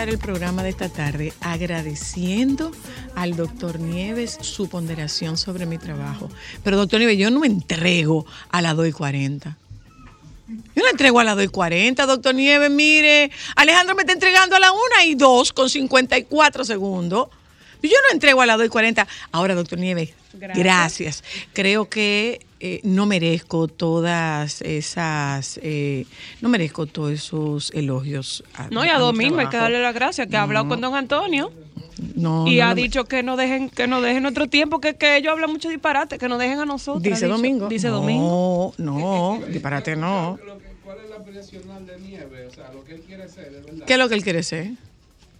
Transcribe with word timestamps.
El 0.00 0.16
programa 0.18 0.62
de 0.62 0.70
esta 0.70 0.88
tarde 0.88 1.34
agradeciendo 1.42 2.72
al 3.14 3.36
doctor 3.36 3.78
Nieves 3.78 4.38
su 4.40 4.66
ponderación 4.66 5.36
sobre 5.36 5.66
mi 5.66 5.76
trabajo. 5.76 6.30
Pero 6.64 6.78
doctor 6.78 6.98
Nieves, 6.98 7.18
yo 7.18 7.30
no 7.30 7.44
entrego 7.44 8.24
a 8.48 8.62
las 8.62 8.74
2 8.74 8.88
y 8.88 8.92
40. 8.92 9.58
Yo 10.48 10.82
no 10.82 10.88
entrego 10.88 11.20
a 11.20 11.24
las 11.24 11.36
2 11.36 11.44
y 11.44 11.48
40, 11.48 12.06
doctor 12.06 12.34
Nieves, 12.34 12.70
mire. 12.70 13.30
Alejandro 13.54 13.94
me 13.94 14.02
está 14.02 14.14
entregando 14.14 14.56
a 14.56 14.60
la 14.60 14.72
1 14.72 14.80
y 15.04 15.14
2 15.14 15.52
con 15.52 15.68
54 15.68 16.64
segundos. 16.64 17.28
Y 17.82 17.88
Yo 17.88 17.96
no 18.08 18.12
entrego 18.12 18.40
a 18.42 18.46
las 18.46 18.56
2 18.58 18.66
y 18.66 18.70
40. 18.70 19.06
Ahora, 19.32 19.54
doctor 19.54 19.78
Nieves, 19.78 20.10
gracias. 20.34 21.22
Creo 21.52 21.88
que 21.88 22.40
eh, 22.60 22.80
no 22.84 23.06
merezco 23.06 23.66
todas 23.68 24.62
esas, 24.62 25.58
eh, 25.62 26.06
no 26.40 26.48
merezco 26.48 26.86
todos 26.86 27.10
esos 27.12 27.70
elogios. 27.74 28.44
a- 28.54 28.68
No, 28.68 28.84
y 28.84 28.88
a 28.88 28.94
mi 28.94 29.00
Domingo 29.00 29.38
hay 29.40 29.48
que 29.48 29.56
darle 29.56 29.82
las 29.82 29.94
gracias, 29.94 30.28
que 30.28 30.36
ha 30.36 30.42
hablado 30.42 30.68
con 30.68 30.80
don 30.80 30.94
Antonio 30.94 31.52
No, 32.14 32.46
y 32.46 32.56
no 32.58 32.64
ha 32.66 32.74
dicho 32.74 33.04
que 33.04 33.22
no 33.22 33.36
dejen 33.36 33.68
que 33.68 33.86
no 33.86 34.00
dejen 34.00 34.22
nuestro 34.22 34.46
tiempo, 34.48 34.80
que, 34.80 34.94
que 34.94 35.16
ellos 35.16 35.32
hablan 35.32 35.50
mucho 35.50 35.68
disparate, 35.68 36.18
que 36.18 36.28
nos 36.28 36.38
dejen 36.38 36.60
a 36.60 36.64
nosotros. 36.66 37.02
Dice. 37.02 37.26
Domingo. 37.26 37.68
Dice 37.68 37.88
Domingo. 37.88 38.74
No, 38.78 39.38
no, 39.40 39.46
disparate 39.48 39.96
no. 39.96 40.38
¿Cuál 40.84 40.98
es 41.04 41.10
la 41.10 41.16
aspiracional 41.16 41.86
de 41.86 41.98
Nieve? 42.00 42.46
O 42.46 42.50
sea, 42.54 42.70
lo 42.72 42.84
que 42.84 42.94
él 42.94 43.00
quiere 43.06 43.28
ser, 43.28 43.50
de 43.50 43.60
verdad. 43.60 43.84
¿Qué 43.86 43.92
es 43.92 43.98
lo 43.98 44.08
que 44.08 44.14
él 44.14 44.22
quiere 44.22 44.42
ser? 44.42 44.70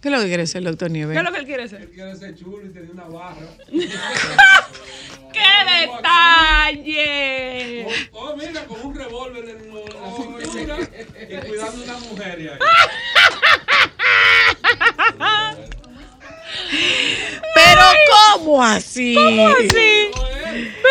¿Qué 0.02 0.08
es 0.08 0.12
lo 0.12 0.20
que 0.20 0.26
quiere 0.26 0.46
ser, 0.48 0.64
doctor 0.64 0.90
Nieves? 0.90 1.14
¿Qué 1.14 1.20
es 1.20 1.24
lo 1.24 1.30
que 1.32 1.38
él 1.38 1.46
quiere 1.46 1.68
ser? 1.68 1.82
Él 1.82 1.90
quiere 1.90 2.16
ser 2.16 2.34
chulo 2.34 2.66
y 2.66 2.70
tener 2.70 2.90
una 2.90 3.04
barra. 3.04 3.36
¡Qué 5.32 5.40
detalle! 5.86 7.86
Oh, 8.10 8.30
oh, 8.30 8.36
mira, 8.36 8.66
con 8.66 8.84
un 8.84 8.96
revólver 8.96 9.48
en, 9.48 9.72
la 9.72 9.80
cintura 10.16 10.76
y 11.30 11.36
cuidando 11.46 11.84
una 11.84 11.98
mujer. 11.98 12.40
y 12.40 12.48
ahí. 12.48 12.58
Pero 17.54 17.82
¿cómo 18.34 18.60
así? 18.64 19.14
¿Cómo 19.14 19.50
así? 19.50 20.10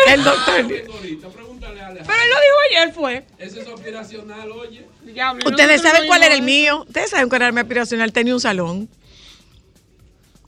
El 0.08 0.24
doctor. 0.24 0.54
Ahorita, 0.54 1.28
pregúntale 1.28 1.82
a 1.82 1.88
Alejandro. 1.88 2.14
Pero 2.14 2.22
él 2.22 2.30
lo 2.30 2.36
dijo 2.40 2.56
ayer, 2.70 2.94
fue. 2.94 3.26
Ese 3.38 3.60
es 3.60 3.68
aspiracional, 3.68 4.50
oye. 4.52 4.86
Diablo, 5.02 5.46
Ustedes 5.46 5.82
saben 5.82 6.06
cuál 6.06 6.22
era 6.22 6.34
el 6.34 6.40
mío. 6.40 6.86
Ustedes 6.88 7.10
saben 7.10 7.28
cuál 7.28 7.42
era 7.42 7.52
mi 7.52 7.60
aspiracional. 7.60 8.10
Tenía 8.10 8.32
un 8.32 8.40
salón. 8.40 8.88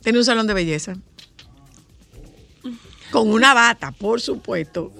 Tenía 0.04 0.20
un 0.20 0.24
salón 0.24 0.46
de 0.46 0.54
belleza. 0.54 0.94
Con 3.10 3.30
una 3.30 3.54
bata, 3.54 3.90
por 3.92 4.20
supuesto. 4.20 4.92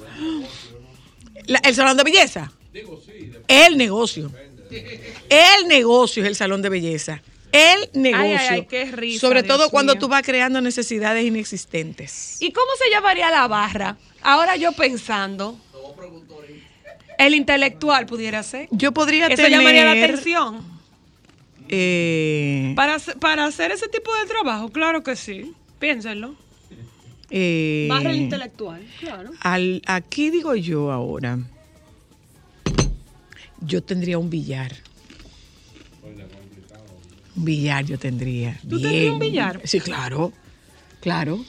La- 1.47 1.59
el 1.61 1.75
salón 1.75 1.97
de 1.97 2.05
belleza. 2.05 2.51
El 3.47 3.77
negocio. 3.77 4.33
El 5.29 5.69
negocio 5.69 6.23
es 6.23 6.29
el 6.29 6.35
salón 6.37 6.63
de 6.63 6.69
belleza. 6.71 7.23
El 7.53 7.89
negocio. 7.93 8.37
ay, 8.37 8.47
ay, 8.51 8.67
qué 8.67 8.87
risa, 8.87 9.21
Sobre 9.21 9.43
Dios 9.43 9.57
todo 9.57 9.71
cuando 9.71 9.93
mío. 9.93 10.01
tú 10.01 10.09
vas 10.09 10.23
creando 10.25 10.61
necesidades 10.61 11.25
inexistentes. 11.25 12.39
¿Y 12.41 12.51
cómo 12.51 12.67
se 12.83 12.91
llamaría 12.91 13.31
la 13.31 13.47
barra? 13.47 13.97
Ahora 14.23 14.57
yo 14.57 14.73
pensando. 14.73 15.57
El 17.17 17.35
intelectual 17.35 18.07
pudiera 18.07 18.43
ser. 18.43 18.67
Yo 18.73 18.91
podría 18.91 19.27
Eso 19.29 19.37
tener. 19.37 19.53
llamaría 19.53 19.85
la 19.85 19.93
atención. 19.93 20.74
Eh, 21.77 22.73
Para, 22.77 22.95
hacer- 22.97 23.19
para 23.19 23.45
hacer 23.47 23.73
ese 23.73 23.89
tipo 23.89 24.15
de 24.15 24.27
trabajo, 24.27 24.69
claro 24.71 25.03
que 25.03 25.17
sí. 25.17 25.53
Piénsenlo. 25.79 26.35
eh, 27.31 27.87
Barra 27.91 28.11
el 28.11 28.17
intelectual, 28.23 28.87
claro. 29.01 29.31
al- 29.41 29.83
aquí 29.87 30.31
digo 30.31 30.55
yo 30.55 30.93
ahora, 30.93 31.39
yo 33.61 33.83
tendría 33.83 34.19
un 34.19 34.31
billar. 34.31 34.73
Un 37.37 37.45
billar 37.45 37.85
yo 37.85 37.99
tendría. 37.99 38.61
¿Tú 38.69 38.81
tendrías 38.81 39.13
un 39.15 39.19
billar? 39.19 39.61
Sí, 39.65 39.81
claro. 39.81 40.33
Claro. 41.01 41.45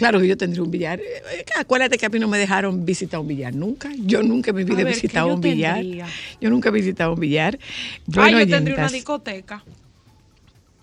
Claro 0.00 0.18
que 0.18 0.26
yo 0.26 0.34
tendría 0.36 0.62
un 0.62 0.70
billar. 0.70 0.98
Eh, 0.98 1.04
eh, 1.32 1.44
Acuérdate 1.58 1.98
que 1.98 2.06
a 2.06 2.08
mí 2.08 2.18
no 2.18 2.26
me 2.26 2.38
dejaron 2.38 2.86
visitar 2.86 3.20
un 3.20 3.28
billar 3.28 3.54
nunca. 3.54 3.90
Yo 3.98 4.22
nunca 4.22 4.48
en 4.48 4.56
mi 4.56 4.64
vida 4.64 4.80
he 4.80 4.84
¿qué 4.86 4.90
visitado 4.92 5.26
un 5.34 5.42
billar. 5.42 5.74
tendría? 5.76 6.06
Yo 6.40 6.48
nunca 6.48 6.70
he 6.70 6.72
visitado 6.72 7.12
un 7.12 7.20
billar. 7.20 7.58
ah, 7.62 7.98
Bueno, 8.06 8.40
yo 8.40 8.48
tendría 8.48 8.76
una 8.78 8.88
discoteca. 8.88 9.62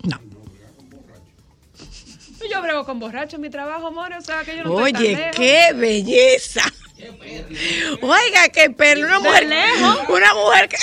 No. 0.03 0.19
Yo 2.51 2.61
brego 2.61 2.85
con 2.85 2.99
borracho 2.99 3.37
en 3.37 3.41
mi 3.41 3.49
trabajo, 3.49 3.87
amor. 3.87 4.13
O 4.13 4.21
sea, 4.21 4.43
que 4.43 4.55
yo 4.55 4.63
no 4.63 4.69
estoy 4.87 4.93
tan 4.93 5.01
Oye, 5.01 5.15
lejos. 5.15 5.35
qué 5.35 5.73
belleza. 5.75 6.61
Oiga, 8.01 8.49
qué 8.53 8.69
perro. 8.69 9.01
Una 9.07 9.19
mujer. 9.19 9.47
lejos. 9.47 9.97
Una 10.09 10.33
mujer 10.35 10.69
que. 10.69 10.77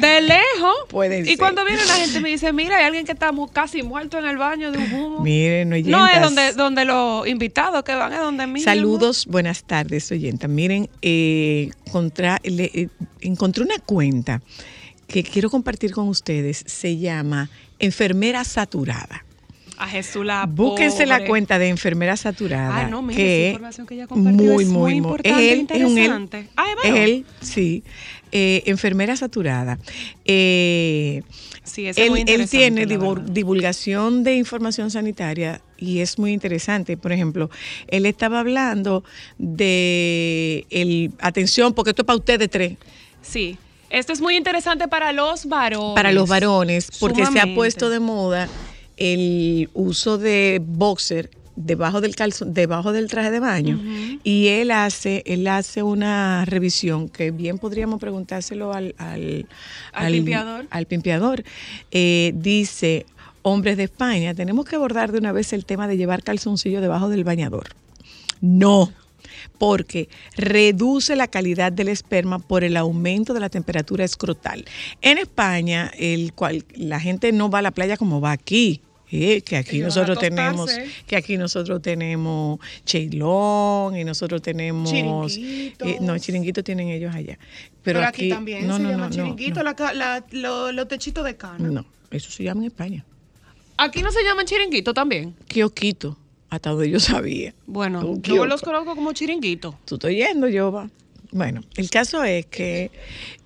De 0.00 0.20
lejos. 0.22 0.74
Puede 0.88 1.20
Y 1.20 1.24
ser. 1.24 1.38
cuando 1.38 1.64
viene 1.64 1.84
la 1.84 1.94
gente 1.94 2.20
me 2.20 2.28
dice, 2.30 2.52
mira, 2.52 2.78
hay 2.78 2.84
alguien 2.84 3.04
que 3.04 3.12
está 3.12 3.30
casi 3.52 3.82
muerto 3.82 4.18
en 4.18 4.26
el 4.26 4.36
baño 4.38 4.72
de 4.72 4.78
un 4.78 4.92
humo. 4.92 5.20
Miren, 5.20 5.70
no 5.70 5.76
es 5.76 5.82
oyentas. 5.86 6.22
donde, 6.22 6.52
donde 6.52 6.84
los 6.84 7.26
invitados 7.26 7.82
que 7.84 7.94
van, 7.94 8.12
es 8.12 8.18
donde 8.20 8.46
mí. 8.46 8.60
Saludos, 8.60 9.26
buenas 9.26 9.64
tardes, 9.64 10.10
oyentas. 10.12 10.48
Miren, 10.50 10.88
eh, 11.02 11.70
contra- 11.90 12.40
le- 12.44 12.70
eh, 12.74 12.88
encontré 13.20 13.64
una 13.64 13.78
cuenta 13.78 14.42
que 15.06 15.22
quiero 15.22 15.50
compartir 15.50 15.92
con 15.92 16.08
ustedes. 16.08 16.62
Se 16.66 16.96
llama 16.96 17.50
Enfermera 17.78 18.44
Saturada. 18.44 19.24
A 19.82 19.88
Jesús 19.88 20.24
la 20.24 20.46
Búsquense 20.46 21.06
la 21.06 21.24
cuenta 21.24 21.58
de 21.58 21.68
Enfermera 21.68 22.16
Saturada. 22.16 22.82
Ah, 22.82 22.88
no, 22.88 23.02
mira, 23.02 23.16
que 23.16 23.48
esa 23.48 23.50
información 23.54 23.86
que 23.86 23.94
ella 23.94 24.06
compartió 24.06 24.60
es 24.60 24.68
muy 24.68 24.92
importante 24.94 25.30
e 25.30 25.52
es 25.52 25.58
él, 25.58 25.66
es 25.68 25.82
un 25.84 25.98
él. 25.98 26.04
interesante. 26.04 26.48
Ah, 26.56 26.66
él, 26.84 27.26
sí. 27.40 27.82
Eh, 28.30 28.62
enfermera 28.66 29.16
Saturada. 29.16 29.78
Eh, 30.24 31.22
Sí, 31.64 31.86
él, 31.86 32.10
muy 32.10 32.20
él 32.22 32.28
interesante, 32.30 32.86
tiene 32.86 32.86
divulgación 33.32 34.24
de 34.24 34.36
información 34.36 34.90
sanitaria 34.90 35.60
y 35.78 36.00
es 36.00 36.18
muy 36.18 36.32
interesante. 36.32 36.96
Por 36.96 37.12
ejemplo, 37.12 37.50
él 37.88 38.06
estaba 38.06 38.40
hablando 38.40 39.04
de 39.38 40.66
el 40.70 41.12
atención, 41.20 41.72
porque 41.72 41.90
esto 41.90 42.02
es 42.02 42.06
para 42.06 42.16
ustedes 42.18 42.50
tres, 42.50 42.76
Sí. 43.20 43.58
Esto 43.90 44.12
es 44.12 44.20
muy 44.22 44.36
interesante 44.36 44.88
para 44.88 45.12
los 45.12 45.46
varones. 45.46 45.94
para 45.94 46.12
los 46.12 46.28
varones, 46.28 46.88
porque 46.98 47.26
se 47.26 47.40
ha 47.40 47.54
puesto 47.54 47.90
de 47.90 48.00
moda 48.00 48.48
el 49.02 49.68
uso 49.74 50.16
de 50.16 50.62
boxer 50.64 51.28
debajo 51.56 52.00
del 52.00 52.14
calzón, 52.14 52.54
debajo 52.54 52.92
del 52.92 53.08
traje 53.08 53.32
de 53.32 53.40
baño 53.40 53.80
y 54.22 54.46
él 54.46 54.70
hace, 54.70 55.24
él 55.26 55.46
hace 55.48 55.82
una 55.82 56.44
revisión 56.44 57.08
que 57.08 57.32
bien 57.32 57.58
podríamos 57.58 58.00
preguntárselo 58.00 58.72
al, 58.72 58.94
al, 58.98 59.46
¿Al 59.92 60.12
limpiador? 60.12 60.66
al 60.70 60.86
pimpeador. 60.86 61.42
Eh, 61.90 62.32
dice, 62.36 63.04
hombres 63.42 63.76
de 63.76 63.84
España, 63.84 64.34
tenemos 64.34 64.66
que 64.66 64.76
abordar 64.76 65.10
de 65.10 65.18
una 65.18 65.32
vez 65.32 65.52
el 65.52 65.64
tema 65.64 65.88
de 65.88 65.96
llevar 65.96 66.22
calzoncillo 66.22 66.80
debajo 66.80 67.08
del 67.08 67.24
bañador. 67.24 67.70
No, 68.40 68.92
porque 69.58 70.08
reduce 70.36 71.16
la 71.16 71.26
calidad 71.26 71.72
del 71.72 71.88
esperma 71.88 72.38
por 72.38 72.62
el 72.62 72.76
aumento 72.76 73.34
de 73.34 73.40
la 73.40 73.48
temperatura 73.48 74.04
escrotal. 74.04 74.64
En 75.00 75.18
España, 75.18 75.90
el 75.98 76.32
cual 76.34 76.64
la 76.76 77.00
gente 77.00 77.32
no 77.32 77.50
va 77.50 77.58
a 77.58 77.62
la 77.62 77.72
playa 77.72 77.96
como 77.96 78.20
va 78.20 78.30
aquí. 78.30 78.80
Eh, 79.12 79.42
que 79.42 79.56
aquí 79.56 79.78
nosotros 79.80 80.18
tenemos, 80.18 80.70
que 81.06 81.16
aquí 81.16 81.36
nosotros 81.36 81.82
tenemos 81.82 82.58
cheilón 82.84 83.96
y 83.96 84.04
nosotros 84.04 84.40
tenemos 84.42 84.90
Chiringuitos. 84.90 85.88
eh, 85.88 85.98
no, 86.00 86.18
chiringuito 86.18 86.62
tienen 86.64 86.88
ellos 86.88 87.14
allá. 87.14 87.38
Pero, 87.82 87.98
Pero, 88.00 88.06
aquí, 88.06 88.28
también 88.28 88.66
no, 88.66 88.76
se 88.76 88.82
no, 88.82 88.90
llama 88.90 89.08
no, 89.08 89.10
chiringuito, 89.14 89.62
la 89.62 89.74
la- 89.94 90.24
lo- 90.30 90.72
los 90.72 90.88
techitos 90.88 91.24
de 91.24 91.36
cana. 91.36 91.68
No, 91.68 91.84
eso 92.10 92.30
se 92.30 92.42
llama 92.44 92.62
en 92.62 92.66
España. 92.68 93.04
Aquí 93.76 94.02
no 94.02 94.10
se 94.12 94.22
llaman 94.22 94.46
chiringuito 94.46 94.94
también. 94.94 95.34
Kioquito, 95.48 96.16
hasta 96.50 96.70
donde 96.70 96.88
yo 96.90 97.00
sabía. 97.00 97.54
Bueno, 97.66 98.16
yo 98.22 98.46
los 98.46 98.62
conozco 98.62 98.94
como 98.94 99.12
chiringuito. 99.12 99.78
Tú 99.84 99.96
estoy 99.96 100.16
yendo, 100.16 100.48
yo 100.48 100.70
va. 100.72 100.88
Bueno, 101.34 101.62
el 101.76 101.88
caso 101.88 102.22
es 102.24 102.44
que 102.44 102.90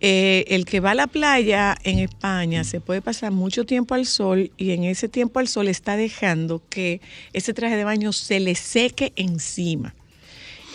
eh, 0.01 0.45
el 0.49 0.65
que 0.65 0.81
va 0.81 0.91
a 0.91 0.95
la 0.97 1.07
playa 1.07 1.77
en 1.85 2.01
España 2.01 2.65
se 2.65 2.81
puede 2.81 3.01
pasar 3.01 3.31
mucho 3.31 3.65
tiempo 3.65 3.95
al 3.95 4.07
sol 4.07 4.51
y 4.57 4.73
en 4.73 4.83
ese 4.83 5.09
tiempo 5.09 5.39
al 5.39 5.47
sol 5.47 5.69
está 5.69 5.97
dejando 5.97 6.61
que 6.69 7.01
ese 7.33 7.55
traje 7.55 7.77
de 7.77 7.85
baño 7.85 8.13
se 8.13 8.41
le 8.41 8.57
seque 8.57 9.13
encima. 9.15 9.95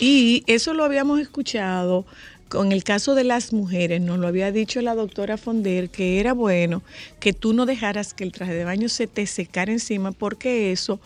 Y 0.00 0.42
eso 0.46 0.72
lo 0.72 0.84
habíamos 0.84 1.20
escuchado 1.20 2.06
con 2.52 2.70
el 2.70 2.84
caso 2.84 3.14
de 3.14 3.24
las 3.24 3.54
mujeres, 3.54 4.02
nos 4.02 4.18
lo 4.18 4.28
había 4.28 4.52
dicho 4.52 4.82
la 4.82 4.94
doctora 4.94 5.38
Fonder, 5.38 5.88
que 5.88 6.20
era 6.20 6.34
bueno 6.34 6.82
que 7.18 7.32
tú 7.32 7.54
no 7.54 7.64
dejaras 7.64 8.12
que 8.12 8.24
el 8.24 8.32
traje 8.32 8.52
de 8.52 8.64
baño 8.64 8.90
se 8.90 9.06
te 9.06 9.26
secara 9.26 9.72
encima 9.72 10.12
porque 10.12 10.70
eso 10.70 11.00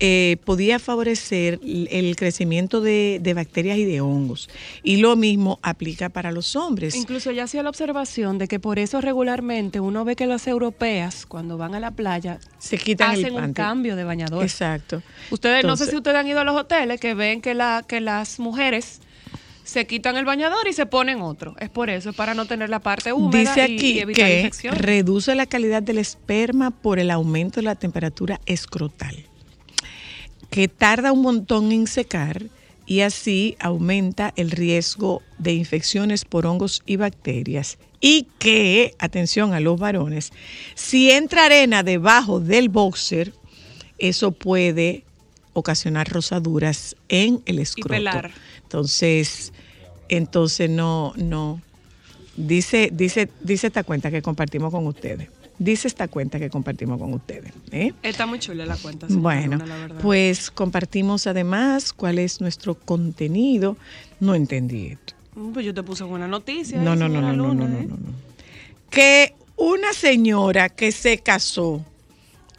eh, 0.00 0.38
podía 0.46 0.78
favorecer 0.78 1.60
el 1.62 2.16
crecimiento 2.16 2.80
de, 2.80 3.18
de 3.20 3.34
bacterias 3.34 3.76
y 3.76 3.84
de 3.84 4.00
hongos. 4.00 4.48
Y 4.82 4.96
lo 4.96 5.16
mismo 5.16 5.58
aplica 5.60 6.08
para 6.08 6.32
los 6.32 6.56
hombres. 6.56 6.94
Incluso 6.94 7.30
ya 7.30 7.44
hacía 7.44 7.62
la 7.62 7.68
observación 7.68 8.38
de 8.38 8.48
que 8.48 8.58
por 8.58 8.78
eso 8.78 9.02
regularmente 9.02 9.80
uno 9.80 10.02
ve 10.06 10.16
que 10.16 10.26
las 10.26 10.46
europeas 10.46 11.26
cuando 11.26 11.58
van 11.58 11.74
a 11.74 11.80
la 11.80 11.90
playa 11.90 12.40
Se 12.58 12.78
quitan 12.78 13.12
el 13.12 13.26
hacen 13.26 13.36
un 13.36 13.52
cambio 13.52 13.96
de 13.96 14.04
bañador. 14.04 14.42
Exacto. 14.42 15.02
Ustedes, 15.30 15.62
no 15.62 15.76
sé 15.76 15.90
si 15.90 15.96
ustedes 15.96 16.16
han 16.16 16.26
ido 16.26 16.40
a 16.40 16.44
los 16.44 16.56
hoteles 16.56 16.98
que 16.98 17.12
ven 17.12 17.42
que, 17.42 17.52
la, 17.52 17.84
que 17.86 18.00
las 18.00 18.38
mujeres 18.38 19.02
se 19.66 19.84
quitan 19.86 20.16
el 20.16 20.24
bañador 20.24 20.68
y 20.68 20.72
se 20.72 20.86
ponen 20.86 21.20
otro. 21.20 21.56
Es 21.58 21.68
por 21.70 21.90
eso, 21.90 22.10
es 22.10 22.16
para 22.16 22.34
no 22.34 22.46
tener 22.46 22.70
la 22.70 22.78
parte 22.78 23.12
húmeda 23.12 23.52
Dice 23.54 23.68
y- 23.68 23.72
y, 23.72 23.76
aquí 23.76 23.98
evitar 24.00 24.26
que 24.52 24.70
reduce 24.70 25.34
la 25.34 25.46
calidad 25.46 25.82
del 25.82 25.98
esperma 25.98 26.70
por 26.70 27.00
el 27.00 27.10
aumento 27.10 27.58
de 27.60 27.64
la 27.64 27.74
temperatura 27.74 28.40
escrotal, 28.46 29.16
que 30.50 30.68
tarda 30.68 31.10
un 31.12 31.22
montón 31.22 31.72
en 31.72 31.88
secar 31.88 32.44
y 32.86 33.00
así 33.00 33.56
aumenta 33.58 34.32
el 34.36 34.52
riesgo 34.52 35.20
de 35.38 35.54
infecciones 35.54 36.24
por 36.24 36.46
hongos 36.46 36.82
y 36.86 36.94
bacterias. 36.96 37.78
Y 38.00 38.28
que, 38.38 38.94
atención 39.00 39.52
a 39.52 39.58
los 39.58 39.80
varones, 39.80 40.32
si 40.76 41.10
entra 41.10 41.46
arena 41.46 41.82
debajo 41.82 42.38
del 42.38 42.68
boxer, 42.68 43.32
eso 43.98 44.30
puede 44.30 45.05
ocasionar 45.56 46.08
rosaduras 46.08 46.94
en 47.08 47.40
el 47.46 47.58
escroto. 47.58 47.88
pelar. 47.88 48.30
Entonces, 48.62 49.52
entonces 50.08 50.68
no, 50.70 51.12
no. 51.16 51.60
Dice, 52.36 52.90
dice, 52.92 53.30
dice 53.40 53.68
esta 53.68 53.82
cuenta 53.82 54.10
que 54.10 54.20
compartimos 54.20 54.70
con 54.70 54.86
ustedes. 54.86 55.30
Dice 55.58 55.88
esta 55.88 56.06
cuenta 56.08 56.38
que 56.38 56.50
compartimos 56.50 56.98
con 57.00 57.14
ustedes. 57.14 57.50
¿eh? 57.72 57.94
Está 58.02 58.26
muy 58.26 58.38
chula 58.38 58.66
la 58.66 58.76
cuenta. 58.76 59.06
señora 59.08 59.22
Bueno, 59.22 59.56
la 59.64 59.76
verdad. 59.76 60.00
pues 60.02 60.50
compartimos 60.50 61.26
además 61.26 61.94
cuál 61.94 62.18
es 62.18 62.42
nuestro 62.42 62.74
contenido. 62.74 63.78
No 64.20 64.34
entendí 64.34 64.88
esto. 64.88 65.14
Mm, 65.34 65.52
Pues 65.52 65.64
yo 65.64 65.72
te 65.72 65.82
puse 65.82 66.04
buena 66.04 66.28
noticia. 66.28 66.78
No, 66.82 66.94
no, 66.94 67.08
no, 67.08 67.22
no, 67.22 67.32
no, 67.32 67.48
Luna, 67.48 67.64
no, 67.64 67.68
no, 67.70 67.78
¿eh? 67.78 67.86
no, 67.88 67.96
no. 67.96 68.12
Que 68.90 69.32
una 69.56 69.94
señora 69.94 70.68
que 70.68 70.92
se 70.92 71.18
casó 71.18 71.82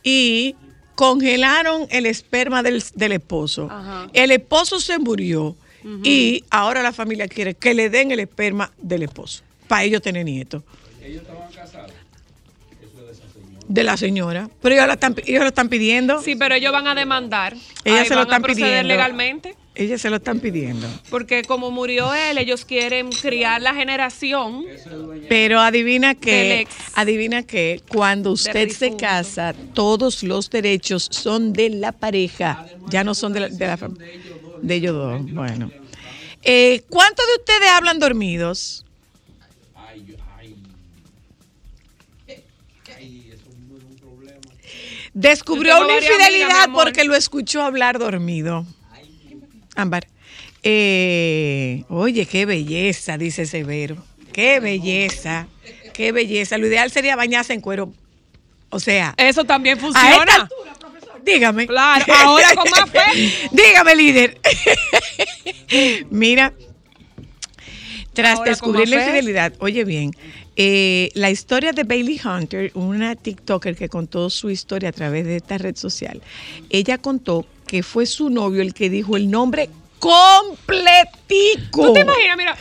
y 0.03 0.55
congelaron 0.97 1.85
el 1.91 2.07
esperma 2.07 2.63
del, 2.63 2.83
del 2.95 3.11
esposo. 3.11 3.67
Ajá. 3.69 4.09
El 4.13 4.31
esposo 4.31 4.79
se 4.79 4.97
murió 4.97 5.55
y 6.03 6.43
ahora 6.49 6.81
la 6.81 6.91
familia 6.91 7.27
quiere 7.27 7.53
que 7.53 7.73
le 7.75 7.89
den 7.91 8.11
el 8.11 8.19
esperma 8.19 8.71
del 8.79 9.03
esposo 9.03 9.43
para 9.67 9.83
ellos 9.83 10.01
tener 10.01 10.25
nietos. 10.25 10.63
Ellos 11.01 11.21
estaban 11.21 11.49
casados. 11.53 11.91
De 13.67 13.83
la 13.83 13.95
señora. 13.95 14.49
Pero 14.61 14.73
ellos, 14.75 14.87
la 14.87 14.93
están, 14.93 15.15
ellos 15.25 15.41
lo 15.41 15.47
están 15.49 15.69
pidiendo. 15.69 16.21
Sí, 16.21 16.35
pero 16.35 16.55
ellos 16.55 16.71
van 16.71 16.87
a 16.87 16.95
demandar. 16.95 17.53
Ellas 17.83 18.01
Ahí 18.01 18.07
se 18.07 18.15
lo 18.15 18.15
van 18.15 18.19
a 18.19 18.21
están 18.23 18.41
proceder 18.41 18.69
pidiendo. 18.69 18.87
legalmente. 18.87 19.55
Ellos 19.77 20.01
se 20.01 20.09
lo 20.09 20.15
están 20.15 20.39
pidiendo. 20.39 20.87
Porque 21.09 21.43
como 21.43 21.69
murió 21.69 22.13
él, 22.13 22.37
ellos 22.39 22.65
quieren 22.65 23.09
criar 23.11 23.61
la 23.61 23.75
generación. 23.75 24.65
Pero 25.29 25.59
adivina 25.59 26.15
que, 26.15 26.67
adivina 26.95 27.43
que 27.43 27.81
cuando 27.87 28.31
usted 28.31 28.69
se 28.69 28.95
casa, 28.97 29.53
todos 29.73 30.23
los 30.23 30.49
derechos 30.49 31.07
son 31.11 31.53
de 31.53 31.69
la 31.69 31.91
pareja, 31.91 32.65
ya 32.85 33.03
no 33.03 33.13
son 33.13 33.33
de 33.33 33.41
la, 33.41 33.49
de 33.49 33.67
la 33.67 33.77
fam- 33.77 33.97
de 34.61 34.75
ellos 34.75 34.95
dos. 34.95 35.21
Bueno, 35.33 35.71
Eh, 36.43 36.83
¿cuántos 36.89 37.25
de 37.27 37.33
ustedes 37.41 37.69
hablan 37.71 37.99
dormidos? 37.99 38.85
Descubrió 45.13 45.81
una 45.81 45.95
infidelidad 45.95 46.69
porque 46.73 47.03
lo 47.03 47.15
escuchó 47.15 47.61
hablar 47.61 47.99
dormido. 47.99 48.65
Ámbar. 49.77 50.07
Eh, 50.63 51.83
oye, 51.87 52.25
qué 52.25 52.45
belleza, 52.45 53.17
dice 53.17 53.45
Severo. 53.45 53.95
Qué 54.33 54.59
belleza, 54.59 55.47
qué 55.93 56.11
belleza. 56.11 56.57
Lo 56.57 56.67
ideal 56.67 56.91
sería 56.91 57.15
bañarse 57.15 57.53
en 57.53 57.61
cuero. 57.61 57.93
O 58.69 58.79
sea, 58.79 59.13
Eso 59.17 59.45
también 59.45 59.77
a 59.77 59.81
funciona. 59.81 60.17
esta 60.19 60.41
altura, 60.41 60.73
profesor, 60.79 61.23
dígame. 61.23 61.67
Claro, 61.67 62.05
ahora 62.13 62.55
con 62.55 62.69
más 62.71 62.89
fe. 62.89 63.31
dígame, 63.51 63.95
líder. 63.95 64.41
Mira, 66.09 66.53
tras 68.13 68.39
Ahora 68.39 68.49
descubrir 68.49 68.89
la 68.89 68.97
infidelidad, 68.97 69.53
oye 69.59 69.85
bien, 69.85 70.11
eh, 70.55 71.11
la 71.13 71.29
historia 71.29 71.71
de 71.71 71.83
Bailey 71.83 72.19
Hunter, 72.23 72.71
una 72.73 73.15
TikToker 73.15 73.75
que 73.75 73.89
contó 73.89 74.31
su 74.31 74.49
historia 74.49 74.89
a 74.89 74.91
través 74.91 75.23
de 75.25 75.35
esta 75.35 75.59
red 75.59 75.75
social, 75.75 76.21
ella 76.71 76.97
contó 76.97 77.45
que 77.67 77.83
fue 77.83 78.05
su 78.05 78.29
novio 78.29 78.61
el 78.61 78.73
que 78.73 78.89
dijo 78.89 79.17
el 79.17 79.29
nombre 79.29 79.69
completico 79.99 81.87
¿Tú 81.87 81.93
te 81.93 82.01
imaginas? 82.01 82.37
Mira, 82.37 82.57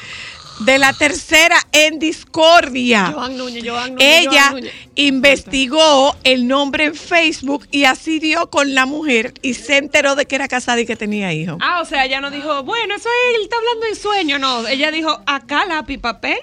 de 0.61 0.79
la 0.79 0.93
tercera 0.93 1.57
en 1.73 1.99
discordia. 1.99 3.13
Joan 3.15 3.37
Núñez, 3.37 3.65
Joan 3.67 3.95
Núñez, 3.95 4.21
Ella 4.21 4.43
Joan 4.51 4.55
Núñez. 4.55 4.75
investigó 4.95 6.17
el 6.25 6.49
nombre 6.49 6.85
en 6.85 6.95
Facebook 6.95 7.67
y 7.71 7.85
así 7.85 8.19
dio 8.19 8.49
con 8.49 8.75
la 8.75 8.87
mujer 8.87 9.35
y 9.43 9.55
se 9.55 9.77
enteró 9.77 10.15
de 10.15 10.27
que 10.27 10.37
era 10.37 10.49
casada 10.49 10.81
y 10.81 10.87
que 10.87 10.97
tenía 10.97 11.33
hijos. 11.33 11.59
Ah, 11.61 11.81
o 11.83 11.85
sea, 11.85 12.05
ella 12.05 12.21
no 12.21 12.31
dijo, 12.31 12.63
bueno, 12.63 12.95
eso 12.95 13.09
es, 13.09 13.37
él 13.37 13.43
está 13.43 13.57
hablando 13.57 13.87
en 13.87 13.97
sueño. 13.97 14.39
No, 14.39 14.67
ella 14.67 14.91
dijo, 14.91 15.21
acá 15.27 15.67
lápiz 15.67 15.99
papel, 15.99 16.39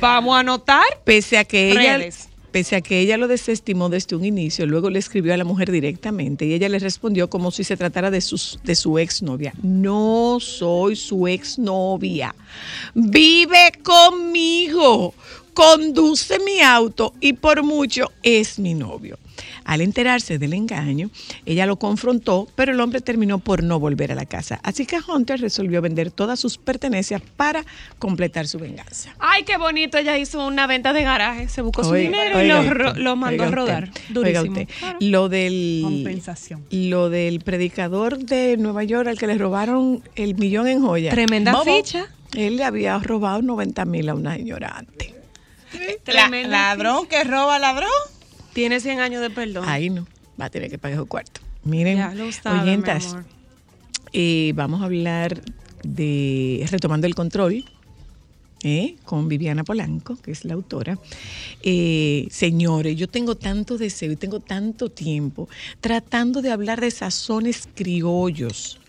vamos 0.00 0.36
a 0.36 0.40
anotar. 0.40 0.84
Pese 1.04 1.38
a 1.38 1.44
que 1.44 1.72
ella. 1.72 2.08
Pese 2.58 2.74
a 2.74 2.80
que 2.80 2.98
ella 2.98 3.16
lo 3.16 3.28
desestimó 3.28 3.88
desde 3.88 4.16
un 4.16 4.24
inicio, 4.24 4.66
luego 4.66 4.90
le 4.90 4.98
escribió 4.98 5.32
a 5.32 5.36
la 5.36 5.44
mujer 5.44 5.70
directamente 5.70 6.44
y 6.44 6.54
ella 6.54 6.68
le 6.68 6.80
respondió 6.80 7.30
como 7.30 7.52
si 7.52 7.62
se 7.62 7.76
tratara 7.76 8.10
de, 8.10 8.20
sus, 8.20 8.58
de 8.64 8.74
su 8.74 8.98
exnovia. 8.98 9.52
No 9.62 10.38
soy 10.40 10.96
su 10.96 11.28
exnovia. 11.28 12.34
Vive 12.94 13.70
conmigo, 13.84 15.14
conduce 15.54 16.40
mi 16.40 16.60
auto 16.60 17.14
y 17.20 17.34
por 17.34 17.62
mucho 17.62 18.10
es 18.24 18.58
mi 18.58 18.74
novio. 18.74 19.20
Al 19.68 19.82
enterarse 19.82 20.38
del 20.38 20.54
engaño, 20.54 21.10
ella 21.44 21.66
lo 21.66 21.76
confrontó, 21.78 22.48
pero 22.54 22.72
el 22.72 22.80
hombre 22.80 23.02
terminó 23.02 23.38
por 23.38 23.62
no 23.62 23.78
volver 23.78 24.10
a 24.12 24.14
la 24.14 24.24
casa. 24.24 24.58
Así 24.62 24.86
que 24.86 24.96
Hunter 25.06 25.38
resolvió 25.42 25.82
vender 25.82 26.10
todas 26.10 26.40
sus 26.40 26.56
pertenencias 26.56 27.20
para 27.36 27.66
completar 27.98 28.48
su 28.48 28.58
venganza. 28.58 29.14
Ay, 29.18 29.42
qué 29.44 29.58
bonito, 29.58 29.98
ella 29.98 30.16
hizo 30.16 30.46
una 30.46 30.66
venta 30.66 30.94
de 30.94 31.02
garaje, 31.02 31.48
se 31.50 31.60
buscó 31.60 31.84
su 31.84 31.90
Oiga- 31.90 32.08
dinero 32.08 32.42
y 32.42 32.98
lo, 33.02 33.14
mandó 33.16 33.44
a 33.44 33.50
rodar. 33.50 33.84
usted, 33.84 34.00
Durísimo. 34.08 34.40
oiga 34.40 34.62
usted. 34.62 34.74
Claro. 34.78 34.96
Lo 35.00 35.28
del 35.28 35.80
Compensación. 35.84 36.64
Lo 36.70 37.10
del 37.10 37.40
predicador 37.40 38.16
de 38.18 38.56
Nueva 38.56 38.84
York 38.84 39.06
al 39.06 39.18
que 39.18 39.26
le 39.26 39.36
robaron 39.36 40.02
el 40.16 40.34
millón 40.36 40.66
en 40.68 40.80
joya. 40.80 41.10
Tremenda 41.10 41.52
Bobo, 41.52 41.76
ficha. 41.76 42.06
Él 42.34 42.56
le 42.56 42.64
había 42.64 42.98
robado 43.00 43.42
90 43.42 43.84
mil 43.84 44.08
a 44.08 44.14
una 44.14 44.34
señora 44.34 44.74
antes. 44.78 45.12
Tremenda 46.04 46.48
ladrón 46.74 47.06
que 47.06 47.22
roba 47.24 47.58
ladrón. 47.58 47.90
Tiene 48.52 48.80
100 48.80 49.00
años 49.00 49.22
de 49.22 49.30
perdón. 49.30 49.64
Ahí 49.68 49.90
no, 49.90 50.06
va 50.40 50.46
a 50.46 50.50
tener 50.50 50.70
que 50.70 50.78
pagar 50.78 50.98
su 50.98 51.06
cuarto. 51.06 51.40
Miren, 51.64 51.98
Ya 51.98 52.14
lo 52.14 52.30
sabe, 52.32 52.60
oyentas. 52.60 53.16
Eh, 54.12 54.52
vamos 54.54 54.80
a 54.82 54.84
hablar 54.84 55.42
de 55.82 56.66
Retomando 56.70 57.06
el 57.06 57.14
Control. 57.14 57.64
¿eh? 58.62 58.96
con 59.04 59.28
Viviana 59.28 59.64
Polanco, 59.64 60.16
que 60.16 60.32
es 60.32 60.44
la 60.44 60.54
autora. 60.54 60.98
Eh, 61.62 62.26
señores, 62.30 62.96
yo 62.96 63.08
tengo 63.08 63.36
tanto 63.36 63.78
deseo 63.78 64.12
y 64.12 64.16
tengo 64.16 64.40
tanto 64.40 64.90
tiempo 64.90 65.48
tratando 65.80 66.42
de 66.42 66.50
hablar 66.50 66.80
de 66.80 66.90
sazones 66.90 67.68
criollos. 67.74 68.80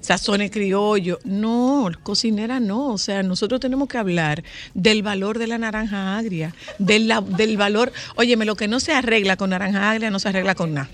Sazones 0.00 0.50
criollos, 0.50 1.18
no, 1.24 1.90
cocinera 2.02 2.60
no, 2.60 2.88
o 2.88 2.98
sea, 2.98 3.22
nosotros 3.22 3.60
tenemos 3.60 3.88
que 3.88 3.98
hablar 3.98 4.42
del 4.74 5.02
valor 5.02 5.38
de 5.38 5.46
la 5.48 5.58
naranja 5.58 6.16
agria, 6.18 6.54
del, 6.78 7.08
la- 7.08 7.20
del 7.20 7.56
valor, 7.56 7.92
óyeme, 8.16 8.44
lo 8.44 8.54
que 8.56 8.68
no 8.68 8.80
se 8.80 8.92
arregla 8.92 9.36
con 9.36 9.50
naranja 9.50 9.90
agria 9.90 10.10
no 10.10 10.18
se 10.18 10.28
arregla 10.28 10.54
con 10.54 10.74
nada. 10.74 10.88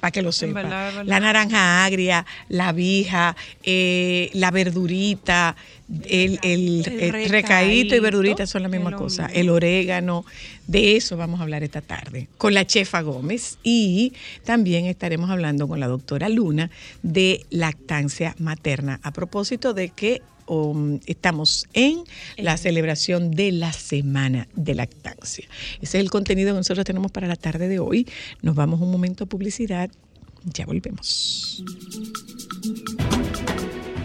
Para 0.00 0.10
que 0.10 0.20
lo 0.22 0.32
sepa. 0.32 0.62
La 1.04 1.20
naranja 1.20 1.84
agria, 1.84 2.26
la 2.48 2.72
vija, 2.72 3.36
eh, 3.62 4.30
la 4.34 4.50
verdurita, 4.50 5.54
el, 6.08 6.38
el- 6.42 6.84
El 6.86 7.14
el 7.14 7.28
recaíto 7.28 7.94
y 7.94 8.00
verdurita 8.00 8.46
son 8.46 8.62
la 8.62 8.68
misma 8.68 8.96
cosa. 8.96 9.26
El 9.26 9.50
orégano, 9.50 10.24
de 10.66 10.96
eso 10.96 11.16
vamos 11.16 11.40
a 11.40 11.42
hablar 11.42 11.62
esta 11.62 11.80
tarde 11.80 12.28
con 12.38 12.54
la 12.54 12.66
chefa 12.66 13.00
Gómez 13.02 13.58
y 13.62 14.12
también 14.44 14.86
estaremos 14.86 15.28
hablando 15.30 15.68
con 15.68 15.80
la 15.80 15.86
doctora 15.88 16.28
Luna 16.28 16.70
de 17.02 17.44
lactancia 17.50 18.34
materna 18.38 19.00
a 19.02 19.12
propósito 19.12 19.74
de 19.74 19.90
que 19.90 20.22
um, 20.46 20.98
estamos 21.06 21.66
en 21.74 22.04
la 22.36 22.56
celebración 22.56 23.30
de 23.30 23.52
la 23.52 23.72
semana 23.72 24.48
de 24.54 24.74
lactancia. 24.74 25.46
Ese 25.80 25.98
es 25.98 26.02
el 26.04 26.10
contenido 26.10 26.52
que 26.52 26.58
nosotros 26.58 26.84
tenemos 26.86 27.10
para 27.12 27.26
la 27.26 27.36
tarde 27.36 27.68
de 27.68 27.78
hoy. 27.78 28.06
Nos 28.40 28.54
vamos 28.54 28.80
un 28.80 28.90
momento 28.90 29.24
a 29.24 29.26
publicidad. 29.26 29.90
Ya 30.44 30.66
volvemos. 30.66 31.62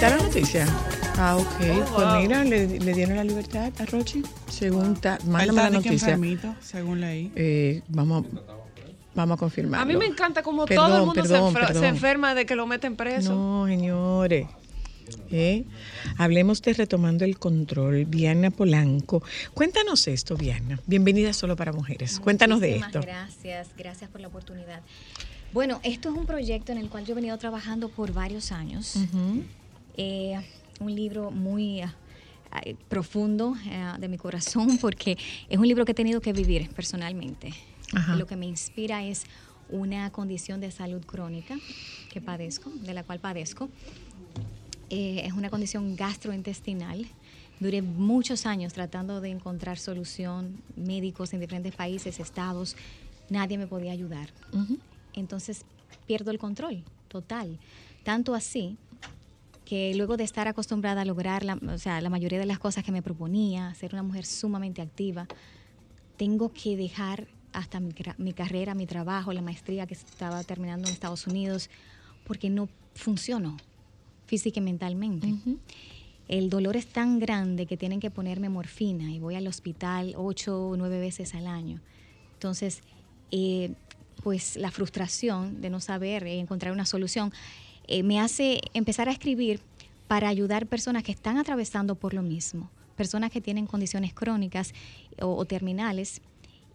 Está 0.00 0.16
la 0.16 0.22
noticia. 0.22 0.66
Ah, 1.18 1.36
ok. 1.36 1.46
Pues 1.94 2.06
mira, 2.22 2.44
le, 2.44 2.78
le 2.80 2.94
dieron 2.94 3.16
la 3.16 3.24
libertad 3.24 3.70
a 3.78 3.84
Rochi. 3.86 4.22
Según 4.48 4.96
ta- 4.96 5.18
mándame 5.26 5.62
la 5.62 5.70
noticia. 5.70 5.92
enfermito, 6.14 6.54
según 6.60 7.00
leí. 7.00 7.30
Eh, 7.36 7.82
vamos, 7.88 8.24
vamos 9.14 9.36
a 9.36 9.38
confirmarlo. 9.38 9.82
A 9.82 9.84
mí 9.86 9.96
me 9.96 10.06
encanta 10.06 10.42
como 10.42 10.64
Perdón, 10.64 10.86
todo 10.86 10.96
el 10.98 11.04
mundo 11.06 11.22
perdón, 11.22 11.52
se, 11.52 11.58
enfer- 11.58 11.66
perdón. 11.66 11.82
se 11.82 11.88
enferma 11.88 12.34
de 12.34 12.46
que 12.46 12.54
lo 12.56 12.66
meten 12.66 12.96
preso. 12.96 13.34
No, 13.34 13.66
señores. 13.66 14.46
¿Eh? 15.32 15.64
Hablemos 16.16 16.62
de 16.62 16.72
retomando 16.72 17.24
el 17.24 17.38
control. 17.38 18.04
Viana 18.06 18.50
Polanco. 18.50 19.22
Cuéntanos 19.54 20.06
esto, 20.08 20.36
Viana. 20.36 20.80
Bienvenida 20.86 21.32
solo 21.32 21.56
para 21.56 21.72
mujeres. 21.72 22.20
Cuéntanos 22.20 22.60
de 22.60 22.76
esto. 22.76 23.00
Gracias, 23.00 23.68
gracias 23.76 24.08
por 24.10 24.20
la 24.20 24.28
oportunidad. 24.28 24.80
Bueno, 25.52 25.80
esto 25.82 26.10
es 26.10 26.14
un 26.16 26.26
proyecto 26.26 26.70
en 26.70 26.78
el 26.78 26.88
cual 26.88 27.04
yo 27.04 27.12
he 27.12 27.16
venido 27.16 27.36
trabajando 27.38 27.88
por 27.88 28.12
varios 28.12 28.52
años. 28.52 28.94
Ujú. 28.96 29.42
Eh, 30.02 30.40
un 30.80 30.94
libro 30.94 31.30
muy 31.30 31.82
ah, 31.82 31.94
ah, 32.52 32.62
profundo 32.88 33.54
eh, 33.66 33.92
de 33.98 34.08
mi 34.08 34.16
corazón 34.16 34.78
porque 34.80 35.18
es 35.46 35.58
un 35.58 35.68
libro 35.68 35.84
que 35.84 35.92
he 35.92 35.94
tenido 35.94 36.22
que 36.22 36.32
vivir 36.32 36.70
personalmente. 36.70 37.52
Ajá. 37.92 38.16
Lo 38.16 38.26
que 38.26 38.34
me 38.34 38.46
inspira 38.46 39.04
es 39.04 39.24
una 39.68 40.10
condición 40.10 40.58
de 40.58 40.70
salud 40.70 41.04
crónica 41.04 41.58
que 42.10 42.22
padezco, 42.22 42.70
de 42.70 42.94
la 42.94 43.02
cual 43.02 43.20
padezco. 43.20 43.68
Eh, 44.88 45.20
es 45.26 45.34
una 45.34 45.50
condición 45.50 45.96
gastrointestinal. 45.96 47.06
Duré 47.60 47.82
muchos 47.82 48.46
años 48.46 48.72
tratando 48.72 49.20
de 49.20 49.28
encontrar 49.28 49.78
solución, 49.78 50.62
médicos 50.76 51.34
en 51.34 51.40
diferentes 51.40 51.74
países, 51.74 52.20
estados. 52.20 52.74
Nadie 53.28 53.58
me 53.58 53.66
podía 53.66 53.92
ayudar. 53.92 54.30
Entonces 55.12 55.66
pierdo 56.06 56.30
el 56.30 56.38
control 56.38 56.84
total. 57.08 57.58
Tanto 58.02 58.34
así 58.34 58.78
que 59.70 59.94
luego 59.94 60.16
de 60.16 60.24
estar 60.24 60.48
acostumbrada 60.48 61.02
a 61.02 61.04
lograr 61.04 61.44
la, 61.44 61.54
o 61.54 61.78
sea, 61.78 62.00
la 62.00 62.10
mayoría 62.10 62.40
de 62.40 62.44
las 62.44 62.58
cosas 62.58 62.82
que 62.82 62.90
me 62.90 63.02
proponía, 63.02 63.72
ser 63.74 63.92
una 63.92 64.02
mujer 64.02 64.26
sumamente 64.26 64.82
activa, 64.82 65.28
tengo 66.16 66.52
que 66.52 66.76
dejar 66.76 67.28
hasta 67.52 67.78
mi, 67.78 67.94
mi 68.18 68.32
carrera, 68.32 68.74
mi 68.74 68.86
trabajo, 68.86 69.32
la 69.32 69.42
maestría 69.42 69.86
que 69.86 69.94
estaba 69.94 70.42
terminando 70.42 70.88
en 70.88 70.92
Estados 70.92 71.28
Unidos, 71.28 71.70
porque 72.26 72.50
no 72.50 72.68
funciono 72.96 73.58
física 74.26 74.58
y 74.58 74.62
mentalmente. 74.64 75.34
El 76.26 76.50
dolor 76.50 76.76
es 76.76 76.88
tan 76.88 77.20
grande 77.20 77.66
que 77.66 77.76
tienen 77.76 78.00
que 78.00 78.10
ponerme 78.10 78.48
morfina 78.48 79.12
y 79.12 79.20
voy 79.20 79.36
al 79.36 79.46
hospital 79.46 80.14
ocho 80.16 80.66
o 80.70 80.76
nueve 80.76 80.98
veces 80.98 81.32
al 81.36 81.46
año. 81.46 81.80
Entonces, 82.32 82.80
eh, 83.30 83.74
pues 84.24 84.56
la 84.56 84.72
frustración 84.72 85.60
de 85.60 85.70
no 85.70 85.78
saber 85.78 86.26
eh, 86.26 86.40
encontrar 86.40 86.72
una 86.72 86.86
solución 86.86 87.32
eh, 87.90 88.04
me 88.04 88.20
hace 88.20 88.60
empezar 88.72 89.08
a 89.08 89.12
escribir 89.12 89.60
para 90.06 90.28
ayudar 90.28 90.66
personas 90.66 91.02
que 91.02 91.12
están 91.12 91.38
atravesando 91.38 91.96
por 91.96 92.14
lo 92.14 92.22
mismo, 92.22 92.70
personas 92.96 93.30
que 93.30 93.40
tienen 93.40 93.66
condiciones 93.66 94.14
crónicas 94.14 94.72
o, 95.20 95.44
terminales 95.44 96.22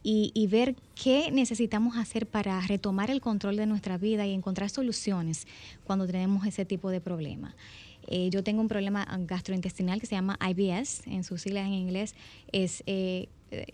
y, 0.03 0.47
ver 0.47 0.75
qué 0.93 1.31
necesitamos 1.31 1.97
hacer 1.97 2.27
para 2.27 2.61
retomar 2.61 3.09
el 3.09 3.21
control 3.21 3.55
de 3.55 3.65
nuestra 3.65 3.97
vida 3.97 4.27
y 4.27 4.33
encontrar 4.33 4.69
soluciones 4.69 5.47
cuando 5.83 6.05
tenemos 6.05 6.45
ese 6.45 6.63
tipo 6.63 6.91
de 6.91 7.01
problema. 7.01 7.55
Eh, 8.07 8.29
yo 8.29 8.43
tengo 8.43 8.61
un 8.61 8.67
problema 8.67 9.07
gastrointestinal 9.21 9.99
que 9.99 10.05
se 10.05 10.15
llama 10.15 10.37
IBS, 10.47 11.07
en 11.07 11.23
sus 11.23 11.41
siglas 11.41 11.65
en 11.65 11.73
inglés 11.73 12.13
es 12.51 12.83
eh, 12.85 13.29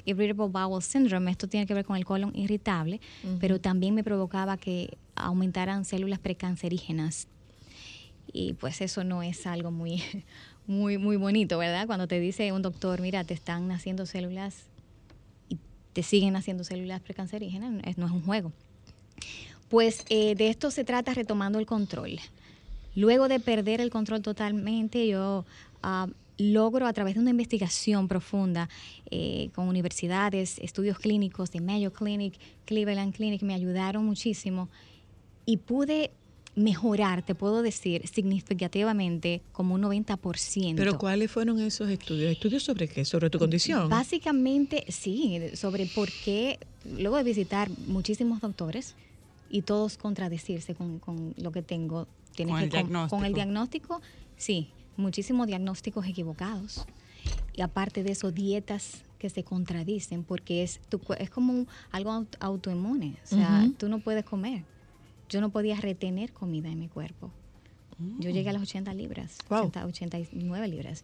Irritable 0.05 0.49
Bowel 0.49 0.81
Syndrome. 0.81 1.31
Esto 1.31 1.47
tiene 1.47 1.65
que 1.65 1.73
ver 1.73 1.85
con 1.85 1.97
el 1.97 2.05
colon 2.05 2.35
irritable, 2.35 2.99
pero 3.39 3.59
también 3.59 3.95
me 3.95 4.03
provocaba 4.03 4.57
que 4.57 4.97
aumentaran 5.15 5.85
células 5.85 6.19
precancerígenas. 6.19 7.27
Y 8.33 8.53
pues 8.53 8.81
eso 8.81 9.03
no 9.03 9.23
es 9.23 9.45
algo 9.45 9.71
muy, 9.71 10.03
muy, 10.67 10.97
muy 10.97 11.17
bonito, 11.17 11.57
¿verdad? 11.57 11.87
Cuando 11.87 12.07
te 12.07 12.19
dice 12.19 12.51
un 12.51 12.61
doctor, 12.61 13.01
mira, 13.01 13.23
te 13.23 13.33
están 13.33 13.67
naciendo 13.67 14.05
células 14.05 14.65
y 15.49 15.57
te 15.93 16.03
siguen 16.03 16.35
haciendo 16.35 16.63
células 16.63 17.01
precancerígenas, 17.01 17.71
no 17.71 17.81
es, 17.83 17.97
no 17.97 18.05
es 18.05 18.11
un 18.11 18.21
juego. 18.21 18.51
Pues 19.69 20.05
eh, 20.09 20.35
de 20.35 20.49
esto 20.49 20.71
se 20.71 20.83
trata 20.83 21.13
retomando 21.13 21.59
el 21.59 21.65
control. 21.65 22.19
Luego 22.95 23.29
de 23.29 23.39
perder 23.39 23.79
el 23.79 23.89
control 23.89 24.21
totalmente, 24.21 25.07
yo 25.07 25.45
ah, 25.81 26.07
logro 26.41 26.87
a 26.87 26.93
través 26.93 27.13
de 27.15 27.19
una 27.21 27.29
investigación 27.31 28.07
profunda 28.07 28.69
eh, 29.09 29.49
con 29.53 29.67
universidades, 29.67 30.57
estudios 30.59 30.97
clínicos 30.99 31.51
de 31.51 31.61
Mayo 31.61 31.93
Clinic, 31.93 32.33
Cleveland 32.65 33.13
Clinic, 33.15 33.41
me 33.43 33.53
ayudaron 33.53 34.05
muchísimo 34.05 34.69
y 35.45 35.57
pude 35.57 36.11
mejorar, 36.55 37.23
te 37.23 37.33
puedo 37.33 37.61
decir, 37.61 38.05
significativamente 38.07 39.41
como 39.53 39.75
un 39.75 39.81
90%. 39.83 40.75
Pero 40.75 40.97
¿cuáles 40.97 41.31
fueron 41.31 41.59
esos 41.61 41.89
estudios? 41.89 42.31
¿Estudios 42.31 42.63
sobre 42.63 42.87
qué? 42.87 43.05
¿Sobre 43.05 43.29
tu 43.29 43.39
condición? 43.39 43.89
Básicamente, 43.89 44.85
sí, 44.89 45.39
sobre 45.55 45.85
por 45.87 46.09
qué, 46.25 46.59
luego 46.97 47.17
de 47.17 47.23
visitar 47.23 47.69
muchísimos 47.87 48.41
doctores 48.41 48.95
y 49.49 49.61
todos 49.61 49.97
contradecirse 49.97 50.75
con, 50.75 50.99
con 50.99 51.33
lo 51.37 51.51
que 51.51 51.61
tengo, 51.61 52.07
tienes 52.35 52.53
Con 52.53 52.69
que 52.69 52.77
el 52.77 52.87
con- 52.87 53.07
con 53.09 53.25
el 53.25 53.33
diagnóstico. 53.33 53.99
diagnóstico, 53.99 54.01
sí, 54.37 54.69
muchísimos 54.97 55.47
diagnósticos 55.47 56.05
equivocados. 56.07 56.85
Y 57.53 57.61
aparte 57.61 58.03
de 58.03 58.11
eso, 58.13 58.31
dietas 58.31 59.03
que 59.19 59.29
se 59.29 59.43
contradicen 59.43 60.23
porque 60.23 60.63
es, 60.63 60.79
tu, 60.89 60.99
es 61.19 61.29
como 61.29 61.53
un- 61.53 61.67
algo 61.91 62.11
aut- 62.11 62.37
autoinmune. 62.39 63.17
O 63.25 63.27
sea, 63.27 63.69
tú 63.77 63.87
no 63.89 63.99
puedes 63.99 64.23
comer. 64.25 64.63
Yo 65.29 65.39
no 65.41 65.49
podía 65.49 65.75
retener 65.79 66.33
comida 66.33 66.69
en 66.69 66.79
mi 66.79 66.87
cuerpo. 66.87 67.31
Yo 68.19 68.31
llegué 68.31 68.49
a 68.49 68.53
las 68.53 68.63
80 68.63 68.93
libras, 68.95 69.37
Wow. 69.49 69.59
80, 69.67 69.85
89 69.85 70.67
libras. 70.67 71.03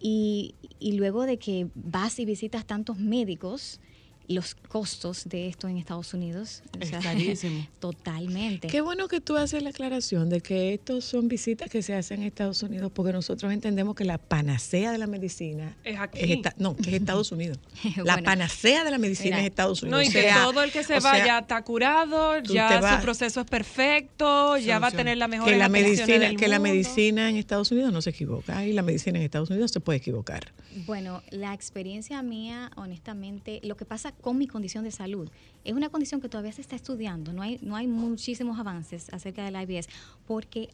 Y, 0.00 0.54
y 0.80 0.92
luego 0.92 1.24
de 1.26 1.38
que 1.38 1.68
vas 1.74 2.18
y 2.18 2.24
visitas 2.24 2.64
tantos 2.64 2.98
médicos 2.98 3.80
los 4.26 4.54
costos 4.54 5.28
de 5.28 5.48
esto 5.48 5.68
en 5.68 5.76
Estados 5.76 6.14
Unidos. 6.14 6.62
Es 6.80 6.90
carísimo. 6.90 7.66
Totalmente. 7.78 8.68
Qué 8.68 8.80
bueno 8.80 9.08
que 9.08 9.20
tú 9.20 9.36
haces 9.36 9.62
la 9.62 9.70
aclaración 9.70 10.30
de 10.30 10.40
que 10.40 10.74
estos 10.74 11.04
son 11.04 11.28
visitas 11.28 11.68
que 11.68 11.82
se 11.82 11.94
hacen 11.94 12.20
en 12.22 12.28
Estados 12.28 12.62
Unidos 12.62 12.90
porque 12.94 13.12
nosotros 13.12 13.52
entendemos 13.52 13.94
que 13.94 14.04
la 14.04 14.18
panacea 14.18 14.92
de 14.92 14.98
la 14.98 15.06
medicina 15.06 15.76
Es 15.84 15.98
aquí. 15.98 16.32
esta- 16.32 16.54
no, 16.58 16.74
que 16.76 16.90
es 16.90 17.00
Estados 17.00 17.32
Unidos. 17.32 17.58
La 18.04 18.18
panacea 18.22 18.84
de 18.84 18.90
la 18.90 18.98
medicina 18.98 19.36
mira, 19.36 19.40
es 19.40 19.46
Estados 19.46 19.82
Unidos. 19.82 19.98
No, 19.98 20.02
y 20.02 20.08
O 20.08 20.12
que 20.12 20.22
sea, 20.22 20.44
todo 20.44 20.62
el 20.62 20.72
que 20.72 20.84
se 20.84 20.96
o 20.96 21.00
sea, 21.00 21.12
vaya 21.12 21.38
está 21.40 21.62
curado, 21.62 22.38
ya 22.40 22.96
su 22.96 23.02
proceso 23.02 23.40
es 23.40 23.46
perfecto, 23.46 24.56
ya 24.56 24.78
va 24.78 24.88
a 24.88 24.90
tener 24.90 25.16
la 25.18 25.28
mejor 25.28 25.48
que 25.48 25.56
la 25.56 25.68
medicina 25.68 26.34
que 26.34 26.48
la 26.48 26.58
medicina 26.58 27.28
en 27.28 27.36
Estados 27.36 27.70
Unidos 27.70 27.92
no 27.92 28.00
se 28.02 28.10
equivoca 28.10 28.64
y 28.66 28.72
la 28.72 28.82
medicina 28.82 29.18
en 29.18 29.24
Estados 29.24 29.50
Unidos 29.50 29.70
se 29.70 29.80
puede 29.80 29.98
equivocar. 29.98 30.52
Bueno, 30.86 31.22
la 31.30 31.54
experiencia 31.54 32.22
mía, 32.22 32.70
honestamente, 32.76 33.60
lo 33.62 33.76
que 33.76 33.84
pasa 33.84 34.13
con 34.20 34.38
mi 34.38 34.46
condición 34.46 34.84
de 34.84 34.90
salud, 34.90 35.28
es 35.64 35.72
una 35.74 35.88
condición 35.90 36.20
que 36.20 36.28
todavía 36.28 36.52
se 36.52 36.60
está 36.60 36.76
estudiando, 36.76 37.32
no 37.32 37.42
hay, 37.42 37.58
no 37.62 37.76
hay 37.76 37.86
muchísimos 37.86 38.58
avances 38.58 39.12
acerca 39.12 39.44
del 39.44 39.54
IBS, 39.68 39.88
porque 40.26 40.68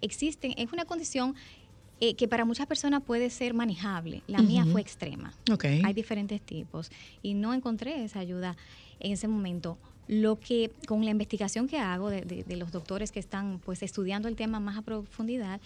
existen, 0.00 0.54
es 0.56 0.72
una 0.72 0.84
condición 0.84 1.34
eh, 2.00 2.14
que 2.14 2.26
para 2.28 2.44
muchas 2.44 2.66
personas 2.66 3.02
puede 3.02 3.28
ser 3.30 3.52
manejable, 3.54 4.22
la 4.26 4.40
mía 4.40 4.64
fue 4.72 4.80
extrema. 4.80 5.34
Hay 5.84 5.92
diferentes 5.92 6.40
tipos 6.40 6.90
y 7.22 7.34
no 7.34 7.52
encontré 7.52 8.02
esa 8.04 8.20
ayuda 8.20 8.56
en 9.00 9.12
ese 9.12 9.28
momento. 9.28 9.76
Lo 10.08 10.40
que 10.40 10.72
con 10.88 11.04
la 11.04 11.10
investigación 11.12 11.68
que 11.68 11.78
hago 11.78 12.08
de, 12.10 12.22
de- 12.22 12.42
de 12.42 12.56
los 12.56 12.72
doctores 12.72 13.12
que 13.12 13.20
están 13.20 13.60
pues 13.64 13.82
estudiando 13.82 14.28
el 14.28 14.34
tema 14.34 14.58
más 14.58 14.78
a 14.78 14.82
profundidad, 14.82 15.60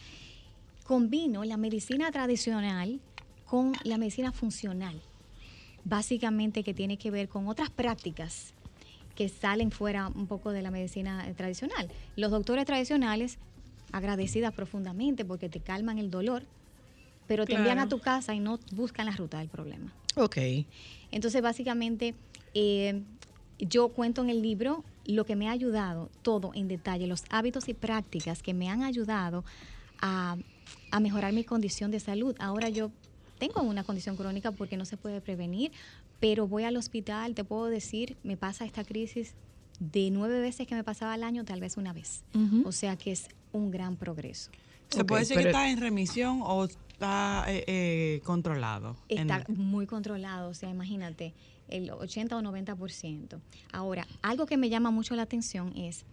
combino 0.85 1.45
la 1.45 1.57
medicina 1.57 2.11
tradicional 2.11 3.01
con 3.47 3.73
la 3.85 3.97
medicina 3.99 4.33
funcional, 4.33 5.01
básicamente 5.85 6.63
que 6.63 6.75
tiene 6.75 6.97
que 6.97 7.11
ver 7.11 7.29
con 7.29 7.49
otras 7.49 7.71
prácticas 7.71 8.55
que 9.15 9.29
salen 9.29 9.71
fuera 9.71 10.09
un 10.09 10.27
poco 10.27 10.51
de 10.51 10.63
la 10.63 10.71
medicina 10.71 11.29
eh, 11.29 11.35
tradicional. 11.35 11.89
Los 12.17 12.31
doctores 12.31 12.65
tradicionales, 12.67 13.39
agradecidas 13.93 14.53
profundamente 14.53 15.25
porque 15.25 15.49
te 15.49 15.61
calman 15.61 15.99
el 15.99 16.11
dolor, 16.11 16.45
pero 17.29 17.47
te 17.47 17.55
envían 17.55 17.79
a 17.79 17.89
tu 17.89 18.01
casa 18.01 18.35
y 18.35 18.41
no 18.41 18.59
buscan 18.73 19.07
la 19.07 19.13
ruta 19.13 19.39
del 19.39 19.49
problema. 19.49 19.93
Ok. 20.17 20.37
Entonces, 21.11 21.41
básicamente, 21.43 22.15
eh, 22.55 23.03
yo 23.59 23.89
cuento 23.91 24.23
en 24.23 24.31
el 24.31 24.43
libro 24.43 24.85
lo 25.07 25.25
que 25.25 25.37
me 25.37 25.49
ha 25.49 25.53
ayudado, 25.53 26.11
todo 26.23 26.51
en 26.55 26.67
detalle, 26.67 27.07
los 27.07 27.25
hábitos 27.31 27.69
y 27.69 27.75
prácticas 27.75 28.43
que 28.43 28.53
me 28.53 28.69
han 28.69 28.83
ayudado 28.83 29.45
a, 30.01 30.37
a 30.91 31.01
mejorar 31.01 31.33
mi 31.33 31.45
condición 31.45 31.91
de 31.91 32.01
salud. 32.01 32.35
Ahora 32.39 32.69
yo 32.69 32.91
tengo 33.39 33.63
una 33.63 33.85
condición 33.85 34.17
crónica 34.17 34.53
porque 34.53 34.77
no 34.77 34.85
se 34.85 34.97
puede 34.97 35.21
prevenir, 35.21 35.73
pero 36.21 36.47
voy 36.49 36.65
al 36.65 36.77
hospital, 36.77 37.35
te 37.35 37.45
puedo 37.45 37.67
decir, 37.67 38.17
me 38.23 38.37
pasa 38.37 38.65
esta 38.65 38.85
crisis 38.85 39.35
de 39.81 40.11
nueve 40.11 40.41
veces 40.41 40.67
que 40.67 40.75
me 40.75 40.85
pasaba 40.85 41.15
al 41.15 41.25
año, 41.25 41.45
tal 41.45 41.61
vez 41.61 41.77
una 41.77 41.93
vez. 41.93 42.23
O 42.65 42.73
sea 42.73 42.97
que 42.97 43.13
es 43.13 43.29
un 43.53 43.71
gran 43.71 43.97
progreso. 43.97 44.51
¿Se 44.91 45.05
puede 45.05 45.23
decir 45.23 45.37
pero- 45.37 45.47
que 45.47 45.51
está 45.51 45.71
en 45.71 45.81
remisión 45.81 46.41
o 46.43 46.65
está 46.65 47.45
eh, 47.49 47.65
eh, 47.67 48.21
controlado? 48.25 48.97
En- 49.09 49.31
Está 49.31 49.45
muy 49.51 49.87
controlado, 49.87 50.51
o 50.51 50.55
sea, 50.55 50.71
imagínate, 50.71 51.35
el 51.69 51.91
80 51.91 52.37
o 52.37 52.41
90%. 52.43 53.41
Ahora, 53.73 54.07
algo 54.23 54.47
que 54.47 54.57
me 54.57 54.69
llama 54.69 54.91
mucho 54.91 55.17
la 55.17 55.23
atención 55.23 55.73
es, 55.77 56.05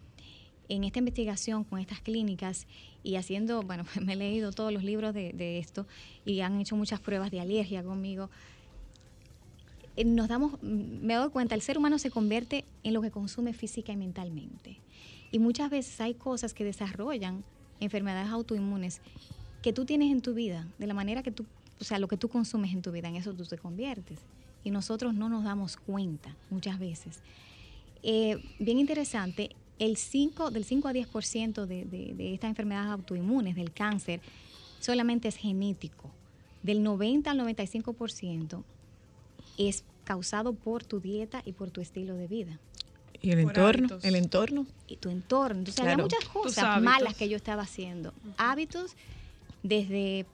en 0.74 0.84
esta 0.84 1.00
investigación 1.00 1.64
con 1.64 1.78
estas 1.80 2.00
clínicas 2.00 2.66
y 3.02 3.16
haciendo, 3.16 3.62
bueno, 3.62 3.84
me 4.00 4.14
he 4.14 4.16
leído 4.16 4.52
todos 4.52 4.72
los 4.72 4.82
libros 4.82 5.12
de, 5.12 5.32
de 5.32 5.58
esto 5.58 5.86
y 6.24 6.40
han 6.40 6.60
hecho 6.60 6.76
muchas 6.76 7.00
pruebas 7.00 7.30
de 7.30 7.40
alergia 7.40 7.82
conmigo, 7.82 8.30
eh, 9.96 10.04
nos 10.04 10.28
damos, 10.28 10.54
mm, 10.62 11.04
me 11.04 11.14
doy 11.14 11.30
cuenta, 11.30 11.54
el 11.54 11.62
ser 11.62 11.76
humano 11.76 11.98
se 11.98 12.10
convierte 12.10 12.64
en 12.82 12.94
lo 12.94 13.02
que 13.02 13.10
consume 13.10 13.52
física 13.52 13.92
y 13.92 13.96
mentalmente. 13.96 14.78
Y 15.30 15.38
muchas 15.38 15.70
veces 15.70 16.00
hay 16.00 16.14
cosas 16.14 16.54
que 16.54 16.64
desarrollan 16.64 17.44
enfermedades 17.80 18.30
autoinmunes 18.30 19.00
que 19.62 19.72
tú 19.72 19.84
tienes 19.84 20.10
en 20.10 20.22
tu 20.22 20.34
vida, 20.34 20.66
de 20.78 20.86
la 20.86 20.94
manera 20.94 21.22
que 21.22 21.30
tú, 21.30 21.44
o 21.80 21.84
sea, 21.84 21.98
lo 21.98 22.08
que 22.08 22.16
tú 22.16 22.28
consumes 22.28 22.72
en 22.72 22.82
tu 22.82 22.92
vida, 22.92 23.08
en 23.08 23.16
eso 23.16 23.34
tú 23.34 23.44
te 23.44 23.58
conviertes. 23.58 24.18
Y 24.64 24.70
nosotros 24.70 25.14
no 25.14 25.28
nos 25.28 25.44
damos 25.44 25.76
cuenta 25.76 26.34
muchas 26.50 26.78
veces. 26.78 27.20
Eh, 28.02 28.42
bien 28.58 28.78
interesante, 28.78 29.54
el 29.84 29.96
5, 29.96 30.50
del 30.50 30.64
5 30.64 30.88
a 30.88 30.92
10% 30.92 31.66
de, 31.66 31.84
de, 31.84 32.14
de 32.14 32.34
estas 32.34 32.48
enfermedades 32.50 32.90
autoinmunes, 32.90 33.54
del 33.56 33.72
cáncer, 33.72 34.20
solamente 34.80 35.28
es 35.28 35.36
genético. 35.36 36.10
Del 36.62 36.82
90 36.82 37.30
al 37.30 37.38
95% 37.40 38.62
es 39.58 39.84
causado 40.04 40.52
por 40.54 40.84
tu 40.84 41.00
dieta 41.00 41.42
y 41.44 41.52
por 41.52 41.70
tu 41.70 41.80
estilo 41.80 42.14
de 42.16 42.26
vida 42.28 42.58
Y 43.20 43.30
el 43.30 43.42
Por 43.42 43.50
entorno, 43.56 43.86
hábitos. 43.86 44.04
el 44.04 44.14
entorno. 44.16 44.66
y 44.88 44.96
tu 44.96 45.08
entorno. 45.10 45.58
Entonces 45.60 45.80
había 45.84 45.96
muchas 45.98 46.24
cosas 46.26 46.80
malas 46.82 47.14
que 47.16 47.28
yo 47.28 47.36
estaba 47.36 47.62
haciendo. 47.62 48.12
Hábitos 48.36 48.92
desde 49.62 50.26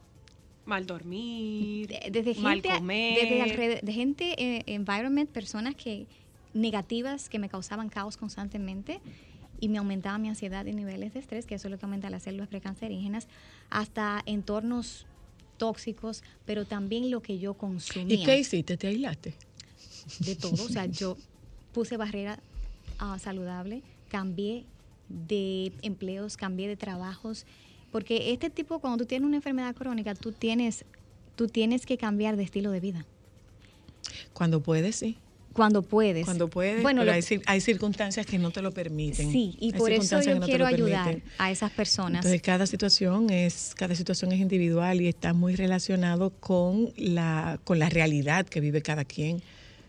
Mal 0.66 0.84
dormir, 0.86 1.88
de- 1.88 2.10
desde 2.10 2.34
mal 2.42 2.60
gente, 2.60 2.68
comer. 2.78 3.14
desde 3.22 3.42
alrede- 3.42 3.80
de 3.82 3.92
gente, 3.92 4.34
eh, 4.36 4.62
environment, 4.66 5.30
personas 5.30 5.74
que 5.74 6.06
negativas 6.54 7.28
que 7.30 7.38
me 7.38 7.48
causaban 7.48 7.88
caos 7.88 8.16
constantemente 8.18 9.00
y 9.60 9.68
me 9.68 9.78
aumentaba 9.78 10.18
mi 10.18 10.28
ansiedad 10.28 10.66
y 10.66 10.72
niveles 10.72 11.14
de 11.14 11.20
estrés, 11.20 11.46
que 11.46 11.54
eso 11.54 11.68
es 11.68 11.72
lo 11.72 11.78
que 11.78 11.86
aumenta 11.86 12.10
las 12.10 12.22
células 12.22 12.48
precancerígenas, 12.48 13.28
hasta 13.70 14.22
entornos 14.26 15.06
tóxicos, 15.56 16.22
pero 16.46 16.64
también 16.64 17.10
lo 17.10 17.20
que 17.20 17.38
yo 17.38 17.54
consumía. 17.54 18.14
¿Y 18.14 18.24
qué 18.24 18.38
hiciste? 18.38 18.76
¿Te 18.76 18.86
aislaste? 18.86 19.34
de 20.20 20.36
todo. 20.36 20.64
O 20.64 20.68
sea, 20.68 20.86
yo 20.86 21.16
puse 21.72 21.96
barrera 21.96 22.38
ah, 22.98 23.18
saludable, 23.18 23.82
cambié 24.08 24.64
de 25.08 25.72
empleos, 25.82 26.36
cambié 26.36 26.68
de 26.68 26.76
trabajos, 26.76 27.46
porque 27.90 28.32
este 28.32 28.50
tipo, 28.50 28.78
cuando 28.78 29.04
tú 29.04 29.06
tienes 29.06 29.26
una 29.26 29.36
enfermedad 29.36 29.74
crónica, 29.74 30.14
tú 30.14 30.32
tienes, 30.32 30.84
tú 31.36 31.48
tienes 31.48 31.86
que 31.86 31.96
cambiar 31.96 32.36
de 32.36 32.42
estilo 32.42 32.70
de 32.70 32.80
vida. 32.80 33.06
Cuando 34.32 34.60
puedes, 34.62 34.96
sí. 34.96 35.16
Cuando 35.58 35.82
puedes. 35.82 36.24
Cuando 36.24 36.48
puedes, 36.48 36.82
Bueno, 36.82 37.00
pero 37.02 37.10
lo- 37.10 37.16
hay, 37.16 37.20
cir- 37.22 37.42
hay 37.46 37.60
circunstancias 37.60 38.24
que 38.24 38.38
no 38.38 38.50
te 38.52 38.62
lo 38.62 38.70
permiten. 38.72 39.30
sí, 39.30 39.56
y 39.60 39.72
Hay 39.74 39.78
por 39.78 39.90
eso 39.92 40.22
yo 40.22 40.36
no 40.38 40.46
quiero 40.46 40.64
ayudar 40.66 41.04
permiten. 41.04 41.30
a 41.36 41.50
esas 41.50 41.70
personas. 41.72 42.20
Entonces 42.24 42.40
cada 42.42 42.66
situación 42.66 43.28
es 43.30 43.72
cada 43.76 43.94
situación 43.96 44.30
es 44.32 44.38
individual 44.40 45.00
y 45.00 45.08
está 45.08 45.32
muy 45.34 45.56
relacionado 45.56 46.30
con 46.30 46.92
la 46.96 47.58
con 47.64 47.78
la 47.80 47.88
realidad 47.88 48.46
que 48.46 48.60
vive 48.60 48.82
cada 48.82 49.04
quien. 49.04 49.42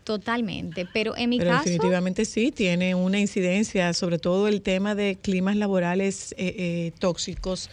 Totalmente. 0.03 0.88
Pero 0.91 1.15
en 1.15 1.29
mi 1.29 1.38
Pero 1.38 1.51
caso, 1.51 1.65
definitivamente 1.65 2.25
sí 2.25 2.51
tiene 2.51 2.95
una 2.95 3.19
incidencia, 3.19 3.93
sobre 3.93 4.17
todo 4.17 4.47
el 4.47 4.62
tema 4.62 4.95
de 4.95 5.17
climas 5.21 5.55
laborales 5.55 6.33
eh, 6.38 6.55
eh, 6.57 6.91
tóxicos 6.99 7.69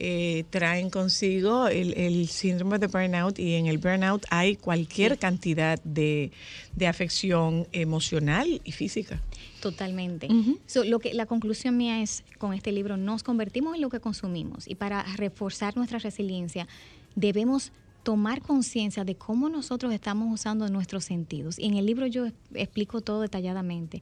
eh, 0.00 0.44
traen 0.50 0.90
consigo 0.90 1.66
el, 1.66 1.92
el 1.94 2.28
síndrome 2.28 2.78
de 2.78 2.86
burnout 2.86 3.38
y 3.38 3.54
en 3.54 3.66
el 3.66 3.78
burnout 3.78 4.24
hay 4.30 4.56
cualquier 4.56 5.18
cantidad 5.18 5.80
de, 5.82 6.30
de 6.74 6.86
afección 6.86 7.66
emocional 7.72 8.60
y 8.64 8.72
física. 8.72 9.20
Totalmente. 9.60 10.28
Ujú. 10.30 10.58
So, 10.66 10.84
lo 10.84 11.00
que, 11.00 11.14
la 11.14 11.26
conclusión 11.26 11.76
mía 11.76 12.00
es, 12.00 12.22
con 12.38 12.54
este 12.54 12.70
libro, 12.70 12.96
nos 12.96 13.22
convertimos 13.22 13.74
en 13.74 13.80
lo 13.80 13.88
que 13.88 13.98
consumimos 13.98 14.68
y 14.68 14.76
para 14.76 15.02
reforzar 15.16 15.76
nuestra 15.76 15.98
resiliencia 15.98 16.68
debemos 17.16 17.72
tomar 18.08 18.40
conciencia 18.40 19.04
de 19.04 19.16
cómo 19.16 19.50
nosotros 19.50 19.92
estamos 19.92 20.32
usando 20.32 20.66
nuestros 20.70 21.04
sentidos. 21.04 21.58
Y 21.58 21.66
en 21.66 21.74
el 21.74 21.84
libro 21.84 22.06
yo 22.06 22.28
explico 22.54 23.02
todo 23.02 23.20
detalladamente. 23.20 24.00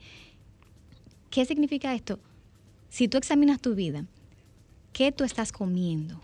¿Qué 1.29 1.45
significa 1.45 1.93
esto? 1.93 2.21
Si 2.89 3.09
tú 3.09 3.19
examinas 3.19 3.61
tu 3.61 3.75
vida, 3.75 4.05
¿qué 4.93 5.11
tú 5.11 5.25
estás 5.25 5.51
comiendo? 5.51 6.21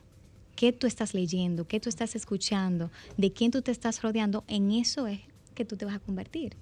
¿Qué 0.54 0.72
tú 0.72 0.86
estás 0.86 1.12
leyendo? 1.12 1.66
¿Qué 1.66 1.80
tú 1.80 1.88
estás 1.88 2.14
escuchando? 2.14 2.92
¿De 3.16 3.32
quién 3.32 3.50
tú 3.50 3.62
te 3.62 3.72
estás 3.72 4.00
rodeando? 4.00 4.44
En 4.46 4.70
eso 4.70 5.08
es 5.08 5.18
que 5.56 5.64
tú 5.64 5.76
te 5.76 5.84
vas 5.84 5.96
a 5.96 5.98
convertir. 5.98 6.54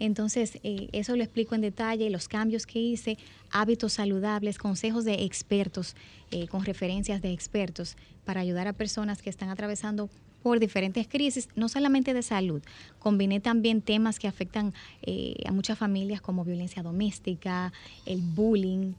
Entonces, 0.00 0.58
eh, 0.64 0.88
eso 0.90 1.14
lo 1.14 1.22
explico 1.22 1.54
en 1.54 1.60
detalle, 1.60 2.10
los 2.10 2.26
cambios 2.26 2.66
que 2.66 2.80
hice, 2.80 3.18
hábitos 3.52 3.92
saludables, 3.92 4.58
consejos 4.58 5.04
de 5.04 5.24
expertos, 5.26 5.94
eh, 6.32 6.48
con 6.48 6.64
referencias 6.64 7.22
de 7.22 7.30
expertos, 7.32 7.96
para 8.24 8.40
ayudar 8.40 8.66
a 8.66 8.72
personas 8.72 9.22
que 9.22 9.30
están 9.30 9.48
atravesando 9.48 10.10
por 10.42 10.60
diferentes 10.60 11.08
crisis, 11.08 11.48
no 11.56 11.68
solamente 11.68 12.14
de 12.14 12.22
salud. 12.22 12.62
Combiné 12.98 13.40
también 13.40 13.82
temas 13.82 14.18
que 14.18 14.28
afectan 14.28 14.72
eh, 15.02 15.34
a 15.46 15.52
muchas 15.52 15.76
familias 15.78 16.20
como 16.20 16.44
violencia 16.44 16.82
doméstica, 16.82 17.72
el 18.04 18.20
bullying, 18.20 18.92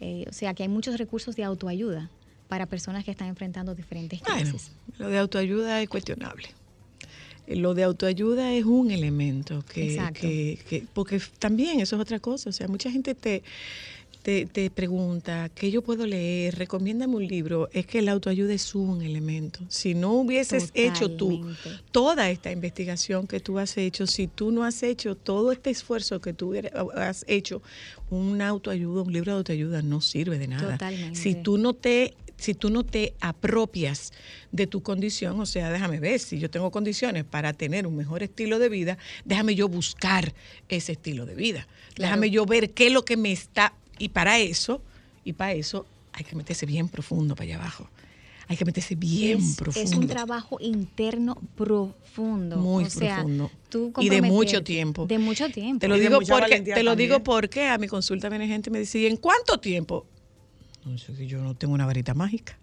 eh, 0.00 0.24
o 0.28 0.32
sea 0.32 0.54
que 0.54 0.64
hay 0.64 0.68
muchos 0.68 0.98
recursos 0.98 1.36
de 1.36 1.44
autoayuda 1.44 2.10
para 2.48 2.66
personas 2.66 3.04
que 3.04 3.10
están 3.10 3.28
enfrentando 3.28 3.74
diferentes 3.74 4.20
Bueno, 4.22 4.50
crisis. 4.50 4.72
lo 4.98 5.08
de 5.08 5.18
autoayuda 5.18 5.80
es 5.82 5.88
cuestionable. 5.88 6.48
Eh, 7.46 7.56
Lo 7.56 7.74
de 7.74 7.82
autoayuda 7.84 8.52
es 8.52 8.64
un 8.64 8.90
elemento 8.90 9.62
que, 9.72 9.96
que- 10.14 10.58
que- 10.68 10.86
porque 10.92 11.20
también 11.38 11.80
eso 11.80 11.96
es 11.96 12.02
otra 12.02 12.18
cosa. 12.20 12.50
O 12.50 12.52
sea, 12.52 12.68
mucha 12.68 12.90
gente 12.90 13.14
te 13.14 13.42
te, 14.22 14.46
te 14.46 14.70
pregunta 14.70 15.48
qué 15.54 15.70
yo 15.70 15.82
puedo 15.82 16.06
leer, 16.06 16.56
recomiéndame 16.56 17.16
un 17.16 17.26
libro, 17.26 17.68
es 17.72 17.86
que 17.86 18.02
la 18.02 18.12
autoayuda 18.12 18.52
es 18.52 18.74
un 18.74 19.02
elemento. 19.02 19.60
Si 19.68 19.94
no 19.94 20.12
hubieses 20.12 20.70
hecho 20.74 21.10
tú 21.10 21.46
toda 21.90 22.30
esta 22.30 22.50
investigación 22.50 23.26
que 23.26 23.40
tú 23.40 23.58
has 23.58 23.76
hecho, 23.76 24.06
si 24.06 24.26
tú 24.26 24.50
no 24.50 24.64
has 24.64 24.82
hecho 24.82 25.14
todo 25.14 25.52
este 25.52 25.70
esfuerzo 25.70 26.20
que 26.20 26.32
tú 26.32 26.54
has 26.94 27.24
hecho, 27.28 27.62
una 28.10 28.48
autoayuda, 28.48 29.02
un 29.02 29.12
libro 29.12 29.32
de 29.32 29.38
autoayuda 29.38 29.82
no 29.82 30.00
sirve 30.00 30.38
de 30.38 30.48
nada. 30.48 30.72
Totalmente. 30.72 31.18
Si 31.18 31.34
tú 31.34 31.58
no 31.58 31.74
te 31.74 32.14
si 32.38 32.54
tú 32.54 32.70
no 32.70 32.84
te 32.84 33.14
apropias 33.20 34.12
de 34.52 34.66
tu 34.68 34.80
condición, 34.80 35.40
o 35.40 35.46
sea, 35.46 35.70
déjame 35.70 35.98
ver, 35.98 36.20
si 36.20 36.38
yo 36.38 36.48
tengo 36.48 36.70
condiciones 36.70 37.24
para 37.24 37.52
tener 37.52 37.86
un 37.86 37.96
mejor 37.96 38.22
estilo 38.22 38.60
de 38.60 38.68
vida, 38.68 38.96
déjame 39.24 39.56
yo 39.56 39.68
buscar 39.68 40.32
ese 40.68 40.92
estilo 40.92 41.26
de 41.26 41.34
vida. 41.34 41.66
Déjame 41.96 42.30
yo 42.30 42.46
ver 42.46 42.70
qué 42.70 42.86
es 42.86 42.92
lo 42.92 43.04
que 43.04 43.16
me 43.16 43.32
está 43.32 43.74
y 43.98 44.08
para 44.08 44.38
eso, 44.38 44.82
y 45.24 45.32
para 45.32 45.52
eso 45.52 45.86
hay 46.12 46.24
que 46.24 46.36
meterse 46.36 46.66
bien 46.66 46.88
profundo 46.88 47.34
para 47.34 47.44
allá 47.44 47.56
abajo. 47.56 47.88
Hay 48.48 48.56
que 48.56 48.64
meterse 48.64 48.94
bien 48.94 49.38
es, 49.38 49.56
profundo. 49.56 49.90
es 49.90 49.96
un 49.96 50.06
trabajo 50.06 50.56
interno 50.60 51.36
profundo. 51.54 52.56
Muy 52.56 52.84
o 52.84 52.90
sea, 52.90 53.16
profundo. 53.16 53.50
tú 53.68 53.92
Y 53.98 54.08
de 54.08 54.22
mucho 54.22 54.64
tiempo. 54.64 55.06
De 55.06 55.18
mucho 55.18 55.50
tiempo. 55.50 55.80
Te 55.80 55.88
lo 55.88 55.96
Y 55.96 56.00
digo 56.00 56.18
porque 56.26 56.62
te 56.62 56.82
lo 56.82 56.96
digo 56.96 57.22
porque 57.22 57.66
a 57.66 57.76
mi 57.76 57.88
consulta 57.88 58.30
viene 58.30 58.48
gente 58.48 58.70
y 58.70 58.72
me 58.72 58.78
dice, 58.78 59.00
¿y 59.00 59.06
en 59.06 59.18
cuánto 59.18 59.60
tiempo? 59.60 60.06
No 60.86 60.96
sé, 60.96 61.12
que 61.12 61.26
yo 61.26 61.42
no 61.42 61.54
tengo 61.54 61.74
una 61.74 61.84
varita 61.84 62.14
mágica. 62.14 62.58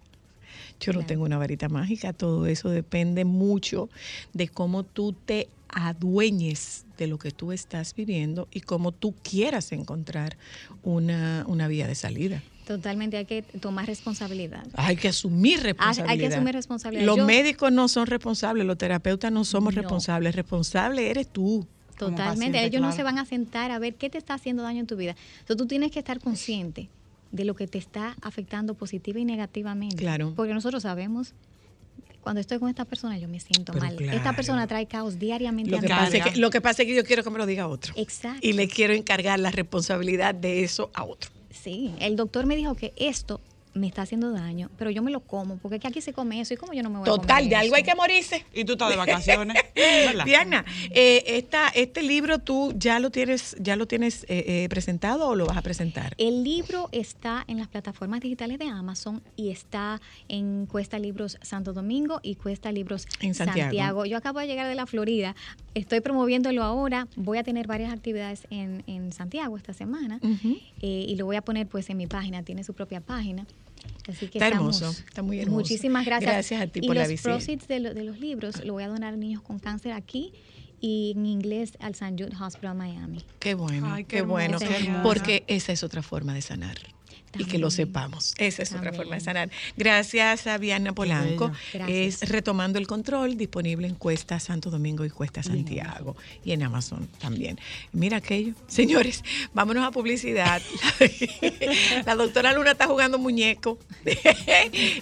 Yo 0.80 0.92
no 0.92 1.06
tengo 1.06 1.24
una 1.24 1.38
varita 1.38 1.68
mágica, 1.68 2.12
todo 2.12 2.46
eso 2.46 2.68
depende 2.68 3.24
mucho 3.24 3.88
de 4.34 4.48
cómo 4.48 4.82
tú 4.82 5.12
te 5.12 5.48
adueñes 5.68 6.84
de 6.98 7.06
lo 7.06 7.18
que 7.18 7.30
tú 7.30 7.52
estás 7.52 7.94
viviendo 7.94 8.48
y 8.52 8.60
cómo 8.60 8.92
tú 8.92 9.14
quieras 9.22 9.72
encontrar 9.72 10.36
una, 10.82 11.44
una 11.48 11.68
vía 11.68 11.86
de 11.86 11.94
salida. 11.94 12.42
Totalmente, 12.66 13.16
hay 13.16 13.26
que 13.26 13.42
tomar 13.42 13.86
responsabilidad. 13.86 14.66
Hay 14.74 14.96
que 14.96 15.08
asumir 15.08 15.62
responsabilidad. 15.62 16.10
hay 16.10 16.18
que 16.18 16.26
asumir 16.34 16.54
responsabilidad. 16.54 17.06
Los 17.06 17.16
Yo- 17.18 17.26
médicos 17.26 17.70
no 17.70 17.86
son 17.88 18.06
responsables, 18.08 18.66
los 18.66 18.76
terapeutas 18.76 19.30
no 19.30 19.44
somos 19.44 19.74
No. 19.74 19.82
responsables. 19.82 20.34
Responsable 20.34 21.10
eres 21.10 21.28
tú. 21.28 21.66
Totalmente. 21.96 22.24
paciente, 22.34 22.64
Ellos 22.64 22.82
no 22.82 22.92
se 22.92 23.02
van 23.02 23.18
a 23.18 23.24
sentar 23.24 23.70
a 23.70 23.78
ver 23.78 23.94
qué 23.94 24.10
te 24.10 24.18
está 24.18 24.34
haciendo 24.34 24.62
daño 24.62 24.80
en 24.80 24.86
tu 24.86 24.96
vida. 24.96 25.14
Entonces 25.40 25.56
tú 25.56 25.66
tienes 25.66 25.92
que 25.92 25.98
estar 26.00 26.20
consciente 26.20 26.90
de 27.32 27.44
lo 27.46 27.54
que 27.54 27.66
te 27.68 27.78
está 27.78 28.16
afectando 28.20 28.74
positiva 28.74 29.18
y 29.18 29.24
negativamente. 29.24 29.96
Claro. 29.96 30.34
Porque 30.36 30.52
nosotros 30.52 30.82
sabemos, 30.82 31.32
cuando 32.26 32.40
estoy 32.40 32.58
con 32.58 32.68
esta 32.68 32.84
persona 32.84 33.16
yo 33.18 33.28
me 33.28 33.38
siento 33.38 33.72
Pero 33.72 33.84
mal. 33.84 33.94
claro. 33.94 34.16
Esta 34.18 34.34
persona 34.34 34.66
trae 34.66 34.86
caos 34.86 35.16
diariamente 35.16 35.70
Lo 35.70 35.76
a 35.76 35.80
que, 35.80 35.86
mi 35.86 35.94
pasa 35.94 36.16
es 36.16 36.24
que, 36.24 36.40
lo 36.40 36.50
que 36.50 36.60
pasa 36.60 36.82
es 36.82 36.88
que 36.88 36.94
yo 36.96 37.04
quiero 37.04 37.22
que 37.22 37.30
me 37.30 37.38
lo 37.38 37.46
diga 37.46 37.68
otro. 37.68 37.94
Exacto. 37.96 38.40
Y 38.42 38.54
le 38.54 38.66
quiero 38.66 38.94
encargar 38.94 39.38
la 39.38 39.52
responsabilidad 39.52 40.34
de 40.34 40.64
eso 40.64 40.90
a 40.92 41.04
otro. 41.04 41.30
Sí, 41.50 41.94
el 42.00 42.16
doctor 42.16 42.44
me 42.44 42.56
dijo 42.56 42.74
que 42.74 42.92
esto 42.96 43.40
me 43.76 43.86
está 43.86 44.02
haciendo 44.02 44.32
daño, 44.32 44.70
pero 44.76 44.90
yo 44.90 45.02
me 45.02 45.10
lo 45.10 45.20
como, 45.20 45.58
porque 45.58 45.76
es 45.76 45.82
que 45.82 45.88
aquí 45.88 46.00
se 46.00 46.12
come 46.12 46.40
eso 46.40 46.54
y 46.54 46.56
como 46.56 46.72
yo 46.72 46.82
no 46.82 46.90
me 46.90 46.98
voy 46.98 47.08
a 47.08 47.12
Total, 47.12 47.36
comer 47.36 47.48
de 47.50 47.56
algo 47.56 47.74
hay 47.76 47.82
que 47.82 47.94
morirse. 47.94 48.44
Y 48.54 48.64
tú 48.64 48.72
estás 48.72 48.90
de 48.90 48.96
vacaciones. 48.96 49.56
Diana, 50.24 50.64
eh, 50.90 51.22
esta, 51.26 51.68
este 51.68 52.02
libro 52.02 52.38
tú 52.38 52.72
ya 52.76 52.98
lo 52.98 53.10
tienes, 53.10 53.56
ya 53.60 53.76
lo 53.76 53.86
tienes 53.86 54.24
eh, 54.24 54.64
eh, 54.64 54.68
presentado 54.68 55.28
o 55.28 55.34
lo 55.34 55.46
vas 55.46 55.56
a 55.56 55.62
presentar. 55.62 56.14
El 56.18 56.42
libro 56.42 56.88
está 56.92 57.44
en 57.46 57.58
las 57.58 57.68
plataformas 57.68 58.20
digitales 58.20 58.58
de 58.58 58.66
Amazon 58.66 59.22
y 59.36 59.50
está 59.50 60.00
en 60.28 60.66
Cuesta 60.66 60.98
Libros 60.98 61.38
Santo 61.42 61.72
Domingo 61.72 62.20
y 62.22 62.36
Cuesta 62.36 62.72
Libros 62.72 63.06
En 63.20 63.34
Santiago. 63.34 64.06
Yo 64.06 64.16
acabo 64.16 64.40
de 64.40 64.46
llegar 64.46 64.68
de 64.68 64.74
la 64.74 64.86
Florida, 64.86 65.34
estoy 65.74 66.00
promoviéndolo 66.00 66.62
ahora, 66.62 67.08
voy 67.16 67.38
a 67.38 67.44
tener 67.44 67.66
varias 67.66 67.92
actividades 67.92 68.46
en, 68.50 68.82
en 68.86 69.12
Santiago 69.12 69.56
esta 69.56 69.72
semana 69.72 70.20
eh, 70.80 71.04
y 71.08 71.16
lo 71.16 71.26
voy 71.26 71.36
a 71.36 71.42
poner 71.42 71.66
pues 71.66 71.90
en 71.90 71.96
mi 71.96 72.06
página, 72.06 72.42
tiene 72.42 72.64
su 72.64 72.74
propia 72.74 73.00
página. 73.00 73.46
Así 74.08 74.26
que 74.28 74.38
Está 74.38 74.48
estamos- 74.48 74.80
hermoso, 74.82 75.02
está 75.08 75.22
muy 75.22 75.38
hermoso. 75.40 75.56
Muchísimas 75.60 76.04
gracias. 76.06 76.32
Gracias 76.32 76.60
a 76.62 76.66
ti 76.66 76.80
y 76.82 76.86
por 76.86 76.96
la 76.96 77.02
los 77.02 77.10
visita. 77.10 77.30
proceeds 77.30 77.68
de, 77.68 77.80
lo- 77.80 77.94
de 77.94 78.04
los 78.04 78.20
libros 78.20 78.64
lo 78.64 78.72
voy 78.74 78.84
a 78.84 78.88
donar 78.88 79.14
a 79.14 79.16
niños 79.16 79.42
con 79.42 79.58
cáncer 79.58 79.92
aquí 79.92 80.32
y 80.80 81.12
en 81.16 81.26
inglés 81.26 81.76
al 81.80 81.92
St. 81.92 82.12
Jude 82.22 82.36
Hospital 82.40 82.74
Miami. 82.76 83.24
Qué 83.38 83.54
bueno, 83.54 83.92
Ay, 83.92 84.04
qué, 84.04 84.16
qué 84.18 84.22
bueno. 84.22 84.58
Porque 85.02 85.44
esa 85.48 85.72
es 85.72 85.82
otra 85.82 86.02
forma 86.02 86.34
de 86.34 86.42
sanar. 86.42 86.76
Y 87.38 87.44
que 87.44 87.58
lo 87.58 87.70
sepamos. 87.70 88.34
Esa 88.38 88.62
es 88.62 88.72
otra 88.72 88.92
forma 88.92 89.16
de 89.16 89.20
sanar. 89.20 89.50
Gracias 89.76 90.46
a 90.46 90.58
Viana 90.58 90.92
Polanco. 90.92 91.52
Es 91.72 92.20
Gracias. 92.20 92.28
Retomando 92.30 92.78
el 92.78 92.86
Control, 92.86 93.36
disponible 93.36 93.86
en 93.86 93.94
Cuesta 93.94 94.40
Santo 94.40 94.70
Domingo 94.70 95.04
y 95.04 95.10
Cuesta 95.10 95.42
Santiago. 95.42 96.16
Y 96.44 96.52
en 96.52 96.62
Amazon 96.62 97.08
también. 97.18 97.58
Mira 97.92 98.18
aquello. 98.18 98.54
Señores, 98.66 99.22
vámonos 99.54 99.84
a 99.84 99.90
publicidad. 99.90 100.62
La 102.06 102.14
doctora 102.14 102.52
Luna 102.52 102.72
está 102.72 102.86
jugando 102.86 103.18
muñeco. 103.18 103.78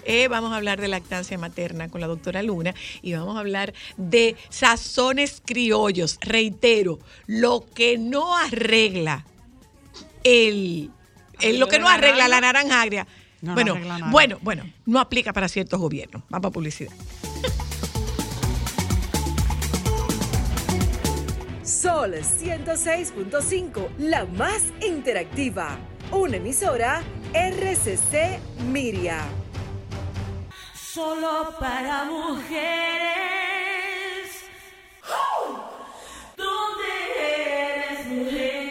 Eh, 0.07 0.29
vamos 0.29 0.53
a 0.53 0.57
hablar 0.57 0.81
de 0.81 0.89
lactancia 0.89 1.39
materna 1.39 1.89
con 1.89 2.01
la 2.01 2.07
doctora 2.07 2.43
Luna 2.43 2.75
y 3.03 3.15
vamos 3.15 3.37
a 3.37 3.41
hablar 3.41 3.73
de 3.97 4.37
sazones 4.49 5.43
criollos. 5.45 6.19
Reitero, 6.21 6.99
lo 7.27 7.65
que 7.75 7.99
no 7.99 8.37
arregla 8.37 9.25
el, 10.25 10.91
el- 11.41 11.59
lo 11.59 11.69
que 11.69 11.79
no 11.79 11.89
arregla 11.89 12.29
la 12.29 12.41
naranja 12.41 12.81
agria. 12.83 13.07
No, 13.41 13.55
no 13.55 13.75
bueno, 13.77 14.11
bueno, 14.11 14.39
bueno, 14.41 14.65
no 14.87 15.01
aplica 15.01 15.33
para 15.35 15.49
ciertos 15.49 15.79
gobiernos. 15.79 16.23
Vamos 16.31 16.49
a 16.49 16.51
publicidad. 16.53 16.93
Sol 21.63 22.15
106.5, 22.15 23.89
la 23.99 24.25
más 24.27 24.63
interactiva. 24.87 25.79
Una 26.11 26.37
emisora 26.37 27.03
RCC 27.33 28.39
Miria. 28.71 29.21
Solo 30.75 31.55
para 31.59 32.05
mujeres. 32.05 32.55
¿Dónde 36.37 36.93
eres 37.19 38.07
mujer? 38.07 38.64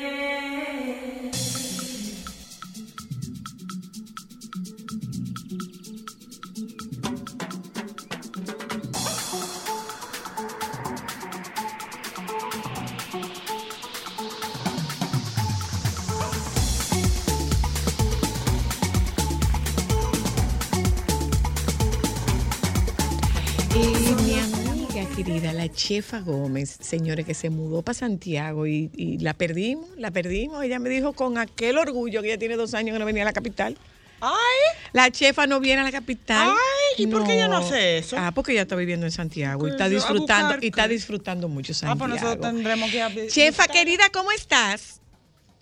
Querida, 25.23 25.53
la 25.53 25.69
chefa 25.71 26.19
Gómez, 26.19 26.77
señores, 26.81 27.25
que 27.25 27.33
se 27.33 27.49
mudó 27.49 27.81
para 27.81 27.93
Santiago 27.93 28.67
y, 28.67 28.91
y 28.95 29.19
la 29.19 29.33
perdimos, 29.33 29.88
la 29.97 30.12
perdimos. 30.12 30.63
Ella 30.63 30.79
me 30.79 30.89
dijo 30.89 31.13
con 31.13 31.38
aquel 31.38 31.77
orgullo 31.77 32.21
que 32.21 32.29
ella 32.29 32.38
tiene 32.39 32.55
dos 32.55 32.73
años 32.73 32.93
que 32.93 32.99
no 32.99 33.05
venía 33.05 33.23
a 33.23 33.25
la 33.25 33.33
capital. 33.33 33.77
Ay, 34.21 34.79
La 34.93 35.12
chefa 35.12 35.47
no 35.47 35.59
viene 35.59 35.81
a 35.81 35.83
la 35.83 35.91
capital. 35.91 36.49
Ay, 36.49 37.03
¿y 37.03 37.07
por 37.07 37.25
qué 37.25 37.33
ella 37.36 37.47
no 37.47 37.57
hace 37.57 37.97
eso? 37.97 38.15
Ah, 38.17 38.31
porque 38.33 38.53
ella 38.53 38.62
está 38.63 38.75
viviendo 38.75 39.05
en 39.05 39.12
Santiago 39.12 39.59
y 39.59 39.71
Pues, 39.71 39.73
está 39.73 39.89
disfrutando 39.89 40.47
buscar 40.47 40.63
y 40.63 40.67
está 40.67 40.88
disfrutando 40.88 41.49
mucho 41.49 41.71
ah, 41.73 41.75
Santiago. 41.75 41.99
pues 41.99 42.21
nosotros 42.21 42.53
tendremos 42.53 42.91
que 42.91 43.01
abrir- 43.01 43.27
Chefa 43.29 43.67
querida, 43.67 44.03
¿cómo 44.13 44.31
estás? 44.31 45.01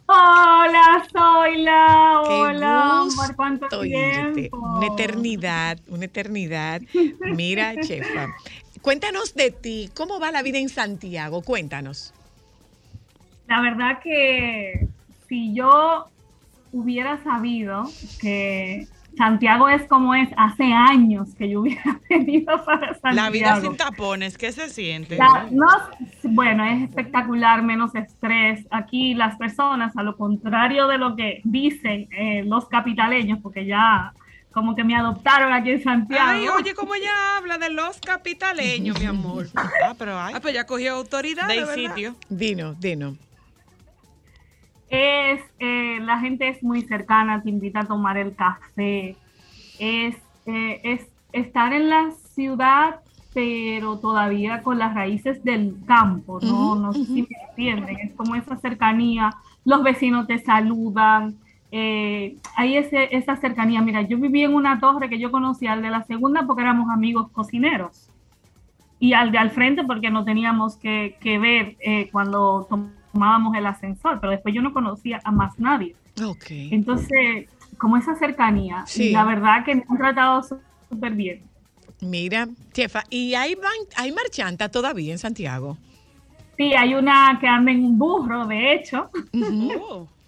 Hola, 0.08 1.08
Zoila. 1.12 2.22
Qué 2.28 2.34
Hola, 2.34 3.06
cuánto 3.36 3.82
tiempo. 3.82 4.58
Una 4.58 4.88
eternidad, 4.88 5.80
una 5.88 6.06
eternidad. 6.06 6.82
Mira, 7.34 7.76
chefa, 7.82 8.28
cuéntanos 8.82 9.34
de 9.36 9.52
ti. 9.52 9.90
¿Cómo 9.96 10.20
va 10.20 10.32
la 10.32 10.42
vida 10.44 10.58
en 10.60 10.70
Santiago? 10.70 11.42
Cuéntanos. 11.42 12.14
La 13.48 13.62
verdad 13.62 14.00
que 14.04 14.88
si 15.28 15.54
yo 15.54 16.06
hubiera 16.72 17.22
sabido 17.24 17.84
que 18.22 18.88
Santiago 19.18 19.68
es 19.68 19.84
como 19.88 20.16
es 20.16 20.30
hace 20.38 20.72
años 20.72 21.36
que 21.36 21.50
yo 21.50 21.62
hubiera 21.62 22.00
venido 22.10 22.64
para 22.64 22.94
Santiago. 22.94 23.16
La 23.16 23.30
vida 23.30 23.60
sin 23.60 23.76
tapones, 23.76 24.38
¿qué 24.38 24.52
se 24.54 24.70
siente? 24.70 25.18
La- 25.18 25.48
no, 25.52 25.68
bueno, 26.24 26.64
es 26.64 26.84
espectacular, 26.84 27.62
menos 27.62 27.94
estrés. 27.94 28.66
Aquí 28.72 29.14
las 29.14 29.36
personas, 29.36 29.96
a 29.98 30.04
lo 30.04 30.16
contrario 30.16 30.88
de 30.88 30.98
lo 30.98 31.16
que 31.18 31.42
dicen 31.44 32.08
eh, 32.12 32.44
los 32.46 32.68
capitaleños, 32.70 33.40
porque 33.44 33.66
ya 33.66 34.14
como 34.52 34.76
que 34.76 34.84
me 34.84 34.96
adoptaron 34.96 35.54
aquí 35.54 35.72
en 35.72 35.84
Santiago. 35.84 36.30
Ay, 36.30 36.48
oye, 36.48 36.74
cómo 36.74 36.94
ella 36.96 37.38
habla 37.38 37.58
de 37.58 37.70
los 37.70 38.00
capitaleños, 38.00 39.00
mi 39.00 39.06
amor. 39.06 39.48
Ah, 39.56 39.96
pero 39.98 40.20
hay. 40.20 40.34
Ah, 40.36 40.40
pues 40.40 40.54
ya 40.54 40.66
cogió 40.66 40.94
autoridad. 40.94 41.48
de 41.48 41.66
sitio. 41.74 42.16
Dino, 42.30 42.74
Dino. 42.74 43.16
es 44.90 45.42
eh, 45.60 46.00
la 46.02 46.20
gente 46.20 46.50
es 46.50 46.62
muy 46.62 46.82
cercana, 46.82 47.42
te 47.42 47.50
invita 47.50 47.82
a 47.82 47.86
tomar 47.86 48.18
el 48.18 48.36
café, 48.36 49.16
es, 49.80 50.16
eh, 50.46 50.82
es 50.84 51.08
estar 51.32 51.74
en 51.74 51.90
la 51.90 52.12
ciudad, 52.34 52.98
pero 53.34 53.98
todavía 53.98 54.62
con 54.62 54.78
las 54.78 54.94
raíces 54.94 55.44
del 55.44 55.76
campo, 55.88 56.40
¿no? 56.42 56.76
No 56.76 56.94
sé 56.94 57.06
si 57.06 57.22
me 57.24 57.38
entienden, 57.50 57.98
es 58.00 58.14
como 58.14 58.36
esa 58.36 58.58
cercanía, 58.58 59.32
los 59.64 59.84
vecinos 59.84 60.28
te 60.28 60.40
saludan, 60.40 61.38
eh, 61.72 62.36
hay 62.58 62.78
ese, 62.78 63.16
esa 63.16 63.36
cercanía. 63.38 63.82
Mira, 63.82 64.02
yo 64.02 64.18
viví 64.18 64.44
en 64.44 64.54
una 64.54 64.80
torre 64.80 65.10
que 65.10 65.20
yo 65.20 65.32
conocía 65.32 65.74
al 65.74 65.82
de 65.82 65.90
la 65.90 66.04
segunda 66.04 66.46
porque 66.46 66.62
éramos 66.64 66.90
amigos 66.90 67.30
cocineros 67.32 68.10
y 69.00 69.14
al 69.14 69.32
de 69.32 69.38
al 69.38 69.52
frente 69.52 69.84
porque 69.84 70.10
no 70.12 70.24
teníamos 70.26 70.76
que, 70.78 71.18
que 71.22 71.40
ver 71.40 71.78
eh, 71.80 72.10
cuando 72.12 72.68
tomábamos 72.70 73.56
el 73.56 73.66
ascensor, 73.66 74.20
pero 74.20 74.32
después 74.32 74.54
yo 74.54 74.62
no 74.62 74.74
conocía 74.74 75.20
a 75.24 75.32
más 75.32 75.58
nadie. 75.60 75.96
Entonces, 76.50 77.48
como 77.78 77.98
esa 77.98 78.16
cercanía, 78.16 78.84
Sí. 78.86 79.12
la 79.12 79.24
verdad 79.24 79.66
que 79.66 79.76
me 79.76 79.84
han 79.90 79.98
tratado 79.98 80.44
súper 80.88 81.14
bien. 81.14 81.42
Mira, 82.02 82.48
chefa, 82.74 83.04
¿y 83.10 83.34
hay, 83.34 83.56
hay 83.96 84.12
marchanta 84.12 84.70
todavía 84.70 85.14
en 85.14 85.20
Santiago? 85.20 85.78
Sí, 86.58 86.74
hay 86.74 86.94
una 86.94 87.38
que 87.40 87.48
anda 87.48 87.72
en 87.72 87.86
un 87.86 87.98
burro, 87.98 88.46
de 88.46 88.74
hecho, 88.74 89.10
Ujú. 89.34 90.08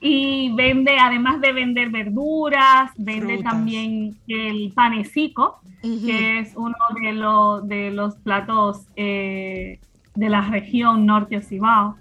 y 0.00 0.52
vende, 0.54 0.98
además 0.98 1.40
de 1.40 1.52
vender 1.52 1.90
verduras, 1.90 2.90
vende 2.96 3.36
Frutas. 3.36 3.52
también 3.52 4.16
el 4.28 4.72
panecico, 4.74 5.60
que 5.82 6.40
es 6.40 6.52
uno 6.56 6.74
de, 7.00 7.12
los 7.12 7.66
de 7.68 7.90
los 7.90 8.16
platos 8.16 8.86
eh, 8.96 9.78
de 10.14 10.28
la 10.28 10.42
región 10.42 11.06
norte 11.06 11.40
Cibao, 11.40 11.96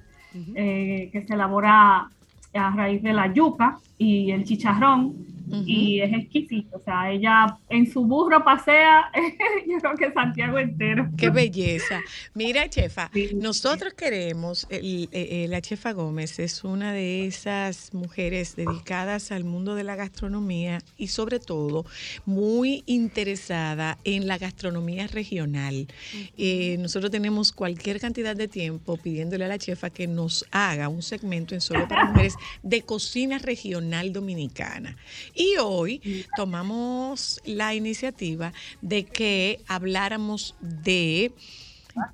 eh, 0.55 1.09
que 1.11 1.21
se 1.25 1.33
elabora 1.33 2.09
a 2.53 2.71
raíz 2.71 3.03
de 3.03 3.13
la 3.13 3.33
yuca 3.33 3.77
y 3.97 4.31
el 4.31 4.43
chicharrón, 4.43 5.13
Y 5.65 6.01
es 6.01 6.13
exquisito. 6.13 6.77
O 6.77 6.83
sea, 6.83 7.11
ella 7.11 7.57
en 7.69 7.91
su 7.91 8.03
burro 8.05 8.43
pasea, 8.43 9.11
yo 9.67 9.77
creo 9.79 9.95
que 9.95 10.13
Santiago 10.13 10.57
entero. 10.59 11.09
Qué 11.17 11.29
belleza. 11.29 12.01
Mira, 12.33 12.69
chefa, 12.69 13.09
Sí. 13.13 13.29
nosotros 13.35 13.93
queremos, 13.93 14.67
el- 14.69 15.09
eh, 15.11 15.43
eh, 15.43 15.47
la 15.49 15.61
chefa 15.61 15.91
Gómez 15.93 16.39
es 16.39 16.63
una 16.63 16.93
de 16.93 17.25
esas 17.27 17.93
mujeres 17.93 18.55
dedicadas 18.55 19.31
al 19.31 19.43
mundo 19.43 19.75
de 19.75 19.83
la 19.83 19.95
gastronomía 19.95 20.79
y 20.97 21.07
sobre 21.07 21.39
todo 21.39 21.85
muy 22.25 22.83
interesada 22.85 23.97
en 24.03 24.27
la 24.27 24.37
gastronomía 24.37 25.07
regional. 25.07 25.87
Eh, 26.37 26.77
nosotros 26.79 27.11
tenemos 27.11 27.51
cualquier 27.51 27.99
cantidad 27.99 28.35
de 28.35 28.47
tiempo 28.47 28.97
pidiéndole 28.97 29.45
a 29.45 29.47
la 29.47 29.57
chefa 29.57 29.89
que 29.89 30.07
nos 30.07 30.45
haga 30.51 30.89
un 30.89 31.01
segmento 31.01 31.53
en 31.55 31.61
solo 31.61 31.87
para 31.87 32.05
mujeres 32.11 32.35
de 32.63 32.81
cocina 32.81 33.37
regional 33.39 34.11
dominicana. 34.13 34.95
Y 35.35 35.57
hoy 35.57 36.25
tomamos 36.35 37.41
la 37.45 37.75
iniciativa 37.75 38.53
de 38.81 39.03
que 39.03 39.59
habláramos 39.67 40.55
de 40.61 41.33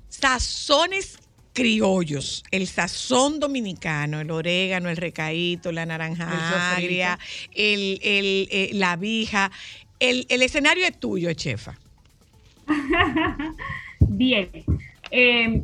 sazones 0.08 1.18
criollos, 1.52 2.44
el 2.50 2.66
sazón 2.66 3.38
dominicano, 3.38 4.20
el 4.20 4.30
orégano, 4.30 4.88
el 4.88 4.96
recaíto, 4.96 5.70
la 5.70 5.86
naranja 5.86 6.24
El 6.24 6.84
agria, 6.84 7.18
el, 7.54 8.00
el, 8.02 8.48
eh, 8.50 8.70
la 8.72 8.96
vija. 8.96 9.50
El, 10.00 10.26
el 10.28 10.42
escenario 10.42 10.86
es 10.86 10.98
tuyo, 10.98 11.32
chefa. 11.34 11.78
Bien. 14.00 14.50
Eh, 15.10 15.62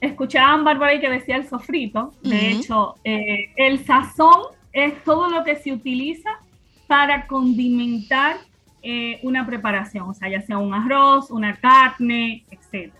escuchaban 0.00 0.64
Bárbara 0.64 0.94
y 0.94 1.00
que 1.00 1.08
decía 1.08 1.36
el 1.36 1.48
sofrito. 1.48 2.12
De 2.22 2.50
hecho, 2.50 2.94
eh, 3.04 3.50
el 3.56 3.84
sazón 3.84 4.42
es 4.72 5.02
todo 5.04 5.28
lo 5.28 5.44
que 5.44 5.56
se 5.56 5.72
utiliza 5.72 6.38
para 6.86 7.26
condimentar 7.26 8.36
eh, 8.82 9.18
una 9.22 9.46
preparación, 9.46 10.08
o 10.08 10.14
sea, 10.14 10.28
ya 10.28 10.42
sea 10.42 10.58
un 10.58 10.74
arroz, 10.74 11.30
una 11.30 11.56
carne, 11.56 12.44
etc. 12.50 12.92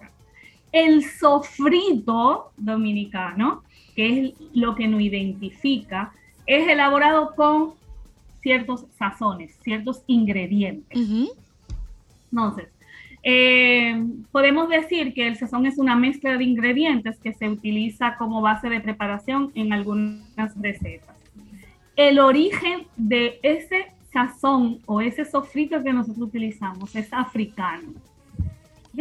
El 0.72 1.04
sofrito 1.04 2.52
dominicano, 2.56 3.62
que 3.94 4.08
es 4.08 4.34
lo 4.54 4.74
que 4.74 4.88
nos 4.88 5.00
identifica, 5.00 6.12
es 6.46 6.68
elaborado 6.68 7.34
con 7.34 7.74
ciertos 8.40 8.86
sazones, 8.98 9.56
ciertos 9.62 10.02
ingredientes. 10.06 10.98
Entonces, 12.30 12.68
eh, 13.22 14.04
podemos 14.32 14.68
decir 14.68 15.14
que 15.14 15.26
el 15.26 15.36
sazón 15.36 15.64
es 15.64 15.78
una 15.78 15.96
mezcla 15.96 16.36
de 16.36 16.44
ingredientes 16.44 17.18
que 17.18 17.32
se 17.32 17.48
utiliza 17.48 18.16
como 18.16 18.42
base 18.42 18.68
de 18.68 18.80
preparación 18.80 19.50
en 19.54 19.72
algunas 19.72 20.54
recetas. 20.60 21.13
El 21.96 22.18
origen 22.18 22.86
de 22.96 23.38
ese 23.42 23.92
sazón 24.12 24.80
o 24.86 25.00
ese 25.00 25.24
sofrito 25.24 25.82
que 25.82 25.92
nosotros 25.92 26.28
utilizamos 26.28 26.94
es 26.94 27.12
africano. 27.12 27.92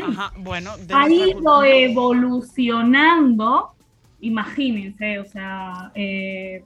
Ajá, 0.01 0.34
bueno, 0.38 0.71
Ha 0.91 1.10
ido 1.10 1.63
evolucionando, 1.63 3.69
imagínense, 4.21 5.19
o 5.19 5.25
sea, 5.25 5.91
eh, 5.93 6.63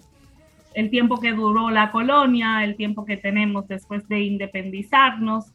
el 0.73 0.89
tiempo 0.89 1.19
que 1.19 1.33
duró 1.33 1.69
la 1.69 1.91
colonia, 1.91 2.63
el 2.63 2.77
tiempo 2.77 3.03
que 3.03 3.17
tenemos 3.17 3.67
después 3.67 4.07
de 4.07 4.21
independizarnos, 4.21 5.45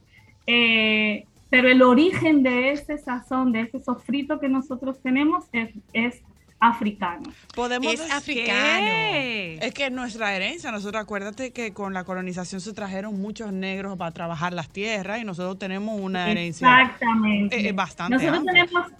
eh, 0.45 1.25
pero 1.49 1.69
el 1.69 1.81
origen 1.81 2.43
de 2.43 2.71
ese 2.71 2.97
sazón, 2.97 3.51
de 3.51 3.61
ese 3.61 3.79
sofrito 3.79 4.39
que 4.39 4.49
nosotros 4.49 4.99
tenemos 5.01 5.45
es, 5.51 5.69
es 5.93 6.21
africano. 6.63 7.23
Podemos 7.55 7.93
Es 7.93 7.99
decir-. 7.99 9.59
Es 9.61 9.73
que 9.73 9.85
es 9.85 9.91
nuestra 9.91 10.35
herencia. 10.35 10.71
Nosotros 10.71 11.01
acuérdate 11.01 11.51
que 11.51 11.73
con 11.73 11.93
la 11.93 12.03
colonización 12.03 12.61
se 12.61 12.73
trajeron 12.73 13.19
muchos 13.21 13.51
negros 13.51 13.97
para 13.97 14.11
trabajar 14.11 14.53
las 14.53 14.69
tierras 14.69 15.19
y 15.21 15.25
nosotros 15.25 15.59
tenemos 15.59 15.99
una 15.99 16.31
herencia. 16.31 16.81
Exactamente. 16.81 17.67
eh, 17.67 17.71
bastante 17.73 18.15
Nosotros 18.15 18.39
amplia. 18.39 18.65
tenemos 18.65 18.91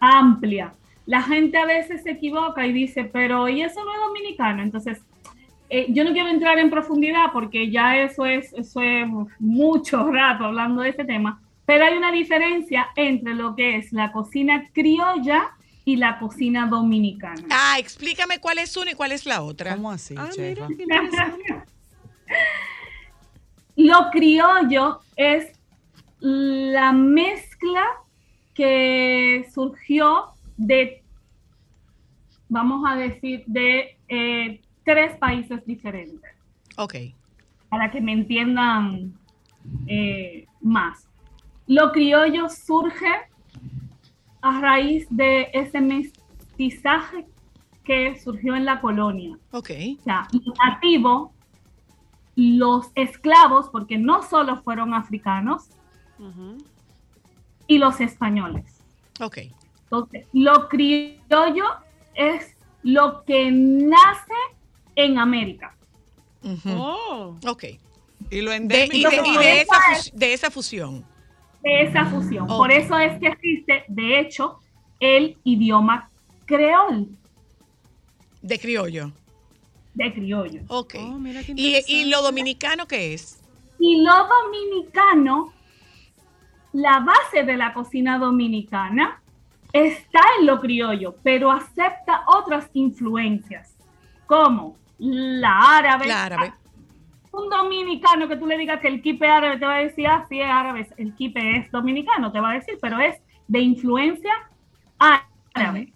amplia. 0.00 0.72
La 1.06 1.22
gente 1.22 1.56
a 1.58 1.64
veces 1.64 2.02
se 2.02 2.10
equivoca 2.12 2.66
y 2.66 2.72
dice, 2.72 3.04
pero 3.04 3.48
¿y 3.48 3.62
eso 3.62 3.82
no 3.84 3.92
es 3.92 3.98
dominicano? 4.00 4.62
Entonces, 4.62 5.00
eh, 5.70 5.86
yo 5.88 6.04
no 6.04 6.12
quiero 6.12 6.28
entrar 6.28 6.58
en 6.58 6.70
profundidad 6.70 7.32
porque 7.32 7.70
ya 7.70 7.96
eso 7.98 8.26
es, 8.26 8.52
eso 8.52 8.80
es 8.82 9.06
mucho 9.38 10.10
rato 10.10 10.44
hablando 10.44 10.82
de 10.82 10.90
este 10.90 11.04
tema, 11.04 11.40
pero 11.66 11.84
hay 11.84 11.96
una 11.96 12.12
diferencia 12.12 12.88
entre 12.96 13.34
lo 13.34 13.54
que 13.56 13.76
es 13.76 13.92
la 13.92 14.12
cocina 14.12 14.68
criolla 14.72 15.50
y 15.88 15.96
la 15.96 16.18
cocina 16.18 16.66
dominicana. 16.66 17.42
Ah, 17.50 17.76
explícame 17.78 18.40
cuál 18.40 18.58
es 18.58 18.76
una 18.76 18.90
y 18.90 18.94
cuál 18.94 19.10
es 19.12 19.24
la 19.24 19.40
otra. 19.40 19.74
¿Cómo 19.74 19.90
así, 19.90 20.14
Ah, 20.18 20.28
mira. 20.36 20.68
Lo 23.76 24.10
criollo 24.10 25.00
es 25.16 25.46
la 26.20 26.92
mezcla 26.92 27.82
que 28.52 29.48
surgió 29.54 30.26
de, 30.58 31.02
vamos 32.50 32.84
a 32.86 32.94
decir, 32.96 33.44
de 33.46 33.96
eh, 34.08 34.60
tres 34.84 35.16
países 35.16 35.64
diferentes, 35.64 36.30
Ok. 36.76 36.96
para 37.70 37.90
que 37.90 38.02
me 38.02 38.12
entiendan 38.12 39.14
eh, 39.86 40.44
más. 40.60 41.08
Lo 41.66 41.92
criollo 41.92 42.50
surge 42.50 43.06
a 44.40 44.60
raíz 44.60 45.06
de 45.10 45.48
ese 45.52 45.80
mestizaje 45.80 47.26
que 47.84 48.18
surgió 48.20 48.54
en 48.54 48.64
la 48.64 48.80
colonia. 48.80 49.38
Ok. 49.52 49.70
O 49.98 50.02
sea, 50.02 50.28
lo 50.32 50.52
nativo, 50.64 51.32
los 52.36 52.88
esclavos, 52.94 53.68
porque 53.70 53.98
no 53.98 54.22
solo 54.22 54.62
fueron 54.62 54.94
africanos, 54.94 55.68
y 57.66 57.78
los 57.78 58.00
españoles. 58.00 58.64
Ok. 59.20 59.38
Entonces, 59.84 60.26
lo 60.32 60.68
criollo 60.68 61.64
es 62.14 62.56
lo 62.82 63.24
que 63.24 63.50
nace 63.50 64.34
en 64.96 65.18
América. 65.18 65.76
Oh. 66.66 67.36
Ok. 67.46 67.64
Y 68.30 68.40
lo 68.40 68.50
De, 68.50 68.58
y 68.92 69.04
de, 69.04 69.22
y 69.24 69.36
esa 69.60 70.10
de 70.12 70.32
esa 70.32 70.50
fusión. 70.50 71.04
De 71.62 71.82
esa 71.82 72.06
fusión. 72.06 72.46
Por 72.46 72.70
eso 72.70 72.98
es 72.98 73.18
que 73.18 73.28
existe, 73.28 73.84
de 73.88 74.20
hecho, 74.20 74.58
el 75.00 75.36
idioma 75.44 76.08
creol 76.46 77.08
De 78.42 78.58
criollo. 78.58 79.12
de 79.94 80.12
criollo. 80.12 80.62
Ok. 80.68 80.94
Oh, 81.00 81.18
mira 81.18 81.42
qué 81.42 81.52
¿Y, 81.56 81.76
y 81.86 82.04
lo 82.06 82.22
dominicano 82.22 82.86
qué 82.86 83.14
es? 83.14 83.40
Y 83.80 84.00
lo 84.02 84.12
dominicano, 84.26 85.52
la 86.72 87.00
base 87.00 87.44
de 87.44 87.56
la 87.56 87.72
cocina 87.72 88.18
dominicana 88.18 89.20
está 89.72 90.20
en 90.40 90.46
lo 90.46 90.60
criollo, 90.60 91.16
pero 91.22 91.50
acepta 91.50 92.22
otras 92.26 92.68
influencias, 92.72 93.76
como 94.26 94.76
la 94.98 95.78
árabe. 95.78 96.06
La 96.06 96.24
árabe. 96.24 96.52
Un 97.32 97.50
dominicano 97.50 98.28
que 98.28 98.36
tú 98.36 98.46
le 98.46 98.58
digas 98.58 98.80
que 98.80 98.88
el 98.88 99.02
kipe 99.02 99.28
árabe 99.28 99.58
te 99.58 99.66
va 99.66 99.76
a 99.76 99.80
decir, 99.80 100.06
ah, 100.06 100.26
sí 100.28 100.40
es 100.40 100.48
árabe, 100.48 100.88
el 100.96 101.14
kipe 101.14 101.58
es 101.58 101.70
dominicano, 101.70 102.32
te 102.32 102.40
va 102.40 102.52
a 102.52 102.54
decir, 102.54 102.78
pero 102.80 102.98
es 102.98 103.16
de 103.46 103.60
influencia 103.60 104.32
árabe. 104.98 105.92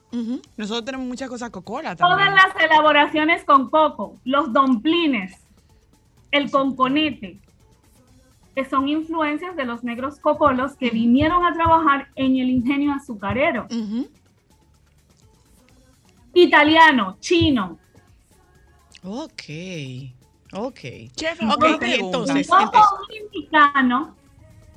Nosotros 0.56 0.84
tenemos 0.84 1.06
muchas 1.06 1.28
cosas 1.28 1.50
cocola 1.50 1.96
también. 1.96 2.18
Todas 2.18 2.34
las 2.34 2.64
elaboraciones 2.64 3.44
con 3.44 3.70
coco, 3.70 4.16
los 4.24 4.52
domplines, 4.52 5.40
el 6.30 6.50
conconete, 6.50 7.38
que 8.54 8.64
son 8.66 8.88
influencias 8.88 9.56
de 9.56 9.64
los 9.64 9.82
negros 9.82 10.18
cocolos 10.18 10.76
que 10.76 10.90
vinieron 10.90 11.44
a 11.46 11.54
trabajar 11.54 12.08
en 12.16 12.36
el 12.36 12.50
ingenio 12.50 12.92
azucarero. 12.92 13.66
Italiano, 16.34 17.16
chino, 17.20 17.78
Ok. 19.04 19.42
Ok. 20.52 20.80
Chef, 21.16 21.40
Ok, 21.42 21.56
una 21.58 21.70
y 21.76 21.78
pregunta. 21.78 21.94
entonces, 22.18 22.46
Todo 22.46 22.60
entonces- 22.60 22.90
dominicano 23.32 24.16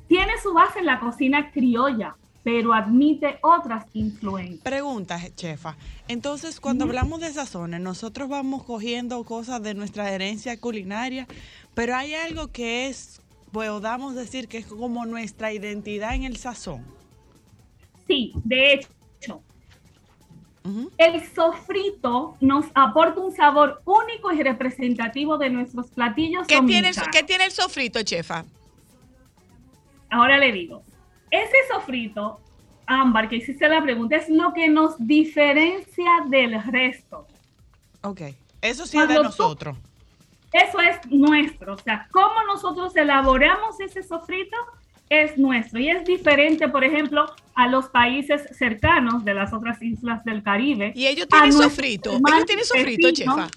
tiene 0.08 0.34
su 0.42 0.54
base 0.54 0.80
en 0.80 0.86
la 0.86 1.00
cocina 1.00 1.52
criolla, 1.52 2.16
pero 2.44 2.74
admite 2.74 3.40
otras 3.42 3.86
influencias. 3.94 4.62
Pregunta, 4.62 5.20
chefa. 5.36 5.76
Entonces, 6.08 6.60
cuando 6.60 6.86
hablamos 6.86 7.20
de 7.20 7.34
sazones, 7.34 7.82
nosotros 7.82 8.30
vamos 8.30 8.64
cogiendo 8.64 9.24
cosas 9.24 9.62
de 9.64 9.74
nuestra 9.74 10.12
herencia 10.12 10.60
culinaria, 10.60 11.28
pero 11.74 11.96
hay 11.96 12.14
algo 12.14 12.48
que 12.52 12.88
es, 12.88 13.20
podamos 13.52 14.16
decir 14.16 14.48
que 14.48 14.60
es 14.60 14.68
como 14.68 15.06
nuestra 15.06 15.52
identidad 15.54 16.14
en 16.16 16.24
el 16.24 16.38
sazón. 16.38 16.86
Sí, 18.08 18.32
de 18.44 18.74
hecho, 18.74 19.42
El 20.98 21.24
sofrito 21.34 22.38
nos 22.42 22.66
aporta 22.74 23.20
un 23.20 23.32
sabor 23.32 23.82
único 23.86 24.32
y 24.32 24.42
representativo 24.42 25.38
de 25.38 25.50
nuestros 25.50 25.92
platillos 25.92 26.48
¿Qué 26.48 26.56
tiene, 26.62 26.90
el, 26.90 26.96
dominicanos. 26.96 27.10
¿Qué 27.12 27.24
tiene 27.24 27.46
el 27.46 27.52
sofrito, 27.52 28.02
chefa? 28.04 28.46
Ahora 30.10 30.38
le 30.38 30.52
digo, 30.52 30.84
ese 31.30 31.56
sofrito, 31.72 32.40
Ámbar, 32.88 33.30
que 33.30 33.38
hiciste 33.38 33.68
la 33.68 33.82
pregunta, 33.82 34.16
es 34.16 34.30
lo 34.30 34.54
que 34.54 34.68
nos 34.70 34.96
diferencia 35.00 36.12
del 36.30 36.62
resto. 36.64 37.28
Ok. 38.02 38.22
Eso 38.62 38.86
sí 38.86 38.98
es 38.98 39.08
de 39.08 39.16
tú- 39.16 39.24
nosotros. 39.24 39.78
Eso 40.52 40.80
es 40.80 40.98
nuestro. 41.10 41.74
O 41.74 41.78
sea, 41.78 42.08
cómo 42.12 42.44
nosotros 42.48 42.96
elaboramos 42.96 43.80
ese 43.82 44.02
sofrito 44.04 44.56
es 45.10 45.38
nuestro. 45.38 45.80
Y 45.80 45.90
es 45.90 46.06
diferente, 46.06 46.68
por 46.68 46.84
ejemplo, 46.84 47.26
a 47.54 47.68
los 47.68 47.88
países 47.90 48.44
cercanos 48.58 49.24
de 49.24 49.34
las 49.34 49.54
otras 49.54 49.82
islas 49.82 50.24
del 50.24 50.44
Caribe. 50.44 50.92
Y 50.96 51.08
ellos 51.08 51.28
tienen 51.28 51.54
sofrito. 51.54 52.12
Ellos 52.12 52.46
tienen 52.46 52.66
sofrito, 52.66 53.12
chefa. 53.12 53.48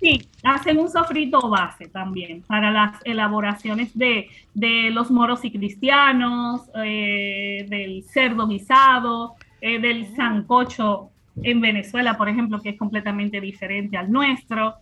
Sí, 0.00 0.28
hacen 0.42 0.78
un 0.78 0.90
sofrito 0.90 1.48
base 1.48 1.86
también 1.86 2.42
para 2.42 2.72
las 2.72 2.96
elaboraciones 3.04 3.96
de, 3.96 4.28
de 4.52 4.90
los 4.90 5.12
moros 5.12 5.44
y 5.44 5.52
cristianos, 5.52 6.62
eh, 6.84 7.64
del 7.68 8.02
cerdo 8.02 8.48
guisado, 8.48 9.36
eh, 9.60 9.78
del 9.78 10.12
sancocho 10.16 11.10
en 11.44 11.60
Venezuela, 11.60 12.18
por 12.18 12.28
ejemplo, 12.28 12.60
que 12.60 12.70
es 12.70 12.78
completamente 12.78 13.40
diferente 13.40 13.96
al 13.96 14.10
nuestro. 14.10 14.74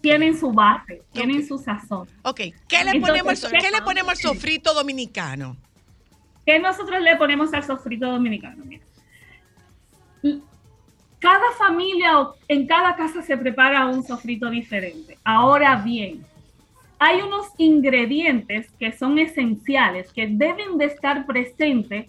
Tienen 0.00 0.36
su 0.38 0.52
base, 0.52 1.02
tienen 1.12 1.46
su 1.46 1.58
sazón. 1.58 2.06
Ok, 2.22 2.36
¿qué 2.36 2.84
le, 2.84 2.90
Entonces, 2.92 3.00
ponemos, 3.22 3.44
¿qué- 3.50 3.58
¿qué 3.58 3.70
le 3.70 3.82
ponemos 3.82 4.10
al 4.12 4.16
sofrito 4.16 4.74
dominicano? 4.74 5.56
¿Qué 6.46 6.58
nosotros 6.58 7.00
le 7.00 7.16
ponemos 7.16 7.52
al 7.54 7.64
sofrito 7.64 8.10
dominicano? 8.10 8.64
Mira. 8.64 8.82
Cada 11.18 11.52
familia 11.56 12.18
o 12.20 12.34
en 12.48 12.66
cada 12.66 12.96
casa 12.96 13.22
se 13.22 13.36
prepara 13.36 13.86
un 13.86 14.02
sofrito 14.04 14.50
diferente. 14.50 15.18
Ahora 15.24 15.76
bien, 15.76 16.24
hay 16.98 17.20
unos 17.22 17.46
ingredientes 17.58 18.70
que 18.72 18.90
son 18.92 19.18
esenciales, 19.20 20.12
que 20.12 20.26
deben 20.26 20.78
de 20.78 20.86
estar 20.86 21.24
presentes 21.26 22.06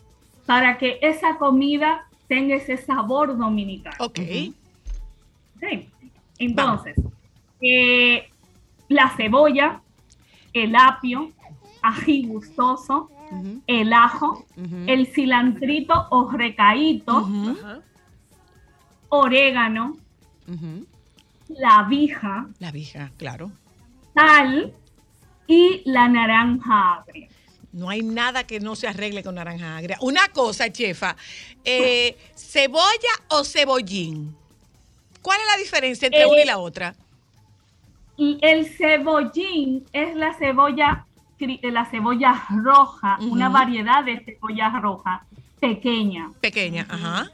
para 0.48 0.78
que 0.80 0.98
esa 1.02 1.38
comida 1.38 2.08
tenga 2.28 2.56
ese 2.56 2.78
sabor 2.78 3.38
dominicano. 3.38 3.96
Ok. 4.00 4.20
Sí. 5.60 5.90
Entonces, 6.40 6.96
eh, 7.64 8.30
la 8.90 9.10
cebolla, 9.16 9.82
el 10.54 10.76
apio, 10.76 11.32
ají 11.82 12.26
gustoso, 12.28 13.10
el 13.66 13.94
ajo, 13.94 14.46
el 14.88 15.08
cilantrito 15.08 16.08
o 16.12 16.30
recaíto, 16.30 17.28
orégano, 19.10 19.98
la 21.50 21.80
abeja, 21.80 22.48
La 22.60 22.72
vieja, 22.72 23.12
claro. 23.18 23.52
sal 24.14 24.74
y 25.48 25.82
la 25.86 26.08
naranja 26.08 26.96
agria. 26.98 27.30
No 27.72 27.90
hay 27.90 28.02
nada 28.04 28.46
que 28.46 28.60
no 28.60 28.76
se 28.76 28.88
arregle 28.88 29.24
con 29.24 29.34
naranja 29.36 29.78
agria. 29.78 29.98
Una 30.02 30.28
cosa, 30.30 30.72
chefa, 30.72 31.16
eh, 31.64 32.16
¿cebolla 32.36 33.14
o 33.30 33.44
cebollín? 33.44 34.36
¿Cuál 35.24 35.40
es 35.40 35.48
la 35.48 35.58
diferencia 35.58 36.06
entre 36.08 36.22
Eh, 36.22 36.28
una 36.28 36.42
y 36.42 36.46
la 36.46 36.58
otra? 36.60 36.96
Y 38.16 38.38
el 38.42 38.66
cebollín 38.68 39.86
es 39.92 40.16
la 40.16 40.34
cebolla, 40.34 41.06
eh, 41.40 41.72
la 41.72 41.86
cebolla 41.86 42.46
roja, 42.64 43.18
una 43.22 43.50
variedad 43.50 44.04
de 44.04 44.20
cebolla 44.24 44.70
roja 44.80 45.26
pequeña. 45.60 46.32
Pequeña, 46.42 46.86
ajá. 46.90 47.32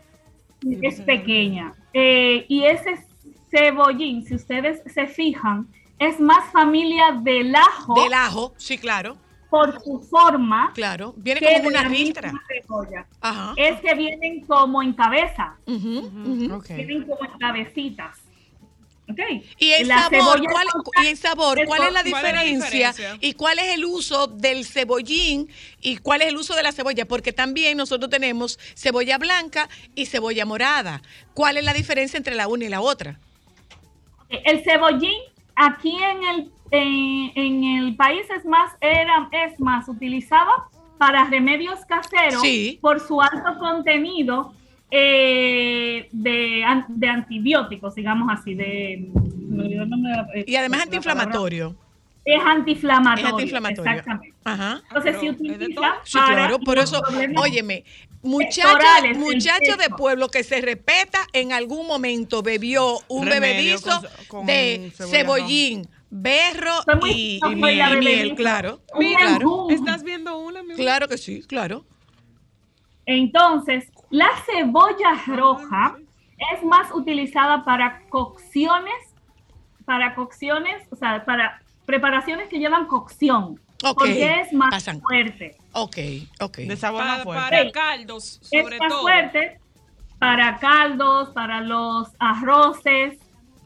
es 0.82 1.02
pequeña. 1.02 1.74
Eh, 1.94 2.46
y 2.48 2.64
ese 2.64 3.04
cebollín, 3.50 4.26
si 4.26 4.36
ustedes 4.36 4.82
se 4.86 5.08
fijan, 5.08 5.68
es 5.98 6.20
más 6.20 6.50
familia 6.52 7.12
del 7.22 7.54
ajo 7.56 8.02
Del 8.02 8.14
ajo, 8.14 8.54
sí, 8.58 8.78
claro, 8.78 9.18
por 9.50 9.82
su 9.84 10.00
forma 10.00 10.72
claro. 10.74 11.14
Viene 11.18 11.42
como 11.42 11.70
una 11.70 11.84
ristra. 11.84 12.32
Ajá. 13.22 13.54
Es 13.58 13.82
que 13.82 13.96
vienen 13.96 14.46
como 14.46 14.82
en 14.82 14.94
cabeza, 14.94 15.58
vienen 15.66 17.06
como 17.08 17.26
en 17.26 17.40
cabecitas. 17.40 18.18
Y 19.58 19.72
el 19.72 19.88
sabor, 19.88 20.42
¿cuál, 20.52 20.68
y 21.04 21.08
el 21.08 21.18
sabor, 21.18 21.60
es 21.60 21.68
¿cuál 21.68 21.84
es 21.84 21.94
la 21.94 22.02
por- 22.04 22.10
¿Cuál 22.12 22.26
es 22.26 22.34
la 22.34 22.42
diferencia? 22.44 22.92
diferencia? 22.92 23.18
¿Y 23.22 23.34
cuál 23.34 23.60
es 23.60 23.74
el 23.76 23.86
uso 23.86 24.28
del 24.28 24.66
cebollín? 24.66 25.50
¿Y 25.82 25.98
cuál 25.98 26.22
es 26.22 26.28
el 26.30 26.38
uso 26.38 26.56
de 26.56 26.64
la 26.64 26.72
cebolla? 26.72 27.06
Porque 27.06 27.34
también 27.34 27.78
nosotros 27.78 28.10
tenemos 28.10 28.60
cebolla 28.76 29.18
blanca 29.18 29.68
y 29.96 30.06
cebolla 30.06 30.46
morada. 30.46 31.02
¿Cuál 31.34 31.58
es 31.58 31.64
la 31.64 31.74
diferencia 31.74 32.18
entre 32.18 32.36
la 32.36 32.48
una 32.48 32.66
y 32.66 32.70
la 32.70 32.82
otra? 32.82 33.20
El 34.30 34.64
cebollín 34.64 35.18
aquí 35.56 35.96
en 35.96 36.24
el, 36.24 36.52
en, 36.72 37.32
en 37.36 37.64
el 37.86 37.96
país 37.96 38.26
es 38.38 38.46
más, 38.46 38.74
era, 38.80 39.28
es 39.32 39.60
más 39.60 39.88
utilizado 39.90 40.50
para 40.98 41.24
remedios 41.26 41.80
caseros 41.86 42.42
Sí. 42.42 42.78
por 42.82 43.00
su 43.00 43.22
alto 43.22 43.58
contenido 43.60 44.54
eh, 44.92 46.08
de, 46.12 46.66
de 46.88 47.08
antibióticos, 47.10 47.96
digamos 47.96 48.28
así, 48.32 48.56
de... 48.56 48.94
eh, 50.36 50.44
Y 50.48 50.56
además 50.56 50.80
la 50.80 50.84
antiinflamatorio. 50.86 51.76
Es 52.26 52.42
antiinflamatorio. 52.44 53.26
Es 53.26 53.32
antiinflamatorio. 53.32 53.92
Exactamente. 53.92 54.36
Ajá. 54.44 54.82
Entonces 54.88 55.16
se 55.20 55.26
de 55.26 55.30
utiliza. 55.32 55.82
Sí, 56.04 56.18
para 56.18 56.34
claro, 56.36 56.60
por 56.60 56.78
eso, 56.78 57.02
óyeme, 57.38 57.84
muchacho, 58.22 58.62
pectorales, 58.68 59.12
el 59.12 59.18
muchacho 59.20 59.78
de 59.78 59.90
pueblo 59.96 60.28
que 60.30 60.44
se 60.44 60.62
respeta, 60.62 61.20
en 61.34 61.54
algún 61.54 61.88
momento 61.88 62.44
bebió 62.44 63.00
un 63.08 63.26
Remedio 63.26 63.80
bebedizo 63.80 64.02
con- 64.28 64.40
con 64.40 64.46
de 64.46 64.92
cebollín, 64.96 65.88
berro 66.12 66.74
y, 67.10 67.40
miel, 67.56 67.94
y 67.94 68.00
miel, 68.00 68.36
claro. 68.36 68.82
Claro. 69.18 69.68
¿Estás 69.70 70.04
viendo 70.04 70.38
una, 70.38 70.62
mi 70.62 70.74
amor? 70.74 70.84
claro 70.84 71.08
que 71.08 71.18
sí, 71.18 71.42
claro. 71.48 71.86
Entonces, 73.06 73.86
la 74.10 74.30
cebolla 74.46 75.14
roja 75.28 75.96
es 76.54 76.64
más 76.64 76.92
utilizada 76.94 77.64
para 77.66 78.02
cocciones, 78.10 78.94
para 79.86 80.16
cocciones, 80.16 80.88
o 80.92 80.96
sea, 80.96 81.26
para 81.26 81.62
preparaciones 81.86 82.50
que 82.50 82.60
llevan 82.60 82.86
cocción, 82.88 83.60
Ok, 83.84 83.98
porque 84.00 84.42
es 84.42 84.54
más 84.54 84.70
pasan. 84.72 85.02
fuerte. 85.02 85.58
Ok, 85.74 85.98
ok. 86.40 86.58
De 86.60 86.78
sabor 86.78 87.04
más 87.04 87.12
Para, 87.12 87.24
fuerte. 87.24 87.56
para 87.58 87.72
caldos, 87.72 88.40
Es 88.52 88.64
sobre 88.64 88.78
más 88.80 88.90
todo. 88.90 89.02
fuerte 89.02 89.60
para 90.20 90.58
caldos, 90.60 91.30
para 91.30 91.62
los 91.62 92.10
arroces, 92.20 93.18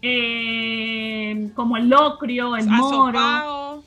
eh, 0.03 1.49
como 1.55 1.77
el 1.77 1.89
locrio, 1.89 2.55
el 2.55 2.67
moro, 2.67 3.83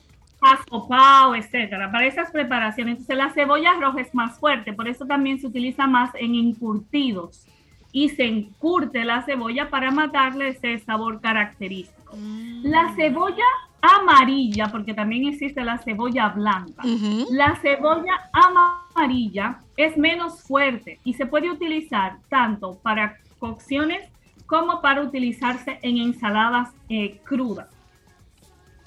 Asopao, 0.53 1.35
etcétera. 1.35 1.91
Para 1.91 2.05
esas 2.05 2.31
preparaciones, 2.31 2.93
entonces 2.93 3.17
la 3.17 3.29
cebolla 3.31 3.73
roja 3.79 4.01
es 4.01 4.13
más 4.13 4.39
fuerte, 4.39 4.73
por 4.73 4.87
eso 4.87 5.05
también 5.05 5.39
se 5.39 5.47
utiliza 5.47 5.87
más 5.87 6.11
en 6.15 6.35
encurtidos 6.35 7.45
y 7.91 8.09
se 8.09 8.25
encurte 8.25 9.03
la 9.05 9.23
cebolla 9.23 9.69
para 9.69 9.91
matarle 9.91 10.49
ese 10.49 10.79
sabor 10.79 11.21
característico. 11.21 12.15
La 12.63 12.93
cebolla 12.95 13.45
amarilla, 13.81 14.67
porque 14.71 14.93
también 14.93 15.27
existe 15.27 15.63
la 15.63 15.77
cebolla 15.77 16.29
blanca. 16.29 16.83
Ujú. 16.83 17.27
La 17.31 17.55
cebolla 17.55 18.29
amarilla 18.33 19.61
es 19.75 19.97
menos 19.97 20.41
fuerte 20.43 20.99
y 21.03 21.13
se 21.13 21.25
puede 21.25 21.49
utilizar 21.49 22.17
tanto 22.29 22.79
para 22.81 23.17
cocciones 23.39 24.09
como 24.45 24.81
para 24.81 25.01
utilizarse 25.01 25.79
en 25.81 25.97
ensaladas 25.97 26.69
eh, 26.89 27.19
crudas. 27.23 27.69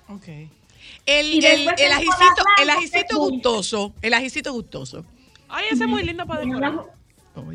Ok. 0.09 0.27
El, 1.11 1.45
el, 1.45 1.69
el 1.77 1.93
ajicito, 1.93 2.45
el 2.63 2.71
ajicito 2.71 3.19
gustoso, 3.19 3.93
el 4.01 4.15
ajicito 4.15 4.53
gustoso. 4.53 5.05
Ay, 5.49 5.67
ese 5.73 5.85
es 5.85 5.91
muy 5.91 6.05
lindo 6.05 6.25
para 6.27 6.43
decorar. 6.43 6.85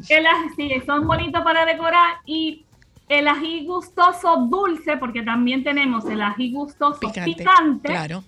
El 0.10 0.28
ají, 0.28 0.50
sí, 0.58 0.72
son 0.86 1.08
bonitos 1.08 1.42
para 1.44 1.66
decorar 1.66 2.16
y 2.26 2.66
el 3.08 3.28
ají 3.28 3.66
gustoso 3.66 4.48
dulce, 4.50 4.98
porque 4.98 5.22
también 5.22 5.64
tenemos 5.64 6.06
el 6.06 6.22
ají 6.22 6.52
gustoso 6.52 7.00
Picante, 7.00 7.36
picante. 7.36 7.88
claro. 7.88 8.24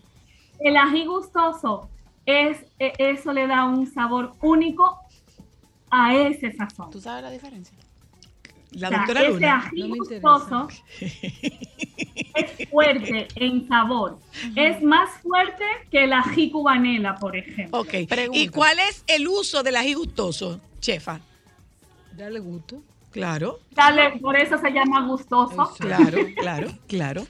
El 0.59 0.77
ají 0.77 1.05
gustoso 1.05 1.89
es 2.25 2.65
e- 2.79 2.93
eso 2.97 3.33
le 3.33 3.47
da 3.47 3.65
un 3.65 3.85
sabor 3.87 4.31
único 4.41 4.97
a 5.89 6.15
ese 6.15 6.53
sazón. 6.53 6.89
¿Tú 6.89 7.01
sabes 7.01 7.23
la 7.23 7.31
diferencia? 7.31 7.77
La 8.71 8.87
O 8.87 8.91
sea, 8.91 8.97
doctora 8.99 9.21
ese 9.21 9.31
Luna. 9.31 9.63
ají 9.65 9.81
No 9.89 9.95
gustoso 9.95 10.67
es 12.35 12.69
fuerte 12.69 13.27
en 13.35 13.67
sabor. 13.67 14.19
Es 14.55 14.81
más 14.81 15.09
fuerte 15.21 15.63
que 15.89 16.03
el 16.03 16.13
ají 16.13 16.51
cubanela, 16.51 17.15
por 17.15 17.35
ejemplo. 17.35 17.79
Ok. 17.79 17.93
¿Y 18.33 18.49
cuál 18.49 18.77
es 18.79 19.03
el 19.07 19.27
uso 19.27 19.63
del 19.63 19.75
ají 19.77 19.93
gustoso, 19.93 20.59
chefa? 20.79 21.19
Dale 22.13 22.39
gusto. 22.39 22.81
Claro, 23.11 23.59
Dale, 23.71 24.19
por 24.19 24.35
eso 24.35 24.57
se 24.59 24.69
llama 24.69 25.01
gustoso. 25.07 25.73
claro, 25.79 26.19
claro, 26.35 26.67
claro, 26.87 27.25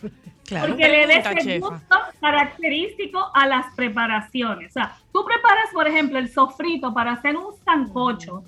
claro. 0.46 0.68
Porque 0.70 0.88
le 0.90 1.04
ese 1.04 1.36
chefa. 1.42 1.68
gusto 1.70 1.96
característico 2.20 3.32
a 3.34 3.48
las 3.48 3.74
preparaciones. 3.76 4.72
O 4.72 4.74
sea, 4.74 4.98
tú 5.14 5.24
preparas, 5.24 5.70
por 5.72 5.88
ejemplo, 5.88 6.18
el 6.20 6.30
sofrito 6.30 6.94
para 6.94 7.14
hacer 7.14 7.38
un 7.38 7.54
sancocho 7.64 8.44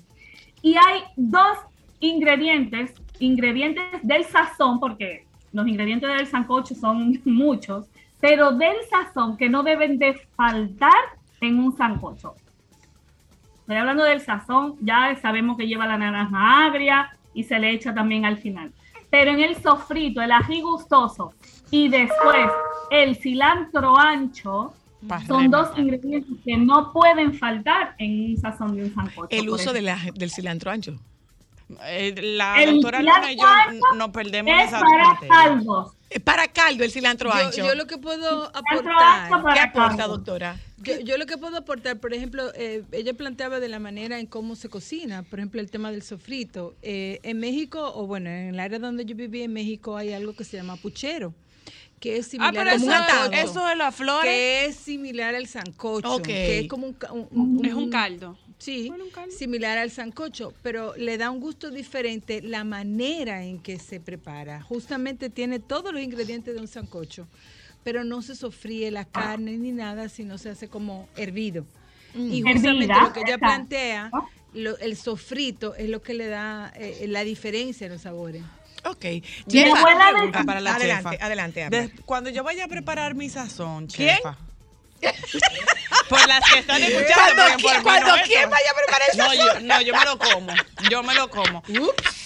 y 0.60 0.74
hay 0.76 1.04
dos 1.16 1.56
ingredientes, 2.00 2.92
ingredientes 3.18 3.84
del 4.02 4.24
sazón, 4.24 4.80
porque 4.80 5.26
los 5.52 5.66
ingredientes 5.66 6.08
del 6.10 6.26
sancocho 6.26 6.74
son 6.74 7.20
muchos, 7.24 7.86
pero 8.20 8.52
del 8.52 8.76
sazón 8.90 9.36
que 9.36 9.48
no 9.48 9.62
deben 9.62 9.98
de 9.98 10.14
faltar 10.36 10.92
en 11.40 11.58
un 11.58 11.76
sancocho. 11.76 12.34
Estoy 13.60 13.76
hablando 13.76 14.02
del 14.04 14.20
sazón, 14.20 14.76
ya 14.80 15.16
sabemos 15.22 15.56
que 15.56 15.66
lleva 15.66 15.86
la 15.86 15.96
naranja 15.96 16.66
agria 16.66 17.16
y 17.34 17.44
se 17.44 17.58
le 17.58 17.70
echa 17.70 17.94
también 17.94 18.24
al 18.24 18.36
final. 18.38 18.72
Pero 19.10 19.30
en 19.30 19.40
el 19.40 19.56
sofrito, 19.56 20.20
el 20.22 20.32
ají 20.32 20.60
gustoso 20.60 21.32
y 21.70 21.88
después 21.88 22.50
el 22.90 23.16
cilantro 23.16 23.96
ancho 23.98 24.72
son 25.26 25.50
dos 25.50 25.78
ingredientes 25.78 26.36
que 26.44 26.56
no 26.56 26.92
pueden 26.92 27.32
faltar 27.34 27.94
en 27.98 28.30
un 28.32 28.36
sazón 28.36 28.76
de 28.76 28.84
un 28.84 28.94
sancocho. 28.94 29.28
El 29.30 29.48
uso 29.48 29.72
de 29.72 29.82
la- 29.82 29.98
del 30.14 30.30
cilantro 30.30 30.70
ancho. 30.70 30.96
Eh, 31.84 32.14
la 32.36 32.62
El 32.62 32.74
doctora 32.74 33.00
Luna 33.00 33.32
y 33.32 33.36
yo 33.36 33.44
nos 33.96 34.10
perdemos 34.10 34.52
es 34.60 34.68
esa 34.68 34.80
para 34.80 35.04
materia. 35.08 35.34
caldos. 35.34 35.92
Eh, 36.10 36.18
Para 36.18 36.48
caldo, 36.48 36.82
el 36.82 36.90
cilantro 36.90 37.30
Yo, 37.30 37.36
ancho. 37.46 37.64
yo 37.66 37.74
lo 37.76 37.86
que 37.86 37.96
puedo 37.98 38.50
aportar. 38.56 39.30
¿Qué 39.54 39.60
aporta, 39.60 40.06
doctora? 40.08 40.56
Yo, 40.78 40.98
yo 41.00 41.16
lo 41.18 41.26
que 41.26 41.36
puedo 41.38 41.56
aportar, 41.58 42.00
por 42.00 42.12
ejemplo, 42.14 42.50
eh, 42.56 42.82
ella 42.90 43.14
planteaba 43.14 43.60
de 43.60 43.68
la 43.68 43.78
manera 43.78 44.18
en 44.18 44.26
cómo 44.26 44.56
se 44.56 44.68
cocina, 44.68 45.22
por 45.22 45.38
ejemplo, 45.38 45.60
el 45.60 45.70
tema 45.70 45.92
del 45.92 46.02
sofrito. 46.02 46.74
Eh, 46.82 47.20
en 47.22 47.38
México, 47.38 47.92
o 47.94 48.06
bueno, 48.06 48.28
en 48.30 48.48
el 48.54 48.58
área 48.60 48.78
donde 48.80 49.04
yo 49.04 49.14
viví 49.14 49.42
en 49.42 49.52
México, 49.52 49.96
hay 49.96 50.12
algo 50.12 50.34
que 50.34 50.42
se 50.44 50.56
llama 50.56 50.76
puchero, 50.76 51.32
que 52.00 52.16
es 52.16 52.26
Ah, 52.26 52.30
similar 52.30 52.54
pero 52.54 52.70
al 52.70 52.92
atado. 52.92 53.30
eso 53.32 53.66
de 53.66 53.76
las 53.76 53.94
flores 53.94 54.24
que 54.24 54.64
es 54.64 54.74
similar 54.76 55.34
al 55.36 55.46
sancocho, 55.46 56.20
que 56.22 56.60
es 56.60 56.68
como 56.68 56.86
un, 56.88 56.94
ca- 56.94 57.12
un- 57.12 57.28
un- 57.30 57.64
Es 57.64 57.74
un 57.74 57.90
caldo. 57.90 58.36
Sí, 58.60 58.92
similar 59.30 59.78
al 59.78 59.90
sancocho, 59.90 60.52
pero 60.62 60.94
le 60.96 61.16
da 61.16 61.30
un 61.30 61.40
gusto 61.40 61.70
diferente 61.70 62.42
la 62.42 62.62
manera 62.62 63.42
en 63.42 63.58
que 63.58 63.78
se 63.78 64.00
prepara. 64.00 64.60
Justamente 64.62 65.30
tiene 65.30 65.58
todos 65.60 65.92
los 65.94 66.02
ingredientes 66.02 66.54
de 66.54 66.60
un 66.60 66.68
sancocho, 66.68 67.26
pero 67.84 68.04
no 68.04 68.20
se 68.20 68.36
sofríe 68.36 68.90
la 68.90 69.06
carne 69.06 69.56
ni 69.56 69.72
nada, 69.72 70.10
sino 70.10 70.36
se 70.36 70.50
hace 70.50 70.68
como 70.68 71.08
hervido. 71.16 71.64
Y 72.14 72.42
justamente 72.42 72.92
Hervida, 72.92 73.02
lo 73.02 73.12
que 73.14 73.20
ella 73.20 73.38
plantea, 73.38 74.10
lo- 74.52 74.76
el 74.78 74.96
sofrito 74.96 75.74
es 75.76 75.88
lo 75.88 76.02
que 76.02 76.12
le 76.12 76.26
da 76.26 76.70
eh, 76.76 77.06
la 77.08 77.24
diferencia 77.24 77.86
en 77.86 77.92
los 77.94 78.02
sabores. 78.02 78.42
Ok. 78.84 79.04
Chefa, 79.48 79.84
pregunta 80.12 80.44
para 80.44 80.60
la 80.60 80.74
adelante, 80.74 81.10
chefa. 81.16 81.24
adelante, 81.26 81.68
cuando 82.04 82.28
yo 82.30 82.42
vaya 82.42 82.64
a 82.64 82.68
preparar 82.68 83.14
mi 83.14 83.28
sazón, 83.30 83.86
¿Quién? 83.86 84.16
Por 86.08 86.26
las 86.28 86.40
que 86.50 86.58
están 86.58 86.82
escuchando. 86.82 87.14
Cuando 87.14 87.42
porque 87.42 87.62
por 87.62 87.70
quién- 87.72 87.82
cuando 87.82 88.06
no 88.08 88.50
vaya 88.50 88.70
a 88.70 88.74
preparar 88.74 89.08
el 89.12 89.18
No, 89.18 89.34
yo, 89.34 89.60
no, 89.60 89.80
yo 89.82 89.94
me 89.94 90.04
lo 90.04 90.18
como. 90.18 90.52
Yo 90.90 91.02
me 91.02 91.14
lo 91.14 91.30
como. 91.30 91.62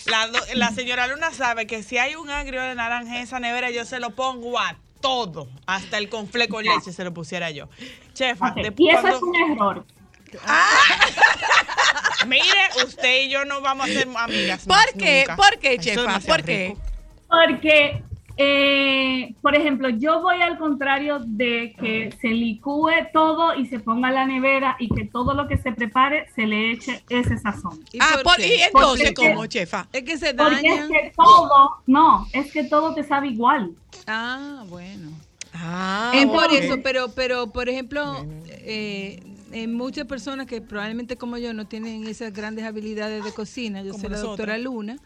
La, 0.07 0.27
do- 0.29 0.45
la 0.55 0.71
señora 0.71 1.07
Luna 1.07 1.33
sabe 1.33 1.67
que 1.67 1.83
si 1.83 1.99
hay 1.99 2.15
un 2.15 2.31
agrio 2.31 2.63
de 2.63 2.75
naranja 2.75 3.17
en 3.17 3.23
esa 3.23 3.41
nevera, 3.41 3.71
yo 3.71 3.85
se 3.85 4.01
lo 4.01 4.11
pongo 4.11 4.59
a 4.59 4.77
todo. 5.01 5.49
Hasta 5.67 5.99
el 5.99 6.09
confle 6.09 6.49
con 6.49 6.65
leche 6.65 6.93
se 6.93 7.05
lo 7.05 7.13
pusiera 7.13 7.51
yo. 7.51 7.69
Chefa, 8.15 8.49
Ok, 8.51 8.55
de- 8.57 8.73
Y 8.77 8.89
eso 8.91 9.01
cuando- 9.01 9.17
es 9.19 9.23
un 9.23 9.53
error. 9.53 9.87
mire, 12.27 12.45
usted 12.85 13.23
y 13.23 13.29
yo 13.29 13.45
no 13.45 13.61
vamos 13.61 13.89
a 13.89 13.93
ser 13.93 14.09
amigas. 14.17 14.65
¿Por 14.67 14.77
más 14.77 14.87
qué? 14.99 15.21
nunca. 15.21 15.37
¿Por 15.37 15.59
qué, 15.59 15.79
chefa? 15.79 16.21
¿Por 16.21 16.43
qué? 16.43 16.69
rico. 16.69 16.81
Porque, 17.29 18.03
eh, 18.37 19.35
por 19.43 19.55
ejemplo, 19.55 19.89
yo 19.89 20.21
voy 20.21 20.43
al 20.43 20.59
contrario 20.59 21.21
de 21.25 21.75
que 21.79 22.13
se 22.21 22.29
licúe 22.29 22.91
todo 23.13 23.55
y 23.55 23.67
se 23.67 23.79
ponga 23.79 24.09
a 24.09 24.13
la 24.13 24.27
nevera 24.27 24.77
y 24.81 24.89
que 24.89 25.05
todo 25.05 25.35
lo 25.35 25.47
que 25.47 25.57
se 25.59 25.73
prepare 25.73 26.27
se 26.35 26.47
le 26.47 26.73
eche 26.73 27.03
ese 27.09 27.39
sazón. 27.39 27.79
¿Y 27.93 27.99
Ah, 28.01 28.19
por 28.25 28.41
y 28.41 28.61
entonces, 28.63 29.13
Porque- 29.15 29.33
¿cómo, 29.35 29.47
chefa? 29.47 29.87
Es 29.93 30.03
que 30.03 30.17
se 30.19 30.35
Porque 30.35 30.67
es 30.67 30.87
que 30.89 31.13
todo, 31.17 31.71
no, 31.87 32.27
es 32.33 32.51
que 32.53 32.65
todo 32.65 32.93
te 32.95 33.05
sabe 33.05 33.29
igual. 33.29 33.71
Ah, 34.07 34.65
bueno. 34.69 35.11
Ah, 35.53 36.11
Es 36.17 36.27
por 36.27 36.51
eso, 36.53 36.79
pero, 36.83 37.13
pero 37.15 37.53
por 37.53 37.69
ejemplo, 37.69 38.27
eh, 38.49 39.23
en 39.53 39.73
muchas 39.75 40.05
personas 40.07 40.47
que 40.49 40.61
probablemente 40.61 41.17
como 41.17 41.39
yo 41.39 41.55
no 41.55 41.67
tienen 41.69 42.05
esas 42.09 42.33
grandes 42.33 42.65
habilidades 42.65 43.23
de 43.23 43.31
cocina, 43.33 43.81
yo 43.83 43.93
Como 43.93 44.01
soy 44.03 44.11
la 44.11 44.19
doctora 44.19 44.59
Luna, 44.59 44.97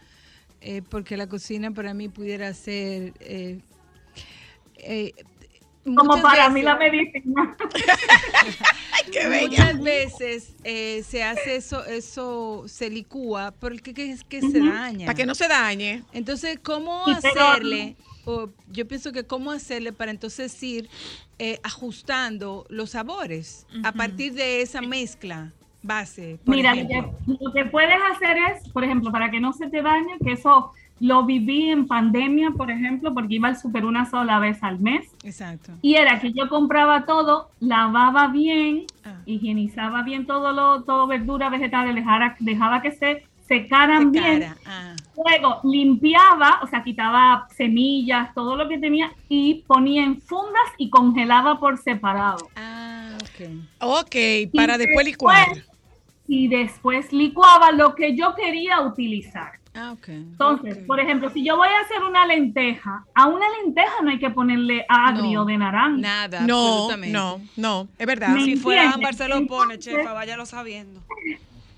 eh, 0.61 0.83
porque 0.89 1.17
la 1.17 1.27
cocina 1.29 1.71
para 1.71 1.95
mí 1.95 2.09
pudiera 2.09 2.53
ser... 2.55 3.13
eh, 3.21 3.61
eh, 4.77 5.13
Como 5.85 6.21
para 6.23 6.49
veces- 6.49 6.53
mí 6.55 6.63
la 6.63 6.77
medicina. 6.77 7.57
qué 9.13 9.29
bella. 9.29 9.49
Muchas 9.49 9.81
veces 9.83 10.53
eh, 10.65 11.03
se 11.07 11.23
hace 11.25 11.57
eso, 11.57 11.85
eso 11.85 12.65
se 12.69 12.91
licúa 12.91 13.53
porque 13.59 13.95
que 13.95 14.11
es 14.11 14.25
que 14.25 14.41
se 14.41 14.61
daña. 14.61 15.07
Para 15.07 15.17
que 15.17 15.27
no 15.27 15.35
se 15.35 15.49
dañe. 15.49 16.03
Entonces, 16.13 16.59
¿cómo 16.63 17.07
hacerle? 17.07 17.97
O 18.25 18.51
yo 18.71 18.87
pienso 18.87 19.11
que 19.13 19.25
cómo 19.25 19.51
hacerle 19.53 19.93
para 19.93 20.11
entonces 20.11 20.63
ir 20.63 20.91
eh, 21.39 21.59
ajustando 21.63 22.67
los 22.69 22.91
sabores 22.91 23.67
a 23.85 23.93
partir 23.93 24.35
de 24.35 24.61
esa 24.61 24.83
mezcla 24.83 25.53
base. 25.83 26.39
Por 26.45 26.55
Mira, 26.57 26.75
lo 26.75 26.81
ejemplo. 26.83 27.19
que, 27.27 27.45
lo 27.45 27.53
que 27.53 27.65
puedes 27.67 27.99
hacer 28.13 28.37
es, 28.53 28.69
por 28.71 28.85
ejemplo, 28.85 29.11
para 29.13 29.31
que 29.31 29.41
no 29.41 29.53
se 29.53 29.69
te 29.69 29.83
dañe, 29.83 30.19
que 30.25 30.33
eso 30.33 30.73
lo 31.01 31.25
viví 31.25 31.71
en 31.71 31.87
pandemia, 31.87 32.51
por 32.51 32.71
ejemplo, 32.73 33.15
porque 33.15 33.37
iba 33.37 33.47
al 33.49 33.57
super 33.57 33.85
una 33.85 34.05
sola 34.11 34.41
vez 34.41 34.61
al 34.65 34.81
mes. 34.81 35.07
Exacto. 35.23 35.73
Y 35.81 35.95
era 35.95 36.19
que 36.19 36.33
yo 36.33 36.49
compraba 36.49 37.07
todo, 37.07 37.51
lavaba 37.61 38.27
bien, 38.29 38.85
Ah. 39.05 39.15
higienizaba 39.25 40.03
bien 40.03 40.27
todo 40.27 40.53
lo, 40.53 40.83
todo 40.83 41.07
verdura, 41.07 41.51
vegetales, 41.51 41.95
dejara- 41.95 42.37
dejaba 42.41 42.83
que 42.83 42.91
se 42.93 43.25
secaran 43.47 44.11
bien. 44.13 44.53
Ah, 44.67 44.95
Luego 45.17 45.61
limpiaba, 45.65 46.61
o 46.63 46.67
sea, 46.67 46.83
quitaba 46.83 47.47
semillas, 47.57 48.35
todo 48.35 48.57
lo 48.57 48.69
que 48.69 48.79
tenía 48.79 49.11
y 49.29 49.63
ponía 49.67 50.03
en 50.05 50.21
fundas 50.21 50.63
y 50.79 50.91
congelaba 50.91 51.59
por 51.61 51.79
separado. 51.79 52.49
ah, 52.57 53.17
ok. 53.23 53.49
Ok, 53.81 54.17
para 54.55 54.75
Y 54.75 54.79
después 54.79 55.07
licuar. 55.07 55.47
Y 56.29 56.47
después 56.49 57.13
licuaba 57.13 57.73
lo 57.73 57.95
que 57.95 58.15
yo 58.15 58.35
quería 58.35 58.81
utilizar. 58.83 59.53
Ah. 59.75 59.95
Entonces, 60.09 60.77
por 60.87 60.99
ejemplo, 61.01 61.31
si 61.31 61.45
yo 61.45 61.57
voy 61.57 61.69
a 61.69 61.81
hacer 61.81 62.03
una 62.03 62.27
lenteja, 62.27 63.05
a 63.15 63.27
una 63.27 63.47
lenteja 63.63 63.93
no 64.03 64.11
hay 64.11 64.19
que 64.19 64.29
ponerle 64.31 64.85
agrio 64.89 65.41
No, 65.41 65.45
de 65.47 65.57
naranja. 65.57 65.97
Nada, 65.99 66.41
No, 66.41 66.59
absolutamente. 66.73 67.13
no, 67.17 67.41
no, 67.57 67.89
es 67.97 68.07
verdad. 68.07 68.35
Si 68.45 68.57
fuera. 68.57 68.91
Ámbar 68.93 69.15
se 69.15 69.29
lo 69.29 69.47
pone, 69.47 69.75
Entonces- 69.75 69.95
chefa, 69.99 70.13
váyalo 70.13 70.47
sabiendo. 70.47 71.01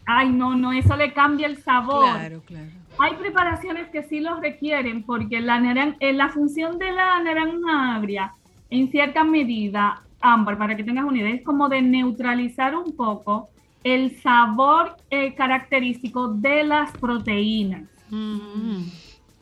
Ay, 0.07 0.31
no, 0.31 0.55
no, 0.57 0.73
eso 0.73 0.97
le 0.97 1.13
cambia 1.13 1.47
el 1.47 1.63
sabor. 1.63 2.05
Claro, 2.17 2.43
claro. 2.47 2.67
Hay 2.99 3.15
preparaciones 3.15 3.89
que 3.91 4.03
sí 4.03 4.21
los 4.21 4.41
requieren 4.41 5.03
porque 5.05 5.41
la, 5.41 5.59
naran- 5.61 5.97
eh, 6.01 6.13
la 6.13 6.31
función 6.31 6.79
de 6.79 6.91
la 6.93 7.21
naranja 7.23 7.95
agria, 7.97 8.33
en 8.71 8.91
cierta 8.91 9.25
medida, 9.25 10.03
ámbar, 10.21 10.59
para 10.59 10.75
que 10.77 10.85
tengas 10.85 11.05
una 11.05 11.19
idea, 11.19 11.35
es 11.35 11.43
como 11.45 11.69
de 11.69 11.83
neutralizar 11.83 12.75
un 12.75 12.97
poco 12.97 13.51
el 13.85 14.21
sabor 14.21 14.97
eh, 15.11 15.35
característico 15.35 16.29
de 16.29 16.65
las 16.65 16.93
proteínas. 16.93 17.85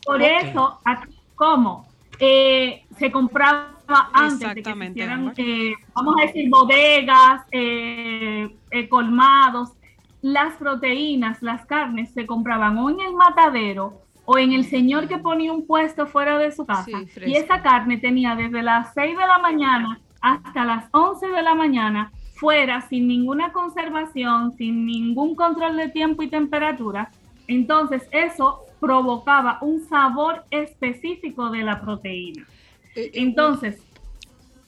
Por 0.04 0.22
eso, 0.22 0.78
aquí, 0.84 1.14
como 1.34 1.86
eh, 2.20 2.84
se 2.98 3.10
compraba 3.10 3.78
antes 4.12 4.54
de 4.54 4.62
que 4.62 4.74
se 4.74 4.84
hicieran, 4.86 5.32
eh, 5.36 5.72
vamos 5.94 6.14
a 6.18 6.26
decir, 6.26 6.48
bodegas, 6.50 7.42
eh, 7.52 8.54
eh, 8.70 8.88
colmados, 8.88 9.72
las 10.20 10.56
proteínas, 10.56 11.42
las 11.42 11.64
carnes 11.66 12.10
se 12.12 12.26
compraban 12.26 12.76
o 12.78 12.90
en 12.90 13.00
el 13.00 13.14
matadero 13.14 14.02
o 14.24 14.36
en 14.36 14.52
el 14.52 14.64
señor 14.64 15.08
que 15.08 15.18
ponía 15.18 15.52
un 15.52 15.66
puesto 15.66 16.06
fuera 16.06 16.38
de 16.38 16.52
su 16.52 16.66
casa. 16.66 16.84
Sí, 16.84 17.20
y 17.26 17.36
esa 17.36 17.62
carne 17.62 17.96
tenía 17.96 18.34
desde 18.34 18.62
las 18.62 18.92
6 18.94 19.16
de 19.16 19.26
la 19.26 19.38
mañana 19.38 20.00
hasta 20.20 20.64
las 20.64 20.86
11 20.90 21.28
de 21.28 21.42
la 21.42 21.54
mañana 21.54 22.12
fuera 22.38 22.80
sin 22.88 23.08
ninguna 23.08 23.52
conservación, 23.52 24.56
sin 24.56 24.86
ningún 24.86 25.34
control 25.34 25.76
de 25.76 25.88
tiempo 25.88 26.22
y 26.22 26.28
temperatura. 26.28 27.10
Entonces 27.48 28.02
eso 28.12 28.60
provocaba 28.80 29.58
un 29.60 29.80
sabor 29.88 30.44
específico 30.50 31.50
de 31.50 31.62
la 31.64 31.80
proteína. 31.80 32.46
Eh, 32.94 33.02
eh, 33.04 33.10
Entonces, 33.14 33.82